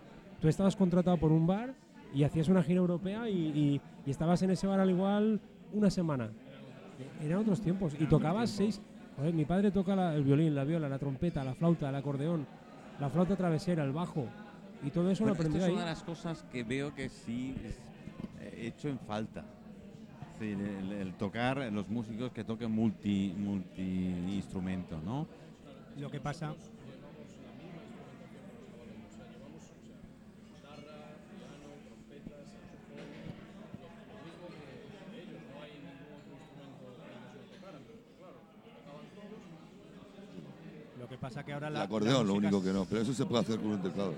Tú 0.41 0.47
estabas 0.47 0.75
contratado 0.75 1.17
por 1.17 1.31
un 1.31 1.45
bar 1.45 1.73
y 2.13 2.23
hacías 2.23 2.47
una 2.47 2.63
gira 2.63 2.79
europea 2.79 3.29
y, 3.29 3.33
y- 3.33 3.81
y 4.05 4.09
estabas 4.11 4.41
en 4.43 4.51
ese 4.51 4.65
bar 4.67 4.79
al 4.79 4.89
igual 4.89 5.41
una 5.73 5.89
semana. 5.89 6.29
Eran 7.21 7.39
otros 7.39 7.61
tiempos. 7.61 7.93
Y 7.99 8.05
tocabas 8.05 8.49
seis. 8.49 8.81
Joder, 9.17 9.33
mi 9.33 9.45
padre 9.45 9.71
toca 9.71 9.95
la- 9.95 10.15
el 10.15 10.23
violín, 10.23 10.55
la 10.55 10.63
viola, 10.63 10.87
la 10.87 10.99
trompeta, 10.99 11.43
la 11.43 11.53
flauta, 11.55 11.89
el 11.89 11.95
acordeón, 11.95 12.45
la 12.99 13.09
flauta 13.09 13.35
travesera, 13.35 13.83
el 13.83 13.91
bajo. 13.91 14.25
Y 14.83 14.89
todo 14.91 15.09
eso 15.09 15.23
Bueno, 15.23 15.33
lo 15.35 15.39
aprendió 15.39 15.57
esto 15.59 15.65
es 15.65 15.69
ahí. 15.69 15.73
una 15.73 15.85
de 15.85 15.89
las 15.91 16.03
cosas 16.03 16.45
que 16.51 16.63
veo 16.63 16.93
que 16.93 17.09
sí 17.09 17.55
es, 17.65 17.75
eh, 18.41 18.67
hecho 18.67 18.87
en 18.89 18.99
falta. 18.99 19.43
Es 20.33 20.39
decir, 20.39 20.57
el, 20.59 20.91
el 20.91 21.13
tocar, 21.15 21.57
los 21.73 21.89
músicos 21.89 22.31
que 22.31 22.43
toquen 22.43 22.71
multi, 22.71 23.33
multi 23.35 23.81
instrumentos, 23.81 25.03
¿no? 25.03 25.27
Lo 25.97 26.11
que 26.11 26.19
pasa. 26.19 26.53
Lo 40.99 41.07
que 41.07 41.17
pasa 41.17 41.43
que 41.43 41.53
ahora 41.53 41.67
El 41.67 41.73
la. 41.75 41.83
acordeón, 41.83 42.25
la 42.27 42.33
lo 42.33 42.33
único 42.33 42.63
que 42.63 42.73
no. 42.73 42.85
Pero 42.85 43.01
eso 43.01 43.13
se 43.13 43.25
puede 43.25 43.41
hacer 43.43 43.57
con 43.59 43.71
un 43.71 43.81
teclado. 43.81 44.13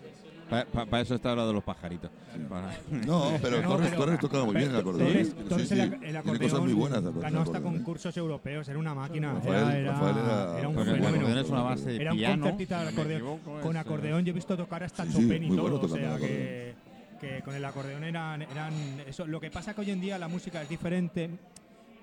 Para 0.50 1.02
eso 1.02 1.16
está 1.16 1.32
hablando 1.32 1.50
de 1.50 1.54
los 1.56 1.64
pajaritos. 1.64 2.10
Para- 2.50 2.76
No, 3.06 3.32
pero 3.42 3.62
No, 3.62 3.70
Torres, 3.70 3.90
pero- 3.92 4.04
Torres 4.04 4.20
tocaba 4.20 4.46
muy 4.46 4.56
bien 4.56 4.70
el 4.72 4.76
acordeón. 4.78 5.08
Torres, 5.08 5.28
Sí, 5.28 5.44
Torres 5.48 5.68
sí. 5.70 5.74
el, 5.76 5.82
el 5.82 6.00
Tiene 6.00 6.18
acordeón 6.18 6.50
cosas 6.52 6.60
muy 6.66 6.74
buenas. 6.74 7.04
el 7.04 7.14
ganó 7.14 7.42
hasta 7.42 7.58
¿eh? 7.58 7.62
concursos 7.62 8.18
europeos, 8.18 8.68
era 8.68 8.80
una 8.80 8.96
máquina. 8.96 9.34
Rafael- 9.34 9.54
era, 9.56 9.78
era- 9.78 9.92
Rafael 9.94 10.18
era- 10.18 10.60
era 10.60 10.68
un 10.68 10.76
Porque 10.76 10.90
el 10.92 10.96
fenómeno. 10.98 11.18
acordeón 11.26 11.46
es 11.46 11.50
una 11.52 11.62
base 11.62 11.90
de 11.90 11.96
Era 12.02 12.12
un 12.12 12.18
piano. 12.18 12.42
concertito 12.44 12.74
de 12.74 12.80
si 12.80 12.86
no 12.86 12.92
me 12.92 13.02
acordeón. 13.02 13.22
equivoco, 13.22 13.62
Con 13.62 13.78
acordeón 13.78 14.26
yo 14.26 14.30
he 14.32 14.34
visto 14.34 14.58
tocar 14.58 14.84
hasta 14.84 15.06
Sí, 15.06 15.12
sí, 15.12 15.22
Chopin 15.22 15.44
y 15.44 15.48
muy 15.48 15.58
todo. 15.58 15.70
bueno 15.70 15.86
o 15.86 15.88
sea 15.98 16.18
que, 16.18 16.74
que 17.22 17.42
con 17.44 17.54
el 17.56 17.66
acordeón 17.66 18.04
eran, 18.04 18.42
eran 18.42 18.74
eso. 19.08 19.28
Lo 19.28 19.40
que 19.40 19.52
pasa 19.52 19.74
que 19.74 19.82
hoy 19.82 19.92
en 19.92 20.02
día 20.02 20.18
la 20.18 20.28
música 20.28 20.62
es 20.62 20.70
diferente 20.70 21.30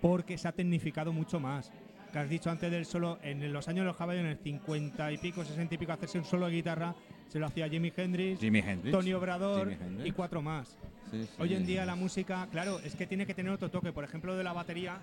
porque 0.00 0.38
se 0.38 0.46
ha 0.46 0.52
tecnificado 0.52 1.12
mucho 1.12 1.40
más. 1.40 1.70
Que 2.12 2.20
has 2.20 2.28
dicho 2.30 2.48
antes 2.50 2.70
del 2.70 2.86
solo, 2.86 3.18
en 3.22 3.52
los 3.52 3.66
años 3.68 3.80
de 3.80 3.86
los 3.88 3.96
caballos, 3.96 4.20
en 4.20 4.28
el 4.30 4.38
50 4.38 5.10
y 5.12 5.18
pico, 5.18 5.44
60 5.44 5.74
y 5.74 5.78
pico, 5.78 5.92
hacerse 5.92 6.18
un 6.18 6.24
solo 6.24 6.46
de 6.46 6.52
guitarra, 6.52 6.94
se 7.28 7.38
lo 7.38 7.46
hacía 7.46 7.68
Jimi 7.68 7.92
Hendrix, 7.96 8.40
Jimi 8.40 8.60
Hendrix. 8.60 8.92
Tony 8.96 9.12
Obrador 9.12 9.68
Jimi 9.70 9.82
Hendrix. 9.84 10.08
y 10.08 10.12
cuatro 10.12 10.42
más. 10.42 10.76
Sí, 11.10 11.22
sí, 11.22 11.28
Hoy 11.38 11.54
en 11.54 11.66
día 11.66 11.86
la 11.86 11.94
música, 11.94 12.48
claro, 12.50 12.80
es 12.80 12.96
que 12.96 13.06
tiene 13.06 13.26
que 13.26 13.34
tener 13.34 13.52
otro 13.52 13.70
toque. 13.70 13.92
Por 13.92 14.02
ejemplo, 14.04 14.36
de 14.36 14.42
la 14.42 14.52
batería, 14.52 14.98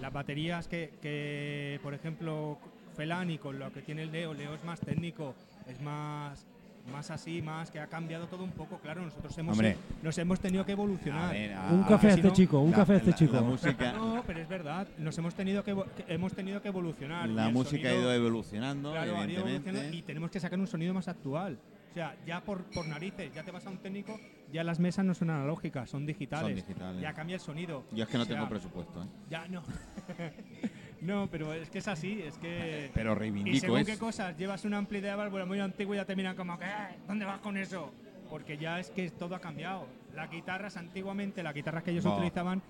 las 0.00 0.12
baterías 0.12 0.68
que, 0.68 0.92
que, 1.02 1.80
por 1.82 1.94
ejemplo, 1.94 2.58
Felani 2.96 3.38
con 3.38 3.58
lo 3.58 3.72
que 3.72 3.82
tiene 3.82 4.02
el 4.02 4.12
Leo, 4.12 4.34
Leo 4.34 4.54
es 4.54 4.64
más 4.64 4.80
técnico, 4.80 5.34
es 5.66 5.80
más 5.80 6.46
más 6.88 7.10
así, 7.10 7.40
más 7.42 7.70
que 7.70 7.78
ha 7.80 7.86
cambiado 7.86 8.26
todo 8.26 8.44
un 8.44 8.50
poco. 8.52 8.78
Claro, 8.78 9.02
nosotros 9.02 9.36
hemos, 9.38 9.52
Hombre. 9.52 9.76
nos 10.02 10.16
hemos 10.18 10.40
tenido 10.40 10.64
que 10.64 10.72
evolucionar. 10.72 11.30
A 11.30 11.32
ver, 11.32 11.52
a- 11.54 11.68
Un 11.70 11.82
café 11.84 12.08
a 12.08 12.10
este 12.14 12.28
no, 12.28 12.32
chico, 12.34 12.58
un 12.60 12.70
la- 12.70 12.76
café 12.78 12.92
a 12.94 12.96
este 12.96 13.10
la- 13.10 13.16
chico. 13.16 13.32
La 13.34 13.42
música, 13.42 13.92
No, 13.92 14.22
pero 14.26 14.40
es 14.40 14.48
verdad, 14.48 14.88
nos 14.98 15.16
hemos 15.18 15.34
tenido 15.34 15.62
que, 15.64 15.76
hemos 16.08 16.32
tenido 16.34 16.60
que 16.62 16.68
evolucionar. 16.68 17.28
la 17.28 17.48
música 17.50 17.88
ha 17.88 17.94
ido 17.94 18.12
evolucionando, 18.12 18.90
Claro, 18.92 19.16
ha 19.18 19.26
ido 19.26 19.40
evolucionando 19.46 19.94
y 19.96 20.02
tenemos 20.02 20.30
que 20.30 20.40
sacar 20.40 20.58
un 20.58 20.66
sonido 20.66 20.94
más 20.94 21.08
actual. 21.08 21.58
O 21.90 21.94
sea, 21.94 22.14
ya 22.26 22.42
por, 22.42 22.62
por 22.64 22.86
narices, 22.86 23.32
ya 23.34 23.42
te 23.42 23.50
vas 23.50 23.66
a 23.66 23.70
un 23.70 23.78
técnico, 23.78 24.18
ya 24.52 24.62
las 24.62 24.78
mesas 24.78 25.04
no 25.04 25.14
son 25.14 25.30
analógicas, 25.30 25.88
son 25.90 26.06
digitales. 26.06 26.58
Son 26.58 26.68
digitales. 26.68 27.02
Ya 27.02 27.12
cambia 27.14 27.34
el 27.34 27.40
sonido. 27.40 27.84
Yo 27.92 28.04
es 28.04 28.10
que 28.10 28.16
no 28.18 28.22
O 28.22 28.26
sea, 28.26 28.36
tengo 28.36 28.48
presupuesto, 28.48 29.02
¿eh? 29.02 29.06
Ya 29.30 29.48
no. 29.48 29.62
no, 31.00 31.28
pero 31.30 31.52
es 31.52 31.70
que 31.70 31.78
es 31.78 31.88
así, 31.88 32.20
es 32.22 32.36
que. 32.38 32.90
Pero 32.94 33.12
y 33.12 33.14
reivindico 33.16 33.58
según 33.60 33.78
eso. 33.80 33.90
qué 33.92 33.98
cosas, 33.98 34.36
llevas 34.36 34.64
un 34.64 34.74
ampli 34.74 35.00
de 35.00 35.10
árbol 35.10 35.46
muy 35.46 35.60
antiguo 35.60 35.94
y 35.94 35.98
ya 35.98 36.04
te 36.04 36.16
miran 36.16 36.36
como 36.36 36.58
que, 36.58 36.64
"Eh, 36.64 36.98
¿dónde 37.06 37.24
vas 37.24 37.38
con 37.40 37.56
eso? 37.56 37.92
Porque 38.28 38.58
ya 38.58 38.78
es 38.80 38.90
que 38.90 39.10
todo 39.10 39.34
ha 39.34 39.40
cambiado. 39.40 39.86
Las 40.14 40.30
guitarras 40.30 40.76
antiguamente, 40.76 41.42
las 41.42 41.54
guitarras 41.54 41.82
que 41.82 41.92
ellos 41.92 42.04
No. 42.04 42.16
utilizaban, 42.16 42.60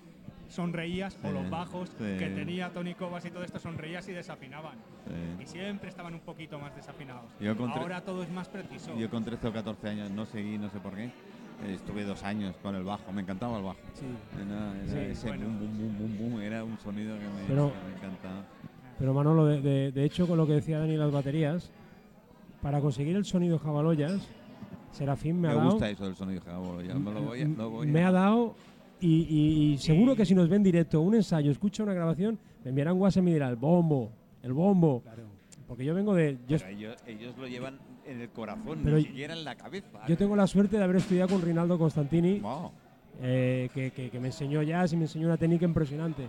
sonreías, 0.49 1.19
o 1.23 1.29
Sí, 1.29 1.35
los 1.35 1.51
bajos 1.51 1.91
sí. 1.91 2.05
que 2.19 2.31
tenía 2.35 2.71
Tony 2.71 2.95
Cobas 2.95 3.25
y 3.25 3.31
todo 3.31 3.45
esto, 3.45 3.59
sonreías 3.59 4.09
y 4.09 4.13
desafinaban. 4.13 4.75
Sí. 5.07 5.43
Y 5.43 5.47
siempre 5.47 5.89
estaban 5.91 6.15
un 6.15 6.21
poquito 6.21 6.59
más 6.59 6.75
desafinados. 6.75 7.25
Yo 7.41 7.55
Ahora 7.75 8.01
todo 8.03 8.23
es 8.23 8.31
más 8.31 8.49
preciso. 8.49 8.97
Yo 8.97 9.11
con 9.11 9.25
13 9.25 9.49
o 9.49 9.53
14 9.53 9.89
años 9.89 10.11
no 10.11 10.25
seguí, 10.27 10.57
no 10.59 10.71
sé 10.71 10.79
por 10.81 10.95
qué. 10.95 11.11
Estuve 11.67 12.05
dos 12.05 12.23
años 12.23 12.55
con 12.63 12.75
el 12.77 12.85
bajo, 12.85 13.11
me 13.13 13.23
encantaba 13.23 13.59
el 13.59 13.65
bajo. 13.65 13.79
Sí. 13.95 14.07
Era, 14.37 14.75
era 14.77 14.93
Sí, 14.93 15.11
ese 15.13 15.27
bueno. 15.29 15.47
boom, 15.47 15.59
boom, 15.59 15.79
boom, 15.79 15.99
boom, 15.99 16.19
boom, 16.31 16.41
era 16.41 16.63
un 16.65 16.79
sonido 16.79 17.17
que 17.19 17.25
me, 17.25 17.49
Pero- 17.49 17.73
que 17.73 17.89
me 17.91 17.97
encantaba. 17.97 18.45
Pero 18.99 19.15
Manolo, 19.15 19.47
de, 19.47 19.61
de- 19.61 19.93
de 19.93 20.05
hecho, 20.05 20.27
con 20.27 20.37
lo 20.39 20.47
que 20.47 20.55
decía 20.55 20.79
Dani 20.79 20.97
las 20.97 21.11
baterías, 21.13 21.71
para 22.63 22.81
conseguir 22.81 23.17
el 23.17 23.25
sonido 23.25 23.59
Jabaloyas, 23.59 24.29
Serafín 24.93 25.37
me, 25.41 25.49
Me, 25.49 25.55
ha 25.55 25.57
dado. 25.57 25.71
gusta 25.73 25.91
eso 25.91 26.05
del 26.05 26.17
sonido 26.17 26.41
jabolo, 26.43 26.81
ya 26.83 26.95
me 26.95 27.13
lo 27.13 27.23
voy, 27.23 27.41
a- 27.41 27.43
m- 27.43 27.57
lo 27.57 27.71
voy 27.71 27.87
me 27.87 28.03
a- 28.03 28.09
ha 28.09 28.13
dado. 28.13 28.55
Y, 29.01 29.27
y- 29.29 29.73
y 29.75 29.79
seguro 29.79 30.17
que 30.17 30.25
si 30.27 30.35
nos 30.35 30.49
ven 30.49 30.63
directo 30.63 31.01
un 31.01 31.15
ensayo, 31.15 31.51
escucha 31.53 31.83
una 31.83 31.93
grabación, 31.95 32.39
me 32.65 32.71
enviarán 32.71 32.97
WhatsApp 33.01 33.23
y 33.23 33.27
me 33.27 33.33
dirá 33.35 33.49
el 33.49 33.57
bombo, 33.57 34.11
el 34.43 34.53
bombo. 34.53 35.03
Porque 35.69 35.85
yo 35.85 35.95
vengo 35.95 36.15
de. 36.15 36.39
Yo, 36.49 36.57
ellos, 36.67 36.97
ellos 37.07 37.37
lo 37.37 37.47
llevan 37.47 37.79
en 38.09 38.21
el 38.21 38.29
corazón, 38.31 38.81
Pero 38.83 38.97
ni 38.97 39.05
siquiera 39.05 39.35
en 39.35 39.45
la 39.45 39.55
cabeza. 39.57 40.07
yo 40.07 40.17
tengo 40.17 40.35
la 40.37 40.47
suerte 40.47 40.77
de 40.79 40.85
haber 40.85 40.97
estudiado 40.97 41.29
con 41.31 41.43
Rinaldo 41.43 41.79
Constantini, 41.79 42.41
Wow, 42.41 42.71
eh, 43.21 43.69
que, 43.75 43.91
que- 43.91 44.11
que 44.11 44.21
me 44.21 44.29
enseñó 44.29 44.63
jazz 44.63 44.93
y 44.93 44.97
me 44.97 45.03
enseñó 45.05 45.27
una 45.27 45.37
técnica 45.37 45.65
impresionante. 45.65 46.29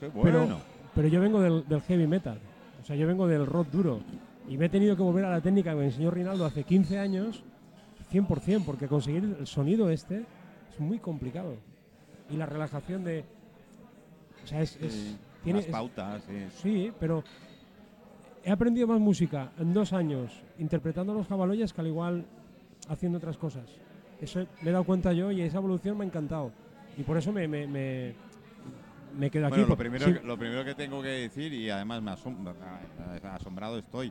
qué 0.00 0.10
Pero, 0.22 0.40
bueno. 0.40 0.60
pero 0.94 1.08
yo 1.08 1.20
vengo 1.20 1.40
del, 1.40 1.66
del 1.68 1.80
heavy 1.82 2.06
metal, 2.06 2.38
o 2.80 2.84
sea, 2.84 2.94
yo 2.96 3.06
vengo 3.06 3.26
del 3.26 3.46
rock 3.46 3.68
duro. 3.70 4.00
Y 4.48 4.56
me 4.56 4.66
he 4.66 4.68
tenido 4.68 4.96
que 4.96 5.02
volver 5.02 5.24
a 5.26 5.30
la 5.30 5.40
técnica 5.40 5.70
que 5.70 5.76
me 5.76 5.84
enseñó 5.86 6.10
Rinaldo 6.10 6.44
hace 6.46 6.64
15 6.64 6.98
años, 6.98 7.42
100%, 8.12 8.64
porque 8.64 8.86
conseguir 8.88 9.36
el 9.38 9.46
sonido 9.46 9.90
este 9.90 10.24
es 10.72 10.80
muy 10.80 10.98
complicado. 10.98 11.54
Y 12.30 12.36
la 12.36 12.46
relajación 12.46 13.04
de... 13.04 13.24
O 14.44 14.46
sea, 14.46 14.62
es... 14.62 14.76
es- 14.80 14.92
Sí, 14.94 15.16
tiene, 15.44 15.58
las 15.60 15.66
es- 15.66 15.72
pautas, 15.72 16.22
sí. 16.24 16.46
sí, 16.62 16.92
pero 16.98 17.22
he 18.48 18.50
aprendido 18.52 18.86
más 18.86 18.98
música 19.00 19.50
en 19.58 19.74
dos 19.74 19.92
años 19.92 20.32
interpretando 20.58 21.12
a 21.12 21.16
los 21.16 21.26
jabaloyas 21.28 21.72
que 21.72 21.80
al 21.82 21.86
igual 21.88 22.24
haciendo 22.88 23.18
otras 23.18 23.36
cosas. 23.36 23.64
Eso 24.20 24.46
me 24.62 24.70
he 24.70 24.72
dado 24.72 24.84
cuenta 24.84 25.12
yo 25.12 25.30
y 25.30 25.42
esa 25.42 25.58
evolución 25.58 25.98
me 25.98 26.04
ha 26.04 26.06
encantado. 26.06 26.50
Y 26.96 27.02
por 27.02 27.18
eso 27.18 27.30
me, 27.30 27.46
me, 27.46 27.66
me, 27.66 28.14
me 29.18 29.30
quedo 29.30 29.46
aquí. 29.46 29.52
Bueno, 29.56 29.68
lo 29.68 29.76
por- 29.76 29.78
primero, 29.78 30.06
sí, 30.06 30.14
que, 30.14 30.26
lo 30.26 30.38
primero 30.38 30.64
que 30.64 30.74
tengo 30.74 31.02
que 31.02 31.08
decir, 31.08 31.52
y 31.52 31.68
además 31.68 32.02
me 32.02 32.10
asom- 32.10 32.54
a- 33.22 33.34
asombrado 33.36 33.78
estoy, 33.78 34.10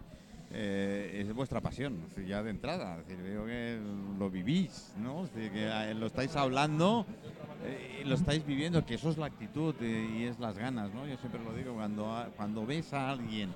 eh, 0.52 1.24
es 1.28 1.34
vuestra 1.34 1.60
pasión, 1.60 1.96
es 2.04 2.16
decir, 2.16 2.30
ya 2.30 2.44
de 2.44 2.52
entrada. 2.52 3.00
Es 3.00 3.08
decir, 3.08 3.24
veo 3.24 3.46
que 3.46 3.80
lo 4.20 4.30
vivís, 4.30 4.94
¿no? 5.02 5.26
Es 5.26 5.34
decir, 5.34 5.52
que 5.52 5.68
eh, 5.68 5.94
lo 5.96 6.06
estáis 6.06 6.36
hablando, 6.38 7.06
eh, 7.66 8.04
lo 8.06 8.14
estáis 8.16 8.46
viviendo, 8.46 8.86
que 8.86 8.94
eso 8.94 9.10
es 9.10 9.18
la 9.18 9.26
actitud 9.26 9.74
eh, 9.82 10.18
y 10.20 10.24
es 10.26 10.40
las 10.40 10.58
ganas, 10.58 10.94
¿no? 10.94 11.06
Yo 11.08 11.18
siempre 11.18 11.44
lo 11.44 11.54
digo, 11.54 11.74
cuando, 11.74 12.26
cuando 12.38 12.66
ves 12.66 12.94
a 12.94 13.10
alguien, 13.10 13.50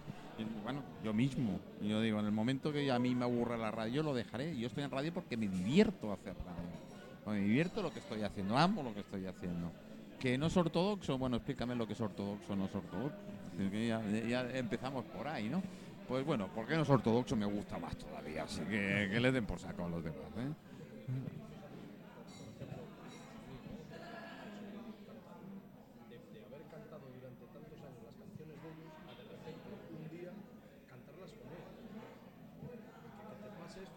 bueno, 0.64 0.82
yo 1.04 1.14
mismo, 1.14 1.60
yo 1.82 2.02
digo, 2.02 2.20
en 2.20 2.26
el 2.26 2.32
momento 2.32 2.72
que 2.72 2.92
a 2.92 3.00
mí 3.00 3.16
me 3.16 3.26
aburre 3.26 3.58
la 3.58 3.72
radio, 3.72 4.04
lo 4.04 4.14
dejaré. 4.14 4.58
Yo 4.58 4.68
estoy 4.68 4.84
en 4.84 4.92
radio 4.92 5.14
porque 5.14 5.38
me 5.38 5.48
divierto 5.48 6.12
hacer 6.12 6.36
radio. 6.36 7.34
Me 7.34 7.40
divierto 7.40 7.82
lo 7.82 7.94
que 7.94 8.00
estoy 8.00 8.24
haciendo, 8.24 8.58
amo 8.58 8.84
lo 8.84 8.94
que 8.94 9.02
estoy 9.02 9.26
haciendo. 9.26 9.72
Que 10.20 10.38
no 10.38 10.48
es 10.48 10.58
ortodoxo, 10.58 11.18
bueno, 11.18 11.38
explícame 11.38 11.76
lo 11.76 11.88
que 11.88 11.94
es 11.94 12.02
ortodoxo 12.02 12.56
no 12.56 12.66
es 12.66 12.76
ortodoxo. 12.76 13.18
Que 13.58 13.88
ya, 13.88 14.02
ya 14.28 14.50
empezamos 14.58 15.06
por 15.06 15.28
ahí, 15.28 15.50
¿no? 15.50 15.62
Pues 16.08 16.26
bueno, 16.26 16.50
porque 16.54 16.76
no 16.76 16.82
es 16.82 16.90
ortodoxo 16.90 17.36
me 17.36 17.46
gusta 17.46 17.78
más 17.78 17.96
todavía, 17.96 18.44
así 18.44 18.62
que 18.62 19.10
que 19.12 19.20
le 19.20 19.32
den 19.32 19.46
por 19.46 19.60
saco 19.60 19.86
a 19.86 19.90
los 19.90 20.04
demás, 20.04 20.20
¿eh? 20.38 20.71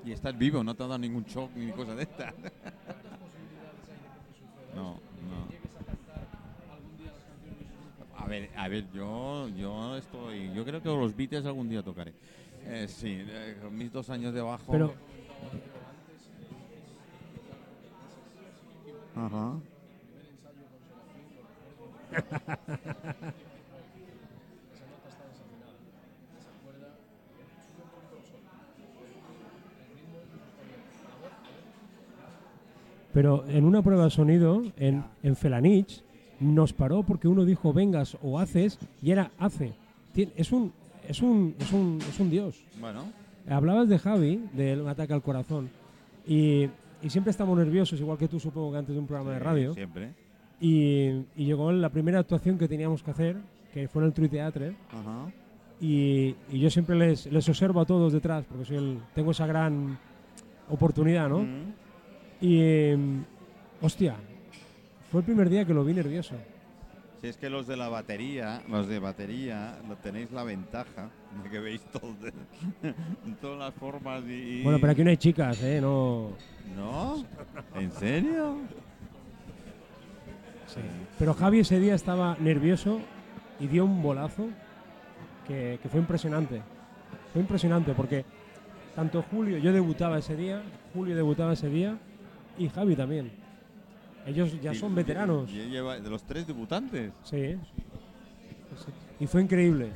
Y 0.05 0.13
estás 0.13 0.37
vivo, 0.37 0.63
no 0.63 0.75
te 0.75 0.83
ha 0.83 0.87
dado 0.87 0.99
ningún 0.99 1.25
shock 1.25 1.51
ni 1.55 1.73
cosa 1.73 1.95
de 1.95 2.03
esta. 2.03 2.33
¿cuántas 2.33 2.53
posibilidades 3.19 3.89
hay 3.89 3.99
de 4.03 4.09
que 4.09 4.21
te 4.21 4.33
suceda 4.39 4.75
No, 4.75 4.95
esto? 4.97 5.27
no. 5.31 5.49
Que 5.49 5.55
llegues 5.57 5.75
a 5.77 5.85
cantar 5.85 6.29
algún 6.73 6.97
día 6.99 7.11
las 7.13 7.25
canciones 7.25 7.59
de 7.59 7.65
esos 7.65 7.79
grupos. 7.81 8.21
A 8.21 8.27
ver, 8.27 8.51
a 8.57 8.69
ver, 8.69 8.91
yo, 8.93 9.49
yo 9.49 9.97
estoy, 9.97 10.53
yo 10.55 10.65
creo 10.65 10.83
que 10.83 10.89
los 10.89 11.17
Beatles 11.17 11.47
algún 11.47 11.69
día 11.71 11.83
tocaré. 11.83 12.13
Eh, 12.67 12.87
sí, 12.89 13.17
eh, 13.19 13.59
con 13.63 13.77
mis 13.77 13.91
dos 13.93 14.11
años 14.11 14.35
de 14.35 14.43
bajo. 14.43 14.73
Pero 14.73 14.95
Ajá. 19.17 19.55
Esa 24.75 24.87
nota 24.87 25.09
está 25.09 25.25
desafinada. 25.27 25.75
Se 26.43 26.49
acuerda, 26.51 26.89
sube 27.67 27.83
un 27.85 27.91
poquito 27.91 28.17
el 28.19 28.25
sol. 28.25 28.43
El 29.81 29.89
ritmo 29.95 30.17
incluso 30.25 30.47
está 30.51 30.63
bien. 30.65 30.83
La 31.09 31.17
voz, 31.23 31.33
a 31.35 31.51
ver, 31.55 31.65
Pero 33.15 33.45
en 33.49 33.65
una 33.65 33.81
prueba 33.81 34.05
de 34.05 34.11
sonido, 34.11 34.63
en, 34.77 35.05
en 35.23 35.37
Felanich, 35.37 36.03
nos 36.41 36.73
paró 36.75 37.03
porque 37.05 37.29
uno 37.29 37.45
dijo 37.47 37.73
vengas 37.73 38.19
o 38.23 38.39
haces 38.39 38.79
y 39.01 39.13
era 39.13 39.31
hace. 39.39 39.73
Tien- 40.15 40.33
Es 40.37 40.53
un, 40.53 40.73
es 41.09 41.23
un, 41.23 41.55
es 41.59 41.73
un, 41.73 41.99
es 42.07 42.21
un 42.21 42.29
dios. 42.31 42.63
Bueno, 42.81 43.05
Hablabas 43.49 43.89
de 43.89 43.99
Javi, 43.99 44.45
del 44.53 44.87
ataque 44.89 45.13
al 45.13 45.23
corazón, 45.23 45.69
y, 46.27 46.65
y 47.03 47.09
siempre 47.11 47.31
estamos 47.31 47.57
nerviosos, 47.59 48.01
igual 48.01 48.19
que 48.19 48.27
tú 48.27 48.41
supongo 48.41 48.73
que 48.73 48.79
antes 48.79 48.95
de 48.95 49.01
un 49.01 49.07
programa 49.07 49.33
de 49.33 49.39
radio. 49.39 49.75
siempre. 49.75 50.13
Y, 50.61 51.09
y 51.37 51.45
llegó 51.45 51.71
la 51.71 51.91
primera 51.91 52.19
actuación 52.21 52.57
que 52.59 52.67
teníamos 52.69 53.03
que 53.03 53.11
hacer, 53.11 53.37
que 53.73 53.87
fue 53.87 54.03
en 54.03 54.07
el 54.07 54.13
True 54.15 54.29
Theatre, 54.31 54.75
Ajá. 54.91 55.27
y, 55.81 56.35
y 56.51 56.59
yo 56.59 56.71
siempre 56.71 56.97
les, 56.97 57.27
les 57.27 57.49
observo 57.49 57.81
a 57.81 57.85
todos 57.85 58.13
detrás, 58.13 58.45
porque 58.49 58.65
soy 58.65 58.77
el- 58.79 58.99
tengo 59.15 59.31
esa 59.33 59.47
gran 59.47 59.99
oportunidad, 60.71 61.29
¿no? 61.29 61.41
Mm. 61.41 61.73
Y, 62.45 62.61
em, 62.61 63.25
hostia, 63.81 64.17
fue 65.11 65.21
el 65.21 65.25
primer 65.25 65.49
día 65.49 65.65
que 65.65 65.73
lo 65.73 65.83
vi 65.83 65.95
nervioso. 65.95 66.35
Si 67.23 67.29
es 67.29 67.39
que 67.39 67.49
los 67.49 67.67
de 67.67 67.75
la 67.79 67.89
batería, 67.89 68.61
los 68.69 68.87
de 68.87 68.99
batería, 68.99 69.79
tenéis 70.03 70.31
la 70.31 70.45
ventaja 70.45 71.09
de 71.43 71.49
que 71.49 71.59
veis 71.59 71.81
todo 71.91 72.13
de- 72.21 72.93
todas 73.41 73.59
las 73.59 73.73
formas 73.75 74.23
y, 74.29 74.63
Bueno, 74.63 74.79
pero 74.79 74.93
aquí 74.93 75.03
no 75.03 75.09
hay 75.09 75.17
chicas, 75.17 75.63
¿eh? 75.63 75.81
No... 75.81 76.33
¿No? 76.77 77.25
¿En 77.81 77.91
serio? 77.93 78.59
Pero 81.19 81.33
Javi 81.33 81.61
ese 81.61 81.81
día 81.81 81.95
estaba 81.95 82.37
nervioso 82.41 83.01
y 83.59 83.69
dio 83.69 83.87
un 83.87 84.03
bolazo 84.03 84.49
que, 85.49 85.79
que 85.83 85.89
fue 85.89 86.01
impresionante. 86.01 86.61
Fue 87.33 87.41
impresionante 87.41 87.95
porque 87.95 88.27
tanto 88.95 89.23
Julio, 89.31 89.57
yo 89.57 89.73
debutaba 89.73 90.19
ese 90.19 90.37
día, 90.37 90.61
Julio 90.93 91.17
debutaba 91.17 91.55
ese 91.55 91.71
día 91.71 91.97
y 92.57 92.69
Javi 92.69 92.97
también. 92.97 93.31
Ellos 94.27 94.59
ya 94.63 94.73
Y- 94.73 94.77
son 94.77 94.95
veteranos. 94.95 95.51
y- 95.51 95.61
y 95.61 95.69
lleva- 95.71 96.01
de 96.01 96.09
los 96.09 96.23
tres 96.25 96.47
debutantes. 96.47 97.13
Sí. 97.25 97.57
Sí. 98.77 98.93
Y 99.21 99.27
fue 99.27 99.43
increíble. 99.43 99.91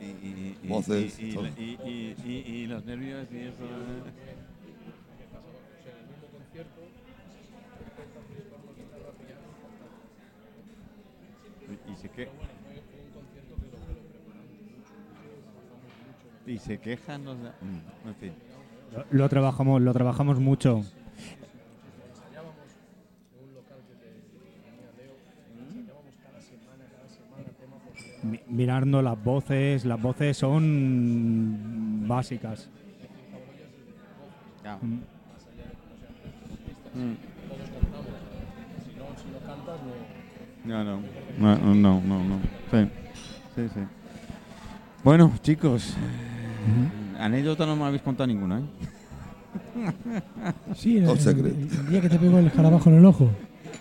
Y, 0.00 0.04
y- 0.04 0.58
y- 0.62 0.68
Voces, 0.68 1.18
y, 1.18 1.24
y- 1.24 1.28
y- 1.28 1.78
y- 1.84 2.16
y- 2.24 2.62
y 2.62 2.66
los 2.66 2.84
nervios 2.84 3.26
y 3.32 3.38
eso. 3.38 3.64
¿eh? 3.64 4.12
¿qué 12.14 12.26
pasa? 12.26 12.38
O 12.42 12.47
y 16.48 16.58
se 16.58 16.78
quejan 16.78 17.24
los 17.24 17.36
mm, 17.36 18.08
En 18.08 18.14
fin. 18.16 18.32
Lo, 18.94 19.04
lo 19.10 19.28
trabajamos, 19.28 19.82
lo 19.82 19.92
trabajamos 19.92 20.40
mucho. 20.40 20.82
Mi- 28.22 28.40
mirando 28.48 29.00
las 29.00 29.22
voces, 29.22 29.84
las 29.84 30.00
voces 30.00 30.36
son 30.36 32.04
básicas. 32.08 32.68
Mm. 36.94 37.14
No 40.64 40.84
no, 40.84 40.84
no 40.84 41.00
no. 41.00 41.02
No, 41.38 41.56
no, 41.56 41.74
no, 41.74 41.74
no, 41.74 42.00
no, 42.00 42.24
no. 42.24 42.40
Sí, 42.70 42.88
sí, 43.54 43.68
sí. 43.74 43.80
Bueno, 45.04 45.32
chicos, 45.42 45.96
anécdota 47.18 47.66
no 47.66 47.76
me 47.76 47.84
habéis 47.84 48.02
contado 48.02 48.26
ninguna, 48.26 48.60
¿eh? 48.60 48.62
Sí, 50.74 50.98
el, 50.98 51.04
el- 51.08 51.46
el 51.46 51.88
día 51.88 52.00
que 52.00 52.08
te 52.08 52.18
pegó 52.18 52.38
el 52.38 52.46
escarabajo 52.46 52.90
en 52.90 52.96
el 52.98 53.04
ojo. 53.04 53.30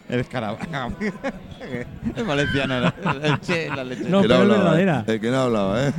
El 0.09 0.19
escarabajo. 0.21 0.63
es 2.15 2.25
valenciano, 2.25 2.79
la, 2.79 2.93
el 3.23 3.39
che, 3.41 3.67
la 3.69 3.83
leche. 3.83 4.09
No, 4.09 4.21
Que 4.21 4.27
pero 4.27 4.35
es 4.35 4.41
hablaba, 4.41 4.63
verdadera. 4.63 5.03
¿eh? 5.07 5.13
El 5.13 5.19
que 5.19 5.31
no 5.31 5.38
hablaba, 5.38 5.88
¿eh? 5.88 5.93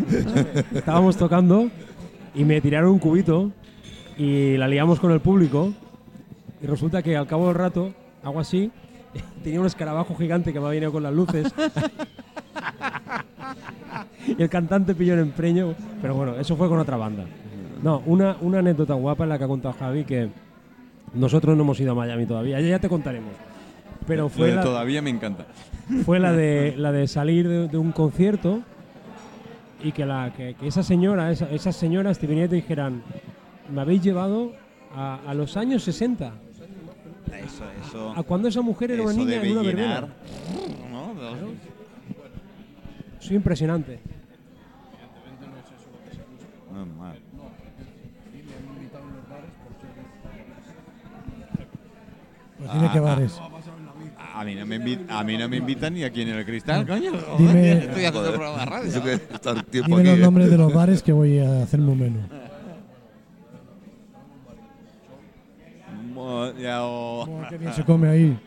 Estábamos 0.75 1.17
tocando 1.17 1.69
y 2.35 2.45
me 2.45 2.61
tiraron 2.61 2.91
un 2.93 2.99
cubito 2.99 3.51
y 4.17 4.57
la 4.57 4.67
liamos 4.69 4.99
con 5.01 5.13
el 5.13 5.21
público 5.21 5.73
y 6.63 6.67
resulta 6.67 7.03
que 7.03 7.17
al 7.17 7.27
cabo 7.27 7.47
del 7.49 7.57
rato 7.57 7.93
hago 8.23 8.41
así, 8.41 8.71
tenía 9.45 9.61
un 9.61 9.67
escarabajo 9.67 10.15
gigante 10.17 10.53
que 10.53 10.61
me 10.61 10.67
ha 10.67 10.71
venido 10.71 10.91
con 10.91 11.03
las 11.03 11.13
luces 11.13 11.53
y 14.27 14.43
el 14.43 14.49
cantante 14.49 14.95
pilló 14.95 15.15
el 15.15 15.21
empreño, 15.21 15.75
pero 16.03 16.15
bueno, 16.15 16.35
eso 16.37 16.57
fue 16.57 16.69
con 16.69 16.79
otra 16.79 16.97
banda. 16.97 17.25
No, 17.83 18.03
una, 18.07 18.37
una 18.41 18.59
anécdota 18.59 18.95
guapa 18.95 19.25
en 19.25 19.31
la 19.31 19.39
que 19.39 19.45
ha 19.45 19.49
contado 19.49 19.75
Javi 19.79 20.05
que 20.05 20.29
nosotros 21.15 21.57
no 21.57 21.63
hemos 21.63 21.79
ido 21.81 21.93
a 21.93 21.95
Miami 21.95 22.27
todavía, 22.27 22.61
ya, 22.61 22.69
ya 22.69 22.79
te 22.79 22.89
contaremos. 22.89 23.31
Pero 24.07 24.25
Lo 24.25 24.29
fue 24.29 24.49
de 24.49 24.57
la, 24.57 24.63
todavía 24.63 25.03
me 25.03 25.11
encanta. 25.11 25.47
fue 26.05 26.19
la 26.19 26.33
de 26.33 26.75
la 26.77 26.93
de 26.93 27.07
salir 27.07 27.47
de, 27.49 27.69
de 27.69 27.77
un 27.79 27.93
concierto 27.93 28.61
y 29.85 29.93
que 29.93 30.05
la 30.07 30.33
que, 30.37 30.55
que 30.55 30.67
esa 30.67 30.83
señora 30.83 31.31
esa- 31.31 31.51
esas 31.51 31.77
señoras 31.77 32.19
te 32.19 32.27
vinieran 32.27 32.47
y 32.47 32.51
te 32.51 32.57
dijeran 32.57 33.03
me 33.73 33.81
habéis 33.81 34.03
llevado 34.03 34.53
a, 34.97 35.21
a 35.27 35.35
los 35.35 35.57
años 35.57 35.83
60 35.85 36.33
Eso, 37.45 37.65
eso. 37.87 38.13
a 38.17 38.23
cuando 38.25 38.49
esa 38.49 38.61
mujer 38.63 38.91
era 38.93 39.03
una 39.05 39.13
niña 39.13 39.35
en 39.43 39.53
una 39.53 39.63
verbena 39.63 40.01
¿no? 40.91 41.13
Soy 43.29 43.37
impresionante 43.37 44.01
Evidentemente 44.01 45.47
no 45.47 45.59
es 45.59 45.65
que 45.65 45.77
ser 46.17 46.25
Pues 52.59 52.73
dime 52.73 52.91
qué 52.93 52.99
Ah, 52.99 53.03
bares. 53.03 53.39
ah, 54.19 54.41
a 54.41 54.45
mí 54.45 54.55
no 54.55 54.67
me 54.67 54.77
invitan, 54.77 55.11
a 55.11 55.23
mí 55.25 55.37
no 55.39 55.49
me 55.49 55.57
invitan 55.59 55.95
ni 55.95 56.03
aquí 56.05 56.23
en 56.23 56.29
el 56.31 56.45
cristal, 56.45 56.87
coño. 56.87 57.13
Dime- 57.39 57.73
Estoy 57.73 58.05
haciendo 58.07 58.33
programa 58.33 58.59
de 58.59 58.65
radio. 58.65 59.03
Que 59.03 59.21
Dime 59.83 59.97
aquí. 60.01 60.05
los 60.11 60.19
nombres 60.19 60.51
de 60.51 60.59
los 60.59 60.73
bares 60.73 61.03
que 61.03 61.13
voy 61.13 61.39
a 61.39 61.63
hacerme 61.63 61.93
un 61.93 61.99
menú. 62.01 62.19
Ya, 66.61 66.83
o- 66.85 67.23
Oh, 67.23 67.43
qué 67.49 67.59
bien 67.59 67.73
se 67.75 67.85
come 67.85 68.09
ahí. 68.09 68.39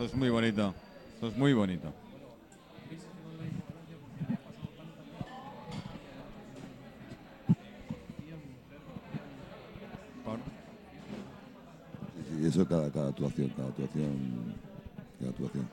Eso 0.00 0.06
es 0.06 0.14
muy 0.14 0.30
bonito. 0.30 0.74
Eso 1.18 1.26
es 1.28 1.36
muy 1.36 1.52
bonito. 1.52 1.92
Sí, 12.16 12.36
sí, 12.40 12.46
eso 12.46 12.66
cada, 12.66 12.90
cada 12.90 13.08
actuación, 13.08 13.48
cada 13.56 13.68
actuación, 13.68 14.54
cada 15.18 15.30
actuación. 15.30 15.68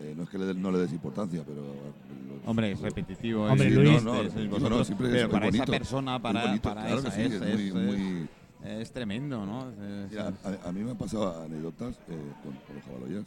Eh, 0.00 0.14
no 0.16 0.22
es 0.22 0.28
que 0.30 0.38
le, 0.38 0.54
no 0.54 0.70
le 0.70 0.78
des 0.78 0.92
importancia, 0.92 1.42
pero... 1.44 1.60
lo- 1.62 2.50
Hombre, 2.50 2.72
es 2.72 2.80
repetitivo. 2.80 3.44
Hombre, 3.46 3.68
Luis, 3.70 3.96
es- 3.96 4.04
no, 4.04 4.14
no, 4.14 4.20
es- 4.20 4.26
es 4.28 4.34
no, 4.36 4.42
no, 4.44 4.50
vosotros, 4.50 4.86
siempre 4.86 5.06
es- 5.08 5.12
pero 5.12 5.24
es 5.26 5.32
para 5.32 5.46
bonito, 5.46 5.62
esa 5.64 5.72
persona, 5.72 6.22
para, 6.22 6.42
bonito, 6.46 6.62
para 6.68 6.82
claro 6.86 7.02
que 7.02 7.08
esa, 7.08 7.16
sí, 7.16 7.22
es, 7.22 7.32
es 7.32 7.42
es- 7.42 7.54
muy- 7.54 7.66
es- 7.68 7.74
muy- 7.74 8.28
es 8.64 8.90
tremendo, 8.92 9.44
¿no? 9.46 9.70
Es- 9.70 10.10
Mira, 10.10 10.32
a, 10.44 10.68
a 10.68 10.72
mí 10.72 10.82
me 10.82 10.90
han 10.92 10.96
pasado 10.98 11.42
anécdotas 11.42 11.96
eh, 12.08 12.18
con, 12.42 12.52
con 12.66 12.76
los 12.76 12.84
jabaloyas. 12.84 13.24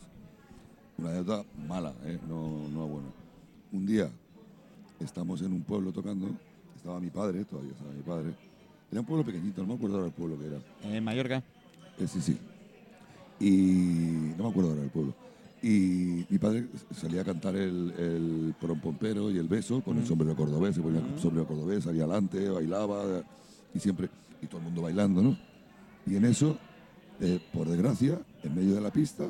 Una 0.97 1.09
anécdota 1.11 1.45
mala, 1.67 1.93
eh, 2.05 2.19
no, 2.27 2.67
no 2.69 2.87
buena. 2.87 3.07
Un 3.71 3.85
día 3.85 4.09
estamos 4.99 5.41
en 5.41 5.53
un 5.53 5.61
pueblo 5.63 5.91
tocando, 5.91 6.27
estaba 6.75 6.99
mi 6.99 7.09
padre, 7.09 7.43
todavía 7.45 7.71
estaba 7.71 7.91
mi 7.91 8.01
padre. 8.03 8.33
Era 8.91 8.99
un 9.01 9.07
pueblo 9.07 9.25
pequeñito, 9.25 9.61
no 9.61 9.67
me 9.69 9.73
acuerdo 9.75 9.95
ahora 9.95 10.07
el 10.07 10.13
pueblo 10.13 10.37
que 10.37 10.47
era. 10.47 10.59
en 10.95 11.03
Mallorca. 11.03 11.41
Eh, 11.97 12.07
sí, 12.07 12.21
sí. 12.21 12.37
Y 13.39 14.33
no 14.37 14.43
me 14.43 14.49
acuerdo 14.49 14.69
ahora 14.71 14.81
del 14.81 14.89
pueblo. 14.91 15.13
Y 15.63 16.25
mi 16.29 16.37
padre 16.39 16.67
salía 16.91 17.21
a 17.21 17.23
cantar 17.23 17.55
el, 17.55 17.93
el 17.97 18.55
porompompero 18.59 19.29
y 19.31 19.37
el 19.37 19.47
beso 19.47 19.81
con 19.81 19.97
el 19.97 20.05
sombrero 20.05 20.35
cordobés. 20.35 20.75
Se 20.75 20.81
ponía 20.81 20.99
el 20.99 21.19
sombrero 21.19 21.47
cordobés, 21.47 21.83
salía 21.83 22.03
adelante, 22.03 22.49
bailaba 22.49 23.23
y 23.73 23.79
siempre, 23.79 24.09
y 24.41 24.47
todo 24.47 24.57
el 24.59 24.65
mundo 24.65 24.81
bailando, 24.83 25.21
¿no? 25.21 25.37
Y 26.05 26.15
en 26.15 26.25
eso, 26.25 26.57
eh, 27.19 27.39
por 27.53 27.67
desgracia, 27.69 28.19
en 28.43 28.55
medio 28.55 28.75
de 28.75 28.81
la 28.81 28.91
pista, 28.91 29.25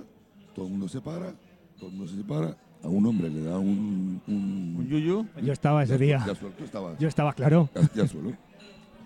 todo 0.56 0.66
el 0.66 0.72
mundo 0.72 0.88
se 0.88 1.02
para, 1.02 1.34
todo 1.78 1.90
el 1.90 1.96
mundo 1.96 2.08
se 2.12 2.18
separa, 2.18 2.56
a 2.84 2.88
un 2.88 3.06
hombre 3.06 3.30
le 3.30 3.44
da 3.44 3.58
un... 3.60 4.22
Un 4.28 4.76
un 4.80 4.88
yuyu. 4.88 5.28
Yo 5.44 5.54
estaba 5.54 5.84
ese 5.84 5.94
ya, 5.94 5.98
día. 5.98 6.26
Ya. 6.26 6.98
Yo 6.98 7.08
estaba 7.08 7.34
claro. 7.34 7.70
Ya, 7.76 7.90
ya 8.04 8.08
suelo. 8.08 8.34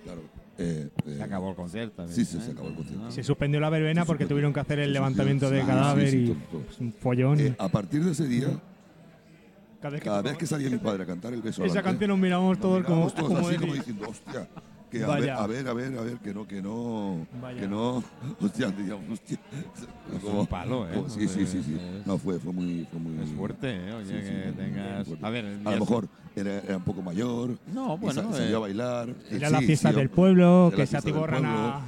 Claro. 0.04 0.22
eh, 0.58 0.90
eh, 1.06 1.16
Se 1.18 1.24
acabó 1.24 1.50
el 1.50 1.56
concierto. 1.56 2.08
Sí, 2.08 2.24
sí, 2.24 2.38
¿eh? 2.38 2.42
se 2.42 2.52
acabó 2.52 2.70
el 2.70 2.76
concierto. 2.76 3.12
Se 3.12 3.24
suspendió 3.24 3.60
la 3.60 3.70
verbena 3.70 4.06
porque 4.06 4.26
tuvieron 4.28 4.54
que 4.54 4.60
hacer 4.62 4.80
el 4.80 4.94
levantamiento 4.94 5.50
de 5.50 5.62
Sí, 5.62 5.68
cadáver 5.68 6.10
sí, 6.10 6.12
sí, 6.12 6.24
y 6.24 6.28
todo, 6.36 6.40
todo. 6.52 6.62
pues, 6.62 6.80
un 6.80 6.94
follón. 6.94 7.40
Eh, 7.40 7.56
a 7.60 7.68
partir 7.68 8.04
de 8.06 8.12
ese 8.12 8.28
día, 8.28 8.48
cada 9.82 9.90
vez 9.92 10.02
que, 10.02 10.06
cada 10.06 10.22
vez 10.22 10.24
tocaba 10.32 10.38
que 10.40 10.48
salía 10.48 10.70
mi 10.70 10.78
padre 10.78 11.04
a 11.04 11.06
cantar 11.06 11.34
el 11.34 11.42
beso 11.42 11.64
esa 11.66 11.80
adelante, 11.80 11.90
canción 11.90 12.10
nos 12.12 12.20
miramos 12.20 12.50
nos 12.52 12.60
todos 12.60 12.84
como, 12.86 13.10
todos 13.10 13.14
como 13.14 13.48
así 13.48 13.58
como 13.58 13.74
decir, 13.74 13.74
diciendo, 13.86 14.10
hostia, 14.10 14.48
que 15.00 15.04
a 15.04 15.08
ver, 15.16 15.30
a 15.32 15.48
ver, 15.48 15.68
a 15.68 15.74
ver, 15.74 15.98
a 15.98 16.02
ver, 16.02 16.18
que 16.18 16.34
no, 16.34 16.48
que 16.48 16.62
no, 16.62 17.26
Vaya. 17.42 17.60
que 17.62 17.68
no, 17.68 18.04
hostia, 18.42 18.70
digamos, 18.72 19.10
hostia. 19.12 19.38
Es 20.16 20.24
un 20.24 20.48
palo, 20.48 20.88
¿eh? 20.88 20.94
como- 20.96 21.10
sí, 21.10 21.28
sí, 21.28 21.46
sí, 21.46 21.62
sí. 21.64 21.78
No, 22.06 22.18
fue, 22.18 22.40
fue 22.40 22.54
muy, 22.54 22.86
fue 22.92 23.00
muy... 23.00 23.24
Es 23.24 23.30
fuerte, 23.32 23.70
¿eh? 23.90 23.94
Oye, 23.94 24.06
Sí, 24.06 24.28
sí, 24.28 24.34
que 24.34 24.54
tengas. 24.56 25.08
A 25.22 25.30
ver, 25.30 25.46
A 25.66 25.72
lo 25.72 25.80
mejor 25.80 26.08
era, 26.36 26.60
era 26.60 26.78
un 26.78 26.84
poco 26.84 27.02
mayor. 27.02 27.58
No, 27.74 27.98
bueno, 27.98 28.22
sa- 28.22 28.30
eh, 28.30 28.34
salió 28.42 28.58
a 28.58 28.60
bailar. 28.62 29.10
Era 29.30 29.48
Sí, 29.48 29.54
la 29.54 29.62
fiesta 29.62 29.90
sí, 29.90 29.96
del 29.96 30.10
pueblo, 30.10 30.72
que 30.76 30.86
se 30.86 30.98
atiborran 30.98 31.46
a... 31.46 31.82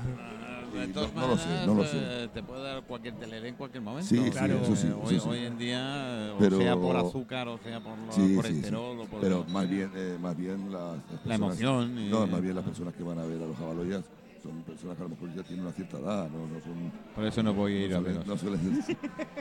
De 0.77 0.85
Sí, 0.87 0.93
todas 0.93 1.13
no- 1.13 1.21
no 1.21 1.27
lo 1.27 1.37
sé, 1.37 1.47
no 1.49 1.65
lo 1.67 1.73
maneras, 1.75 1.91
sé. 1.91 1.97
eh, 2.25 2.29
Te 2.33 2.43
puede 2.43 2.63
dar 2.63 2.83
cualquier 2.83 3.15
telera 3.15 3.47
en 3.47 3.55
cualquier 3.55 3.83
momento. 3.83 4.07
Sí, 4.09 4.17
sí, 4.23 4.29
Claro. 4.31 4.55
eso 4.61 4.75
sí, 4.75 4.87
Eh, 4.87 4.93
hoy, 4.93 5.15
eso 5.15 5.23
sí. 5.23 5.29
hoy 5.29 5.45
en 5.45 5.57
día, 5.57 6.33
o 6.35 6.37
Pero- 6.39 6.57
sea 6.57 6.75
por 6.75 6.95
azúcar, 6.97 7.47
o 7.47 7.57
sea 7.57 7.79
por 7.79 7.97
lo- 7.97 8.11
Sí, 8.11 8.21
sí, 8.21 8.27
sí. 8.29 8.35
colesterol, 8.35 8.99
o 8.99 9.05
por. 9.05 9.21
Pero 9.21 9.43
más 9.49 9.69
bien, 9.69 9.91
eh, 9.95 10.17
más 10.21 10.37
bien 10.37 10.71
las, 10.71 10.95
las 10.97 10.97
La 11.07 11.37
personas- 11.37 11.39
emoción 11.61 11.99
y- 11.99 12.09
No, 12.09 12.27
más 12.27 12.41
bien 12.41 12.55
las 12.55 12.63
personas 12.65 12.93
que 12.93 13.03
van 13.03 13.19
a 13.19 13.23
ver 13.25 13.41
a 13.41 13.45
los 13.47 13.57
jabaloyas 13.57 14.03
son 14.43 14.61
personas 14.63 14.95
que 14.95 15.01
a 15.03 15.05
lo 15.05 15.09
mejor 15.09 15.33
ya 15.35 15.43
tienen 15.43 15.65
una 15.65 15.73
cierta 15.73 15.97
edad, 15.97 16.29
no, 16.29 16.47
no 16.47 16.61
son... 16.61 16.91
Por 17.15 17.25
eso 17.25 17.43
no 17.43 17.53
voy 17.53 17.73
a 17.73 17.85
ir 17.85 17.91
no 17.91 17.97
a 17.97 17.99
veros. 18.01 18.25
no 18.27 18.35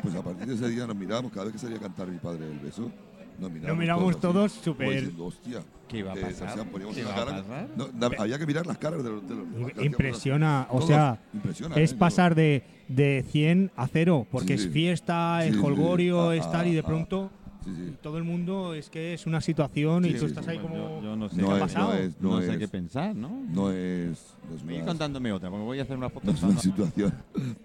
pues 0.03 0.15
a 0.15 0.23
partir 0.23 0.47
de 0.47 0.55
ese 0.55 0.69
día 0.69 0.87
nos 0.87 0.97
miramos, 0.97 1.31
cada 1.31 1.45
vez 1.45 1.53
que 1.53 1.59
salía 1.59 1.77
a 1.77 1.81
cantar 1.81 2.09
mi 2.09 2.19
padre 2.19 2.51
el 2.51 2.59
beso, 2.59 2.91
nos 3.39 3.51
miramos, 3.51 3.69
Nos 3.69 3.79
miramos 3.79 4.21
todos 4.21 4.53
súper- 4.53 5.11
hostia. 5.19 5.61
¿Qué 5.89 5.99
iba 5.99 6.13
a 6.13 6.17
eh, 6.17 6.21
pasar? 6.23 6.49
o 6.49 6.55
sea, 6.55 6.65
poníamos 6.65 6.95
¿Qué 6.97 7.03
iba 7.03 7.13
a 7.13 7.25
pasar? 7.27 7.69
no, 7.77 7.87
da- 7.89 8.11
había 8.19 8.39
que 8.39 8.47
mirar 8.47 8.67
las 8.67 8.77
caras 8.79 9.05
de 9.05 9.11
los... 9.11 9.29
De 9.29 9.35
los 9.37 9.85
Impresiona, 9.85 10.67
o 10.71 10.83
sea, 10.83 11.21
impresiona, 11.33 11.77
es 11.77 11.93
¿eh? 11.93 11.97
pasar 11.97 12.35
de, 12.35 12.65
de 12.89 13.25
100 13.31 13.71
a 13.77 13.87
0, 13.87 14.27
porque 14.31 14.59
Sí. 14.59 14.65
es 14.67 14.73
fiesta, 14.73 15.39
Sí, 15.43 15.49
es 15.51 15.55
sí. 15.55 15.61
holgorio, 15.63 16.31
Ah, 16.31 16.37
es 16.37 16.51
tal, 16.51 16.67
y 16.67 16.73
de 16.75 16.81
ah, 16.81 16.85
pronto 16.87 17.31
Sí, 17.65 17.73
sí. 17.75 17.95
todo 18.03 18.19
el 18.19 18.25
mundo 18.25 18.75
es 18.75 18.91
que 18.91 19.15
es 19.15 19.27
una 19.27 19.41
situación 19.41 20.05
y 20.05 20.09
Sí, 20.09 20.15
tú 20.15 20.21
sí, 20.21 20.27
estás 20.27 20.45
sí. 20.45 20.51
ahí 20.53 20.59
como... 20.59 20.75
Yo, 20.77 21.03
yo 21.03 21.17
no 21.17 21.29
sé 21.29 21.41
No 21.41 21.47
qué 21.49 21.53
ha 21.53 21.57
es, 21.57 21.61
pasado. 21.63 21.89
no 21.89 21.95
es, 21.99 22.21
No, 22.21 22.31
no 22.41 22.43
sé 22.43 22.59
qué 22.59 22.69
pensar, 22.69 23.15
¿no? 23.15 23.29
No 23.49 23.71
es... 23.71 24.35
No 24.51 24.57
es 24.57 24.65
Voy 24.65 24.81
contándome 24.83 25.33
otra, 25.33 25.51
porque 25.51 25.65
voy 25.65 25.79
a 25.79 25.83
hacer 25.83 25.97
una 25.97 26.11
foto. 26.11 26.27
no 26.27 26.33
es 26.33 26.43
una 26.43 26.59
situación, 26.59 27.13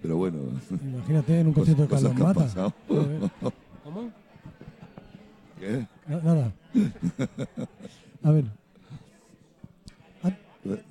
pero 0.02 0.18
bueno, 0.18 0.38
Imagínate 0.70 1.40
en 1.40 1.48
un 1.48 1.54
concierto 1.54 1.88
de 1.88 2.08
han 2.08 2.20
Mata. 2.20 2.34
pasado. 2.36 2.74
¿Cómo? 3.84 4.12
¿Qué? 5.62 5.88
Na- 6.08 6.22
Nada. 6.22 6.54
A 8.24 8.32
ver. 8.32 8.46
Ah, 10.24 10.32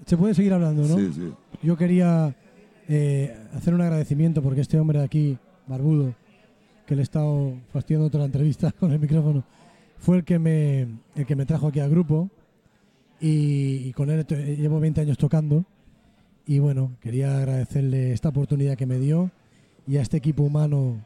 Se 0.06 0.16
puede 0.16 0.34
seguir 0.34 0.52
hablando, 0.52 0.82
¿no? 0.86 0.96
Sí, 0.96 1.10
sí. 1.12 1.32
Yo 1.62 1.76
quería 1.76 2.34
eh, 2.88 3.36
hacer 3.54 3.74
un 3.74 3.80
agradecimiento 3.82 4.42
porque 4.42 4.60
este 4.62 4.78
hombre 4.78 5.00
de 5.00 5.04
aquí, 5.04 5.38
barbudo, 5.66 6.14
que 6.86 6.94
le 6.94 7.02
he 7.02 7.04
estado 7.04 7.54
fastidiando 7.72 8.08
toda 8.10 8.20
la 8.22 8.26
entrevista 8.26 8.72
con 8.80 8.92
el 8.92 8.98
micrófono, 9.00 9.44
fue 9.98 10.18
el 10.18 10.24
que 10.24 10.38
me, 10.38 10.82
el 11.14 11.26
que 11.26 11.36
me 11.36 11.46
trajo 11.46 11.66
aquí 11.68 11.80
al 11.80 11.90
grupo 11.90 12.30
y, 13.20 13.88
y 13.88 13.92
con 13.92 14.08
él 14.10 14.24
llevo 14.26 14.80
20 14.80 15.00
años 15.02 15.18
tocando 15.18 15.64
y 16.46 16.58
bueno, 16.58 16.92
quería 17.00 17.36
agradecerle 17.38 18.12
esta 18.12 18.30
oportunidad 18.30 18.76
que 18.76 18.86
me 18.86 18.98
dio 18.98 19.30
y 19.86 19.98
a 19.98 20.02
este 20.02 20.16
equipo 20.16 20.42
humano 20.42 20.96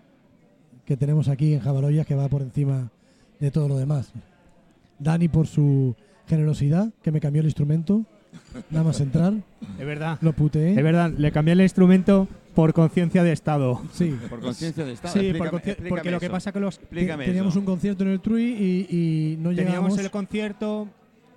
que 0.86 0.96
tenemos 0.96 1.28
aquí 1.28 1.54
en 1.54 1.60
Jabaloyas 1.60 2.06
que 2.06 2.14
va 2.14 2.28
por 2.28 2.42
encima 2.42 2.90
de 3.44 3.50
todo 3.50 3.68
lo 3.68 3.76
demás. 3.76 4.12
Dani 4.98 5.28
por 5.28 5.46
su 5.46 5.94
generosidad, 6.26 6.90
que 7.02 7.12
me 7.12 7.20
cambió 7.20 7.40
el 7.40 7.46
instrumento, 7.46 8.02
nada 8.70 8.84
más 8.84 9.00
entrar, 9.00 9.34
Es 9.78 9.86
verdad, 9.86 10.18
lo 10.22 10.32
puteé. 10.32 10.70
es 10.70 10.82
verdad, 10.82 11.12
le 11.16 11.30
cambié 11.30 11.52
el 11.52 11.60
instrumento 11.60 12.26
por 12.54 12.72
conciencia 12.72 13.22
de 13.22 13.32
Estado. 13.32 13.82
Sí, 13.92 14.16
Por 14.30 14.40
conciencia 14.40 14.84
de 14.84 14.92
Estado. 14.92 15.12
Sí, 15.14 15.32
por 15.34 15.48
Explícame- 15.48 15.50
conci- 15.50 15.68
explícame 15.68 15.88
porque 15.90 16.10
lo 16.10 16.20
que 16.20 16.30
pasa 16.30 16.52
que 16.52 16.60
los 16.60 16.78
Explícame 16.78 17.24
teníamos 17.26 17.52
eso. 17.52 17.60
un 17.60 17.66
concierto 17.66 18.04
en 18.04 18.10
el 18.10 18.20
Trui 18.20 18.44
y, 18.44 18.86
y 18.96 19.36
no 19.38 19.50
teníamos 19.50 19.56
llegamos. 19.74 19.98
el 19.98 20.10
concierto 20.10 20.88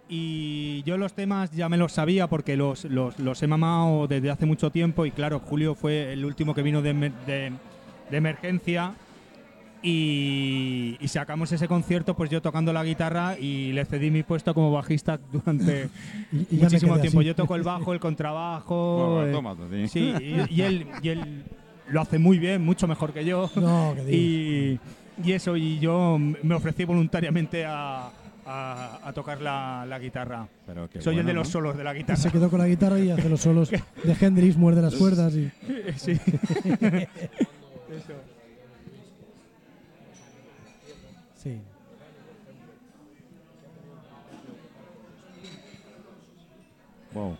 y 0.09 0.83
yo 0.83 0.97
los 0.97 1.13
temas 1.13 1.51
ya 1.51 1.67
me 1.69 1.75
los 1.77 1.91
sabía 1.91 2.27
porque 2.27 2.55
los, 2.55 2.85
los, 2.85 3.19
los 3.19 3.43
he 3.43 3.47
mamado 3.47 4.07
desde 4.07 4.29
hace 4.29 4.45
mucho 4.45 4.69
tiempo 4.71 5.05
y 5.05 5.11
claro, 5.11 5.39
Julio 5.39 5.75
fue 5.75 6.13
el 6.13 6.23
último 6.23 6.53
que 6.55 6.61
vino 6.61 6.81
de, 6.81 6.93
de- 6.93 7.51
de 8.09 8.17
emergencia 8.17 8.93
y, 9.83 10.97
y 10.99 11.07
sacamos 11.07 11.51
ese 11.51 11.67
concierto 11.67 12.15
pues 12.15 12.29
yo 12.29 12.41
tocando 12.41 12.73
la 12.73 12.83
guitarra 12.83 13.37
y 13.39 13.71
le 13.73 13.85
cedí 13.85 14.09
mi 14.11 14.23
puesto 14.23 14.53
como 14.53 14.71
bajista 14.71 15.19
durante 15.31 15.89
y, 16.31 16.55
y 16.55 16.59
muchísimo 16.61 16.97
tiempo. 16.99 17.19
así. 17.19 17.27
Yo 17.27 17.35
toco 17.35 17.55
el 17.55 17.63
bajo, 17.63 17.93
el 17.93 17.99
contrabajo. 17.99 19.15
Bueno, 19.15 19.27
eh, 19.29 19.31
tómate, 19.31 19.87
sí. 19.87 20.13
sí, 20.19 20.23
y, 20.49 20.53
y 20.55 20.61
él, 20.61 20.87
y 21.01 21.09
él 21.09 21.43
lo 21.89 22.01
hace 22.01 22.19
muy 22.19 22.37
bien, 22.39 22.63
mucho 22.65 22.87
mejor 22.87 23.13
que 23.13 23.23
yo. 23.23 23.49
No, 23.55 23.93
que. 23.95 24.11
Y, 24.13 24.79
y 25.23 25.31
eso, 25.31 25.55
y 25.57 25.79
yo 25.79 26.17
me 26.19 26.55
ofrecí 26.55 26.83
voluntariamente 26.85 27.65
a, 27.65 28.09
a- 28.45 28.99
a 29.03 29.13
tocar 29.13 29.41
la, 29.41 29.85
la 29.87 29.97
guitarra. 29.99 30.47
Pero 30.65 30.89
qué 30.89 31.01
Soy 31.01 31.13
el 31.15 31.23
bueno, 31.23 31.27
de 31.29 31.33
los 31.35 31.47
¿no? 31.47 31.51
solos 31.51 31.77
de 31.77 31.83
la 31.83 31.93
Y 31.93 31.99
guitarra. 31.99 32.17
se 32.17 32.31
quedó 32.31 32.49
con 32.49 32.59
la 32.59 32.67
guitarra 32.67 32.99
y 32.99 33.09
hace 33.11 33.29
los 33.29 33.41
solos 33.41 33.69
de 34.03 34.15
Hendrix, 34.19 34.57
muerde 34.57 34.81
las 34.81 34.95
cuerdas 34.99 35.33
y. 35.35 35.49
Sí. 35.97 36.15
Sí. 36.15 36.19
Wow. 47.17 47.35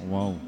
Wow. 0.00 0.40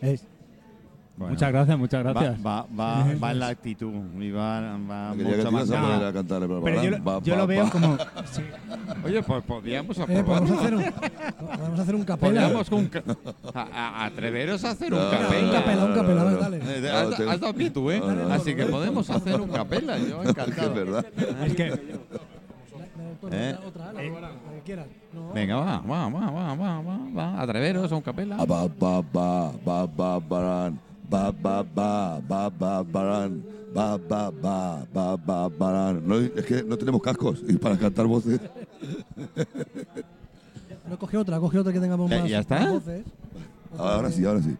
podía 0.00 0.14
estar 0.14 0.22
en 0.22 0.28
otra 0.28 0.37
Bueno. 1.18 1.32
Muchas 1.34 1.50
gracias, 1.50 1.76
muchas 1.78 2.02
gracias. 2.04 2.46
Va, 2.46 2.62
va, 2.62 3.02
va, 3.02 3.14
va 3.20 3.30
en 3.32 3.38
la 3.40 3.48
actitud 3.48 3.92
y 4.20 4.30
va, 4.30 4.60
va 4.78 5.12
Quería 5.16 5.30
que 5.32 5.36
mucho 5.38 5.50
más. 5.52 5.70
a 5.72 6.12
cantar 6.12 6.42
Pero 6.62 6.82
yo, 6.84 6.90
lo- 6.90 7.04
Va, 7.04 7.20
yo 7.20 7.32
va, 7.34 7.38
lo 7.40 7.46
veo 7.48 7.64
va. 7.64 7.70
como. 7.70 7.96
sí. 8.30 8.42
Oye, 9.04 9.22
pues 9.24 9.42
podríamos 9.44 9.98
Eh, 9.98 10.22
podemos 10.24 10.50
hacer 10.52 10.74
un, 10.76 10.84
podemos 11.56 11.80
hacer 11.80 11.94
un 11.96 12.04
capela. 12.04 12.48
Un 12.70 12.86
ca- 12.86 13.02
a, 13.52 13.60
a- 13.62 14.04
atreveros 14.06 14.64
a 14.64 14.70
hacer 14.70 14.94
un 14.94 15.00
capela. 15.10 15.46
Un 15.46 15.52
capela, 15.52 15.84
un 15.86 15.94
capela, 15.94 16.20
a 16.20 16.24
ver, 16.24 16.38
dale. 16.38 16.60
Eh, 16.64 16.90
has, 17.28 17.40
dado 17.40 17.52
pie 17.54 17.70
tú, 17.70 17.90
¿eh? 17.90 18.00
Así 18.30 18.54
que 18.54 18.66
podemos 18.66 19.10
hacer 19.10 19.40
un 19.40 19.48
capela. 19.48 19.98
Yo 19.98 20.22
Es 20.22 20.32
que 20.34 20.40
encantado. 20.40 20.68
es 20.68 20.74
verdad. 20.74 21.06
Es 21.46 21.54
que. 21.54 21.98
Eh. 23.30 23.56
Otra, 23.66 23.66
otra, 23.66 23.92
la 23.92 24.00
que 24.00 24.62
quieras. 24.64 24.86
No. 25.12 25.32
Venga, 25.32 25.56
va, 25.56 25.78
va, 25.80 26.08
va, 26.08 26.30
va, 26.30 26.54
va, 26.54 26.80
va, 26.80 26.98
va. 27.16 27.42
Atreveros 27.42 27.90
a 27.90 27.96
un 27.96 28.02
capela. 28.02 28.36
Ah, 28.38 28.44
Ba, 28.46 28.68
ba, 28.68 29.02
ba, 29.02 29.86
ba, 29.86 30.18
ba. 30.20 30.72
Ba, 31.08 31.32
ba, 31.32 31.62
ba, 31.62 32.20
ba, 32.28 32.50
ba, 32.50 32.82
barán. 32.82 33.42
Ba, 33.74 33.96
ba, 33.96 34.30
ba, 34.30 34.84
ba, 34.92 35.16
ba, 35.16 35.48
barán. 35.48 36.06
No, 36.06 36.16
es 36.18 36.44
que 36.44 36.62
no 36.62 36.76
tenemos 36.76 37.00
cascos 37.02 37.42
y 37.48 37.54
para 37.56 37.76
cantar 37.78 38.06
voces. 38.06 38.40
No, 40.88 40.98
coge 40.98 41.16
otra, 41.16 41.38
coge 41.38 41.58
otra 41.58 41.72
que 41.72 41.80
tengamos 41.80 42.10
¿Ya- 42.10 42.20
más, 42.20 42.30
ya 42.30 42.38
está? 42.40 42.60
más 42.60 42.72
voces. 42.72 43.04
Ahora 43.76 44.10
sí, 44.10 44.24
ahora 44.24 44.40
sí. 44.42 44.56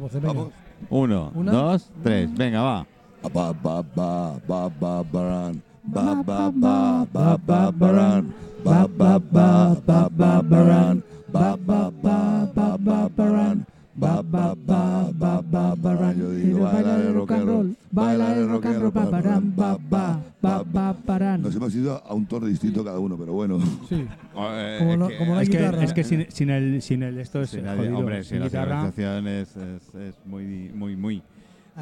Voces. 0.00 0.22
Vamos. 0.22 0.48
Uno, 0.90 1.30
Una. 1.34 1.52
dos, 1.52 1.90
tres. 2.02 2.32
Venga, 2.36 2.62
va. 2.62 2.86
Ah, 3.22 3.28
Ba, 3.32 3.52
ba, 3.52 3.82
ba, 3.82 4.38
ba, 4.46 4.68
ba, 4.68 5.02
barán. 5.02 5.62
Ba, 5.84 6.22
ba, 6.22 6.50
ba, 6.54 7.06
ba, 7.12 7.36
ba, 7.36 7.70
barán. 7.70 8.32
Ba, 8.64 8.86
ba, 8.86 9.18
ba, 9.18 9.74
ba, 9.86 10.08
ba, 10.08 10.42
barán. 10.42 11.02
Ba, 11.32 11.56
ba, 11.56 11.90
ba, 12.02 12.46
ba, 12.54 12.76
ba, 12.78 13.08
barán. 13.16 13.66
Ba, 13.98 14.22
ba, 14.22 14.54
ba, 14.54 15.10
ba, 15.12 15.42
ba, 15.42 15.74
barán. 15.74 16.16
Yo 16.18 16.30
digo, 16.30 16.60
bailar 16.60 17.00
el 17.00 17.14
rock 17.14 17.32
and 17.32 17.46
roll. 17.46 17.76
Bailar 17.90 18.38
el 18.38 18.48
rock 18.48 18.66
and 18.66 18.78
roll. 18.82 18.92
Ba, 18.92 19.10
ba, 19.10 19.78
ba, 19.90 20.20
ba, 20.40 20.62
ba, 20.62 20.96
barán. 21.04 21.42
Nos 21.42 21.54
hemos 21.56 21.74
ido 21.74 22.00
a 22.06 22.14
un 22.14 22.24
tono 22.26 22.46
distinto 22.46 22.84
cada 22.84 23.00
uno, 23.00 23.16
pero 23.16 23.32
bueno. 23.32 23.58
Sí. 23.88 24.06
Eh, 24.40 24.76
Como 24.78 24.92
es 24.94 25.08
que- 25.10 25.18
como 25.18 25.40
Es 25.40 25.48
que, 25.50 25.58
guitarra. 25.58 25.82
es 25.82 25.92
que 25.92 26.04
sin, 26.04 26.30
sin 26.30 26.50
el, 26.50 26.80
sin 26.80 27.02
el 27.02 27.18
esto 27.18 27.42
es 27.42 27.50
jodido. 27.50 27.98
hombre, 27.98 28.22
sin 28.22 28.38
la 28.38 28.48
sincronización 28.48 29.26
es, 29.26 29.56
es, 29.56 29.94
es 29.96 30.14
muy, 30.24 30.70
muy, 30.72 30.94
muy. 30.94 31.22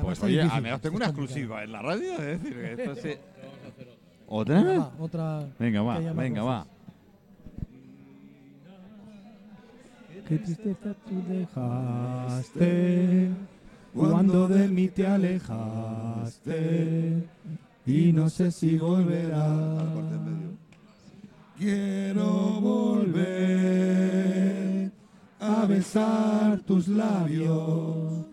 Pues 0.01 0.23
oye, 0.23 0.41
al 0.41 0.62
menos 0.62 0.81
tengo 0.81 0.97
una 0.97 1.07
exclusiva 1.07 1.62
en 1.64 1.73
la 1.73 1.83
radio. 1.83 2.12
Es 2.14 2.43
decir, 2.43 2.55
que 2.55 2.73
esto 2.83 2.95
se... 3.03 3.19
¿Otra? 4.27 4.91
otra. 4.99 5.45
Venga, 5.59 5.83
va, 5.83 5.99
venga, 5.99 6.43
va. 6.43 6.67
Qué 10.29 10.39
tristeza 10.39 10.95
tú 11.07 11.22
dejaste 11.29 13.31
cuando 13.95 14.49
de 14.49 14.66
mí 14.66 14.89
te 14.89 15.07
alejaste 15.07 16.49
y 17.87 18.12
no 18.12 18.29
sé 18.29 18.51
si 18.51 18.77
volverás. 18.77 19.85
Quiero 21.57 22.61
volver 22.61 23.20
a 25.39 25.64
besar 25.66 26.59
tus 26.62 26.89
labios, 26.89 28.27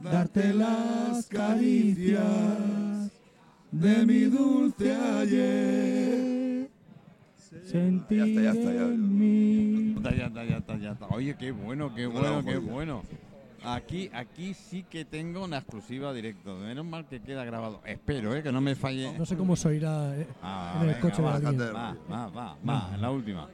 darte 0.00 0.52
las 0.52 1.26
caricias 1.26 3.10
de 3.72 4.04
mi 4.04 4.24
dulce 4.24 4.94
ayer. 4.94 6.43
Sentir 7.62 8.18
Ya 8.18 8.24
está, 8.26 8.42
ya 8.42 8.50
está, 8.52 8.72
ya. 8.74 8.82
en 8.82 9.18
mí. 9.18 9.94
Ya, 10.02 10.14
ya 10.14 10.26
está, 10.26 10.44
ya 10.44 10.56
está, 10.58 10.76
ya 10.78 10.92
está. 10.92 11.06
Oye, 11.08 11.36
qué 11.36 11.50
bueno, 11.52 11.94
qué 11.94 12.06
Bueno, 12.06 12.44
qué 12.44 12.58
bueno. 12.58 13.02
Aquí, 13.66 14.10
aquí 14.12 14.52
sí 14.52 14.82
que 14.82 15.06
tengo 15.06 15.42
una 15.44 15.58
exclusiva 15.58 16.12
directo. 16.12 16.56
Menos 16.56 16.84
mal 16.84 17.06
que 17.06 17.20
queda 17.20 17.44
grabado. 17.46 17.80
Espero, 17.86 18.34
eh, 18.36 18.42
que 18.42 18.52
no 18.52 18.60
me 18.60 18.74
falle. 18.74 19.16
No 19.16 19.24
sé 19.24 19.36
cómo 19.36 19.56
se 19.56 19.68
oirá 19.68 20.14
eh, 20.18 20.26
Ah, 20.42 20.74
en 20.76 20.80
el 20.82 20.86
venga, 20.88 21.00
coche 21.00 21.22
de 21.22 21.70
va. 21.72 21.96
Va, 22.10 22.26
va, 22.28 22.28
va, 22.28 22.56
va, 22.68 22.90
en 22.94 23.00
la 23.00 23.10
última. 23.10 23.48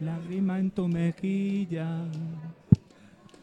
Lágrima 0.00 0.58
en 0.58 0.70
tu 0.72 0.88
mejilla. 0.88 2.00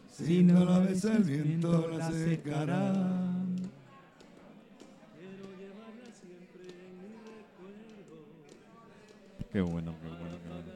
Si 0.10 0.44
no 0.44 0.66
la 0.66 0.80
besa 0.80 1.16
el 1.16 1.24
viento, 1.24 1.88
la 1.98 2.12
secará. 2.12 2.94
Qué 9.54 9.62
bueno, 9.62 9.94
qué 10.02 10.08
bueno, 10.08 10.36
qué 10.42 10.50
bueno. 10.50 10.74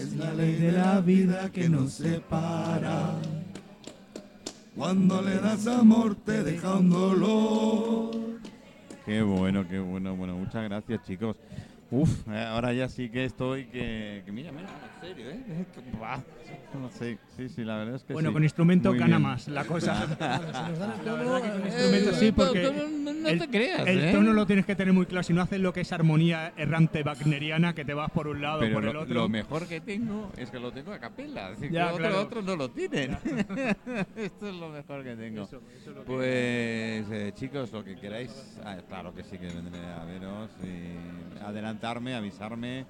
Es 0.00 0.14
la 0.14 0.32
ley 0.32 0.54
de 0.54 0.70
la 0.70 1.00
vida 1.00 1.50
que 1.50 1.68
nos 1.68 1.94
separa. 1.94 3.16
Cuando 4.76 5.20
le 5.22 5.40
das 5.40 5.66
amor 5.66 6.14
te 6.14 6.44
deja 6.44 6.76
un 6.76 6.88
dolor. 6.88 8.12
Qué 9.04 9.22
bueno, 9.22 9.66
qué 9.68 9.80
bueno. 9.80 10.14
Bueno, 10.14 10.36
muchas 10.36 10.62
gracias, 10.62 11.02
chicos. 11.02 11.34
Uf, 11.90 12.28
eh, 12.28 12.44
ahora 12.44 12.72
ya 12.72 12.88
sí 12.88 13.08
que 13.08 13.24
estoy 13.24 13.66
que, 13.66 14.22
que 14.24 14.30
mira, 14.30 14.52
mira, 14.52 14.68
serio, 15.06 15.30
¿eh? 15.30 15.40
Es 15.60 15.66
que, 15.68 16.98
sé, 16.98 17.18
sí, 17.36 17.48
sí, 17.48 17.64
la 17.64 17.76
verdad 17.76 17.94
es 17.96 18.04
que 18.04 18.12
Bueno, 18.12 18.30
sí. 18.30 18.32
con 18.34 18.42
instrumento 18.42 18.90
Muy 18.90 18.98
gana 18.98 19.16
bien. 19.18 19.22
más 19.22 19.48
la 19.48 19.64
cosa. 19.64 20.06
Si 20.06 20.10
nos 20.70 20.78
dan 20.78 20.92
el 20.92 21.00
tono, 21.00 21.40
con 21.40 21.44
eh, 21.44 21.62
instrumento 21.66 22.12
sí, 22.14 22.32
porque 22.32 22.62
No, 23.04 23.12
no 23.12 23.28
el, 23.28 23.38
te 23.38 23.48
creas, 23.48 23.86
el 23.86 24.04
¿eh? 24.04 24.12
tono 24.12 24.32
lo 24.32 24.46
tienes 24.46 24.66
que 24.66 24.74
tener 24.76 24.92
muy 24.92 25.06
claro. 25.06 25.22
Si 25.22 25.32
no 25.32 25.42
haces 25.42 25.60
lo 25.60 25.72
que 25.72 25.80
es 25.82 25.92
armonía 25.92 26.52
errante 26.56 27.02
wagneriana, 27.02 27.74
que 27.74 27.84
te 27.84 27.94
vas 27.94 28.10
por 28.10 28.28
un 28.28 28.40
lado 28.42 28.58
o 28.58 28.60
Pero 28.60 28.74
por 28.74 28.84
lo, 28.84 28.90
el 28.90 28.96
otro. 28.98 29.14
lo 29.14 29.28
mejor 29.28 29.66
que 29.66 29.80
tengo 29.80 30.30
es 30.36 30.50
que 30.50 30.58
lo 30.58 30.72
tengo 30.72 30.92
a 30.92 30.98
capela. 30.98 31.50
Es 31.50 31.60
decir, 31.60 31.72
Ya, 31.74 31.86
que 31.88 31.92
otros, 31.94 32.08
claro. 32.08 32.20
otros 32.22 32.44
no 32.44 32.56
lo 32.56 32.70
tienen. 32.70 33.12
Esto 34.16 34.48
es 34.48 34.54
lo 34.54 34.68
mejor 34.70 35.02
que 35.04 35.16
tengo. 35.16 35.48
Pues, 36.06 37.06
eh, 37.10 37.32
chicos, 37.34 37.72
lo 37.72 37.84
que 37.84 37.96
queráis. 37.96 38.58
ah, 38.64 38.76
claro 38.88 39.14
que 39.14 39.22
sí 39.24 39.38
que 39.38 39.46
vendré 39.46 39.80
a 39.84 40.04
veros 40.04 40.50
y 40.62 41.42
adelantarme, 41.44 42.14
avisarme. 42.14 42.86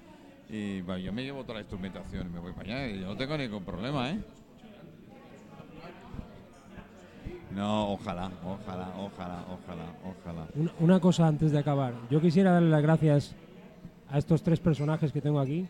Y 0.49 0.81
bueno, 0.81 0.99
yo 0.99 1.13
me 1.13 1.23
llevo 1.23 1.41
toda 1.43 1.55
la 1.55 1.61
instrumentación 1.61 2.27
y 2.27 2.29
me 2.29 2.39
voy 2.39 2.53
para 2.53 2.75
allá. 2.75 2.87
Y 2.87 2.99
yo 2.99 3.07
no 3.07 3.17
tengo 3.17 3.37
ningún 3.37 3.63
problema, 3.63 4.11
¿eh? 4.11 4.19
No, 7.51 7.91
ojalá, 7.93 8.29
ojalá, 8.43 8.89
ojalá, 8.97 9.45
ojalá, 9.49 9.85
ojalá. 10.03 10.47
Una, 10.55 10.71
una 10.79 10.99
cosa 10.99 11.27
antes 11.27 11.51
de 11.51 11.59
acabar. 11.59 11.93
Yo 12.09 12.19
quisiera 12.19 12.51
darle 12.51 12.69
las 12.69 12.81
gracias 12.81 13.35
a 14.09 14.17
estos 14.17 14.43
tres 14.43 14.59
personajes 14.59 15.11
que 15.11 15.21
tengo 15.21 15.39
aquí. 15.39 15.67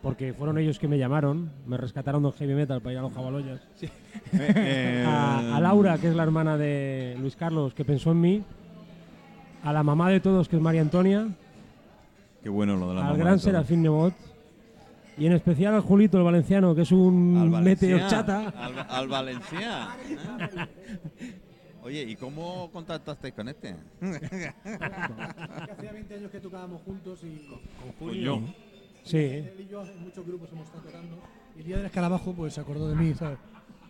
Porque 0.00 0.32
fueron 0.32 0.58
ellos 0.58 0.80
que 0.80 0.88
me 0.88 0.98
llamaron, 0.98 1.52
me 1.64 1.76
rescataron 1.76 2.22
del 2.24 2.32
heavy 2.32 2.54
metal 2.54 2.80
para 2.80 2.92
ir 2.92 2.98
a 2.98 3.02
los 3.02 3.12
jabaloyas. 3.12 3.60
A, 5.06 5.56
a 5.56 5.60
Laura, 5.60 5.98
que 5.98 6.08
es 6.08 6.16
la 6.16 6.24
hermana 6.24 6.56
de 6.56 7.16
Luis 7.20 7.36
Carlos, 7.36 7.72
que 7.74 7.84
pensó 7.84 8.10
en 8.10 8.20
mí. 8.20 8.42
A 9.62 9.72
la 9.72 9.84
mamá 9.84 10.10
de 10.10 10.18
todos, 10.18 10.48
que 10.48 10.56
es 10.56 10.62
María 10.62 10.80
Antonia. 10.80 11.28
Qué 12.42 12.48
bueno 12.48 12.76
lo 12.76 12.88
de 12.88 12.94
la 12.94 13.00
al 13.02 13.06
mamá 13.12 13.18
gran. 13.18 13.38
Serafín 13.38 13.82
Nebot. 13.82 14.14
Y 15.16 15.26
en 15.26 15.32
especial 15.32 15.74
al 15.74 15.82
Julito, 15.82 16.16
el 16.18 16.24
valenciano, 16.24 16.74
que 16.74 16.82
es 16.82 16.90
un 16.92 17.50
meteo 17.62 18.08
chata. 18.08 18.48
Al, 18.48 18.86
al 18.88 19.08
Valencia. 19.08 19.88
Oye, 21.82 22.02
¿y 22.02 22.16
cómo 22.16 22.70
contactasteis 22.72 23.34
con 23.34 23.48
este? 23.48 23.74
Hacía 24.00 25.92
20 25.92 26.14
años 26.14 26.30
que 26.30 26.40
tocábamos 26.40 26.80
juntos 26.82 27.22
y 27.24 27.48
Julio. 27.98 28.40
Sí. 29.02 29.18
él 29.18 29.52
y 29.58 29.66
yo 29.70 29.82
en 29.82 30.00
muchos 30.00 30.24
grupos 30.24 30.48
hemos 30.52 30.66
estado 30.66 30.84
tocando. 30.84 31.16
Y 31.56 31.60
el 31.60 31.66
día 31.66 31.76
del 31.78 31.86
escarabajo, 31.86 32.32
pues 32.32 32.54
se 32.54 32.60
acordó 32.60 32.88
de 32.88 32.94
mí, 32.94 33.12
¿sabes? 33.14 33.38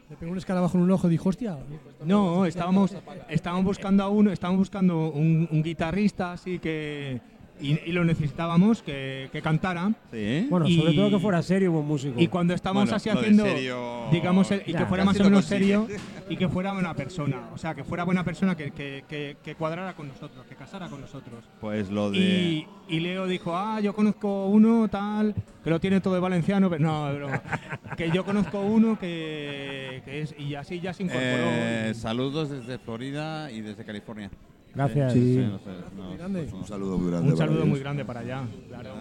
Le 0.09 0.17
pegó 0.17 0.33
un 0.33 0.39
escarabajo 0.39 0.77
en 0.79 0.85
un 0.85 0.91
ojo 0.91 1.07
y 1.07 1.11
dijo, 1.11 1.29
hostia. 1.29 1.59
No, 2.05 2.47
estábamos, 2.47 2.97
estábamos 3.29 3.65
buscando 3.65 4.03
a 4.03 4.09
uno, 4.09 4.33
estábamos 4.33 4.61
buscando 4.61 5.11
un, 5.11 5.49
un 5.51 5.63
guitarrista 5.63 6.33
así 6.33 6.59
que 6.59 7.21
y, 7.63 7.79
y 7.87 7.93
lo 7.93 8.05
necesitábamos 8.05 8.83
que, 8.83 9.29
que 9.33 9.41
cantara. 9.41 9.93
Sí. 10.13 10.47
Bueno, 10.51 10.69
Y- 10.69 10.79
sobre 10.79 10.93
todo 10.95 11.11
que 11.11 11.19
fuera 11.19 11.43
serio 11.43 11.73
buen 11.73 11.87
músico. 11.87 12.21
Y 12.21 12.27
cuando 12.29 12.53
estábamos 12.55 12.85
Bueno, 12.85 12.97
así 12.97 13.09
haciendo, 13.09 13.45
serio- 13.45 14.09
digamos, 14.11 14.51
el- 14.51 14.63
y 14.67 14.73
Ya, 14.73 14.81
que 14.81 14.87
fuera 14.87 15.05
más 15.05 15.19
o 15.21 15.25
menos 15.25 15.45
serio 15.45 15.87
y 16.29 16.37
que 16.37 16.49
fuera 16.49 16.73
buena 16.73 16.95
persona, 16.95 17.49
o 17.55 17.59
sea, 17.59 17.75
que 17.75 17.85
fuera 17.85 18.05
buena 18.05 18.25
persona 18.25 18.57
que, 18.57 18.71
que, 18.73 19.05
que, 19.09 19.37
que 19.43 19.55
cuadrara 19.55 19.95
con 19.95 20.09
nosotros, 20.09 20.45
que 20.47 20.55
casara 20.57 20.89
con 20.89 21.01
nosotros. 21.01 21.45
Pues 21.61 21.91
lo 21.91 22.11
de. 22.11 22.19
Y, 22.19 22.67
y 22.89 23.01
Leo 23.01 23.27
dijo, 23.27 23.57
ah, 23.57 23.81
yo 23.81 23.95
conozco 23.95 24.47
uno 24.49 24.89
tal, 24.89 25.35
que 25.63 25.71
lo 25.71 25.81
tiene 25.81 26.01
todo 26.01 26.15
de 26.15 26.21
valenciano, 26.21 26.69
pero 26.69 26.83
no, 26.85 27.15
broma. 27.15 27.43
que 27.97 28.11
yo 28.11 28.25
conozco 28.25 28.61
uno 28.61 28.99
que, 28.99 30.03
que 30.05 30.23
es, 30.23 30.35
y 30.39 30.55
así 30.55 30.81
ya 30.81 30.93
se 30.93 31.05
incorporó. 31.05 31.23
Eh, 31.27 31.93
saludos 31.95 32.51
desde 32.51 32.79
Florida 32.79 33.51
y 33.51 33.61
desde 33.61 33.85
California. 33.85 34.31
Gracias. 34.75 35.13
Sí, 35.13 35.35
Sí. 35.35 35.41
no 35.41 35.59
sé, 35.59 35.71
no, 35.97 36.17
Grande. 36.17 36.49
no. 36.51 36.59
Un 36.59 36.67
saludo 36.67 36.99
muy 36.99 37.11
grande. 37.11 37.31
un 37.33 37.37
saludo 37.37 37.57
para 37.59 37.69
muy 37.71 37.81
grande 37.81 38.05
para 38.05 38.21
allá, 38.21 38.43
claro. 38.69 38.95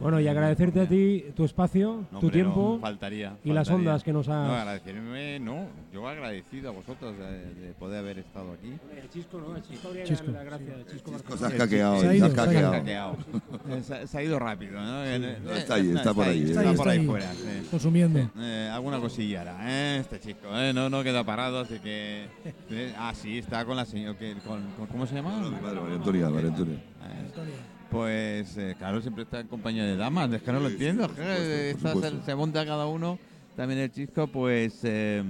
Bueno, 0.00 0.18
y 0.18 0.26
agradecerte 0.28 0.80
a 0.80 0.88
ti 0.88 1.26
tu 1.36 1.44
espacio, 1.44 2.06
No, 2.10 2.18
tu 2.20 2.26
hombre, 2.26 2.26
no, 2.28 2.32
tiempo 2.32 2.78
faltaría, 2.80 3.36
y 3.44 3.52
las 3.52 3.68
faltaría. 3.68 3.90
ondas 3.90 4.02
que 4.02 4.12
nos 4.14 4.26
No, 4.28 4.34
has... 4.54 4.60
agradecerme, 4.62 5.38
no. 5.40 5.66
Yo 5.92 6.08
agradecido 6.08 6.70
a 6.70 6.72
vosotros 6.72 7.18
de, 7.18 7.54
de 7.54 7.72
poder 7.74 7.98
haber 7.98 8.18
estado 8.20 8.52
aquí. 8.52 8.72
El 8.98 9.10
Chisco, 9.10 9.38
¿no? 9.38 9.54
El 9.56 9.62
Chisco 9.62 9.88
habría 9.88 10.04
Chisco. 10.04 10.32
gracias. 10.32 10.86
Chisco. 10.90 11.36
Se 11.36 11.44
has 11.46 11.52
caqueado, 11.52 12.00
Se 12.00 12.06
ha 12.06 12.10
se 12.10 12.16
ido, 12.16 12.30
se 12.30 12.96
ha. 12.96 13.10
Eh, 13.68 14.06
se, 14.06 14.18
ha 14.18 14.22
ido 14.22 14.38
rápido, 14.38 14.80
¿no? 14.80 15.04
Eh, 15.04 15.16
eh, 15.16 15.38
No, 15.44 15.50
está 15.52 15.74
ahí, 15.74 15.90
está 15.90 16.14
por 16.14 16.26
ahí, 16.26 16.42
Está, 16.50 16.72
por 16.72 16.88
ahí 16.88 17.04
fuera. 17.06 17.32
sí. 17.34 17.66
Consumiendo. 17.70 18.30
Eh, 18.38 18.70
alguna 18.72 18.98
cosilla 19.00 19.42
hará, 19.42 19.58
¿eh? 19.68 19.98
Este 20.00 20.18
chico, 20.18 20.48
¿eh? 20.54 20.72
No, 20.72 20.88
no 20.88 21.02
queda 21.02 21.22
parado, 21.24 21.60
así 21.60 21.78
que... 21.78 22.24
eh, 22.70 22.94
ah, 22.96 23.12
sí, 23.14 23.36
está 23.38 23.66
con 23.66 23.76
la 23.76 23.84
señora... 23.84 24.18
que- 24.18 24.34
Con, 24.46 24.62
con- 24.78 24.86
¿Cómo 24.86 25.06
se 25.06 25.14
llama? 25.16 25.36
Mi 25.40 25.50
madre, 25.60 25.78
María 25.80 25.96
Antonia, 25.96 26.30
María 26.30 26.48
Antonia. 26.48 26.78
Pues, 27.90 28.56
eh, 28.56 28.74
claro, 28.78 29.00
siempre 29.00 29.24
está 29.24 29.40
en 29.40 29.48
compañía 29.48 29.84
de 29.84 29.96
damas, 29.96 30.32
es 30.32 30.42
que 30.42 30.52
no 30.52 30.60
lo 30.60 30.68
entiendo. 30.68 31.08
por 31.08 31.18
esta 31.20 31.36
se, 31.36 31.72
supuesto. 31.92 32.24
se 32.24 32.34
monta 32.34 32.64
cada 32.64 32.86
uno, 32.86 33.18
también 33.56 33.80
el 33.80 33.90
chisco, 33.90 34.26
pues... 34.28 34.80
eh, 34.84 35.22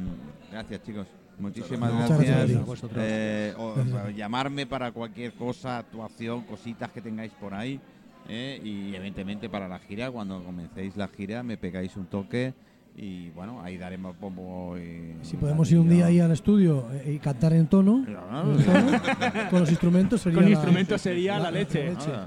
gracias, 0.52 0.82
chicos. 0.82 1.06
Muchísimas 1.38 1.90
Muchas 1.90 2.10
gracias. 2.20 2.66
gracias. 2.66 2.90
Eh, 2.98 3.54
o 3.56 4.10
llamarme 4.10 4.66
para 4.66 4.92
cualquier 4.92 5.32
cosa, 5.32 5.78
actuación, 5.78 6.42
cositas 6.42 6.90
que 6.90 7.00
tengáis 7.00 7.32
por 7.32 7.54
ahí. 7.54 7.80
eh, 8.28 8.60
y 8.62 8.94
evidentemente 8.94 9.48
para 9.48 9.66
la 9.66 9.78
gira, 9.78 10.10
cuando 10.10 10.44
comencéis 10.44 10.96
la 10.98 11.08
gira, 11.08 11.42
me 11.42 11.56
pegáis 11.56 11.96
un 11.96 12.06
toque. 12.06 12.52
Y 13.02 13.30
bueno, 13.30 13.62
ahí 13.62 13.78
daremos 13.78 14.14
bombo. 14.20 14.76
Y 14.76 15.14
Si 15.22 15.36
podemos 15.38 15.70
ir 15.72 15.78
un 15.78 15.88
día 15.88 16.04
ahí 16.06 16.20
al 16.20 16.32
estudio 16.32 16.84
eh, 16.92 17.14
y 17.14 17.18
cantar 17.18 17.54
en 17.54 17.66
tono, 17.66 18.04
Claro. 18.04 18.52
en 18.58 18.62
tono, 18.64 19.00
con 19.50 19.60
los 19.60 19.70
instrumentos 19.70 20.20
sería 20.20 20.36
Con 20.36 20.44
la- 20.44 20.50
instrumentos 20.50 21.00
sería 21.00 21.38
la 21.38 21.50
leche. 21.50 21.94
Ah, 21.98 22.26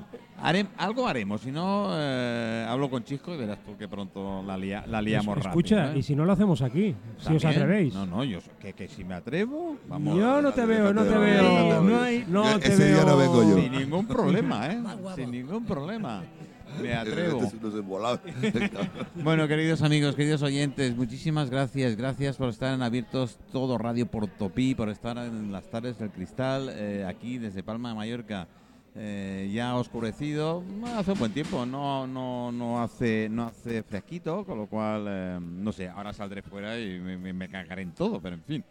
harem- 0.51 0.67
algo 0.78 1.07
haremos, 1.07 1.41
si 1.41 1.51
no, 1.51 1.89
eh, 1.93 2.65
hablo 2.67 2.89
con 2.89 3.03
Chisco 3.03 3.36
y 3.36 3.38
verás 3.38 3.59
tú 3.63 3.78
que 3.78 3.88
pronto 3.88 4.41
la, 4.41 4.57
lia- 4.57 4.84
la 4.88 4.99
liamos 4.99 5.36
rápido. 5.36 5.49
Escucha, 5.51 5.93
¿eh? 5.93 5.99
y 5.99 6.01
si 6.01 6.15
no 6.15 6.26
lo 6.26 6.34
hacemos 6.34 6.63
aquí, 6.63 6.95
si 7.19 7.36
os 7.36 7.45
atrevéis. 7.45 7.93
No, 7.93 8.07
no, 8.07 8.24
yo 8.24 8.39
que, 8.59 8.74
que 8.74 8.88
si 8.88 9.03
me 9.03 9.13
atrevo, 9.13 9.78
vamos. 9.88 10.17
Yo 10.17 10.41
no 10.41 10.53
te 10.53 10.65
veo, 10.65 10.91
no 10.91 11.03
te 11.03 11.17
veo. 11.19 11.82
No, 11.84 12.01
hay, 12.01 12.26
no 12.28 12.59
te 12.59 12.69
ese 12.69 12.84
veo. 12.84 12.95
día 12.95 13.05
no 13.05 13.17
vengo 13.17 13.43
yo. 13.43 13.55
Sin 13.61 13.71
ningún 13.74 14.07
problema, 14.07 14.67
¿eh? 14.71 14.82
Sin 15.15 15.30
ningún 15.30 15.65
problema. 15.65 16.24
Me 16.82 16.93
atrevo. 16.93 17.39
Bueno, 19.24 19.47
queridos 19.47 19.82
amigos, 19.82 20.15
queridos 20.15 20.41
oyentes, 20.41 20.95
muchísimas 20.95 21.49
gracias. 21.49 21.95
Gracias 21.95 22.38
por 22.38 22.49
estar 22.49 22.74
en 22.74 22.82
Abiertos 22.82 23.38
Todo 23.51 23.78
Radio 23.78 24.05
por 24.07 24.28
Topí, 24.28 24.76
por 24.76 24.89
estar 24.89 25.17
en 25.17 25.51
las 25.51 25.69
tardes 25.69 25.97
del 25.99 26.09
cristal, 26.11 26.69
eh, 26.71 27.05
aquí 27.07 27.38
desde 27.38 27.63
Palma 27.63 27.89
de 27.89 27.95
Mallorca. 27.95 28.47
Eh, 28.95 29.49
ya 29.51 29.76
oscurecido, 29.76 30.63
hace 30.95 31.13
un 31.13 31.19
buen 31.19 31.32
tiempo, 31.34 31.65
no, 31.65 32.05
no, 32.05 32.51
no, 32.51 32.84
hace, 32.84 33.28
no 33.30 33.45
hace 33.47 33.82
fresquito, 33.82 34.45
con 34.45 34.59
lo 34.59 34.67
cual, 34.67 35.05
eh, 35.09 35.39
no 35.41 35.71
sé, 35.71 35.89
ahora 35.89 36.13
saldré 36.13 36.43
fuera 36.43 36.80
y 36.80 36.99
me, 36.99 37.17
me- 37.17 37.34
me 37.34 37.49
cagaré 37.49 37.82
en 37.82 37.91
todo, 37.93 38.21
pero 38.21 38.36
en 38.36 38.43
fin. 38.43 38.63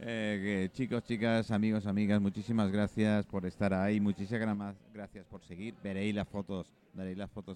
Eh, 0.00 0.68
que 0.70 0.76
chicos, 0.76 1.02
chicas, 1.04 1.50
amigos, 1.50 1.86
amigas, 1.86 2.20
muchísimas 2.20 2.70
gracias 2.70 3.26
por 3.26 3.44
estar 3.46 3.74
ahí, 3.74 4.00
muchísimas 4.00 4.40
gra- 4.56 4.74
gracias 4.94 5.26
por 5.26 5.42
seguir. 5.42 5.74
Veréis 5.82 6.14
las 6.14 6.28
fotos, 6.28 6.66
veréis 6.94 7.18
las 7.18 7.30
fotos 7.30 7.46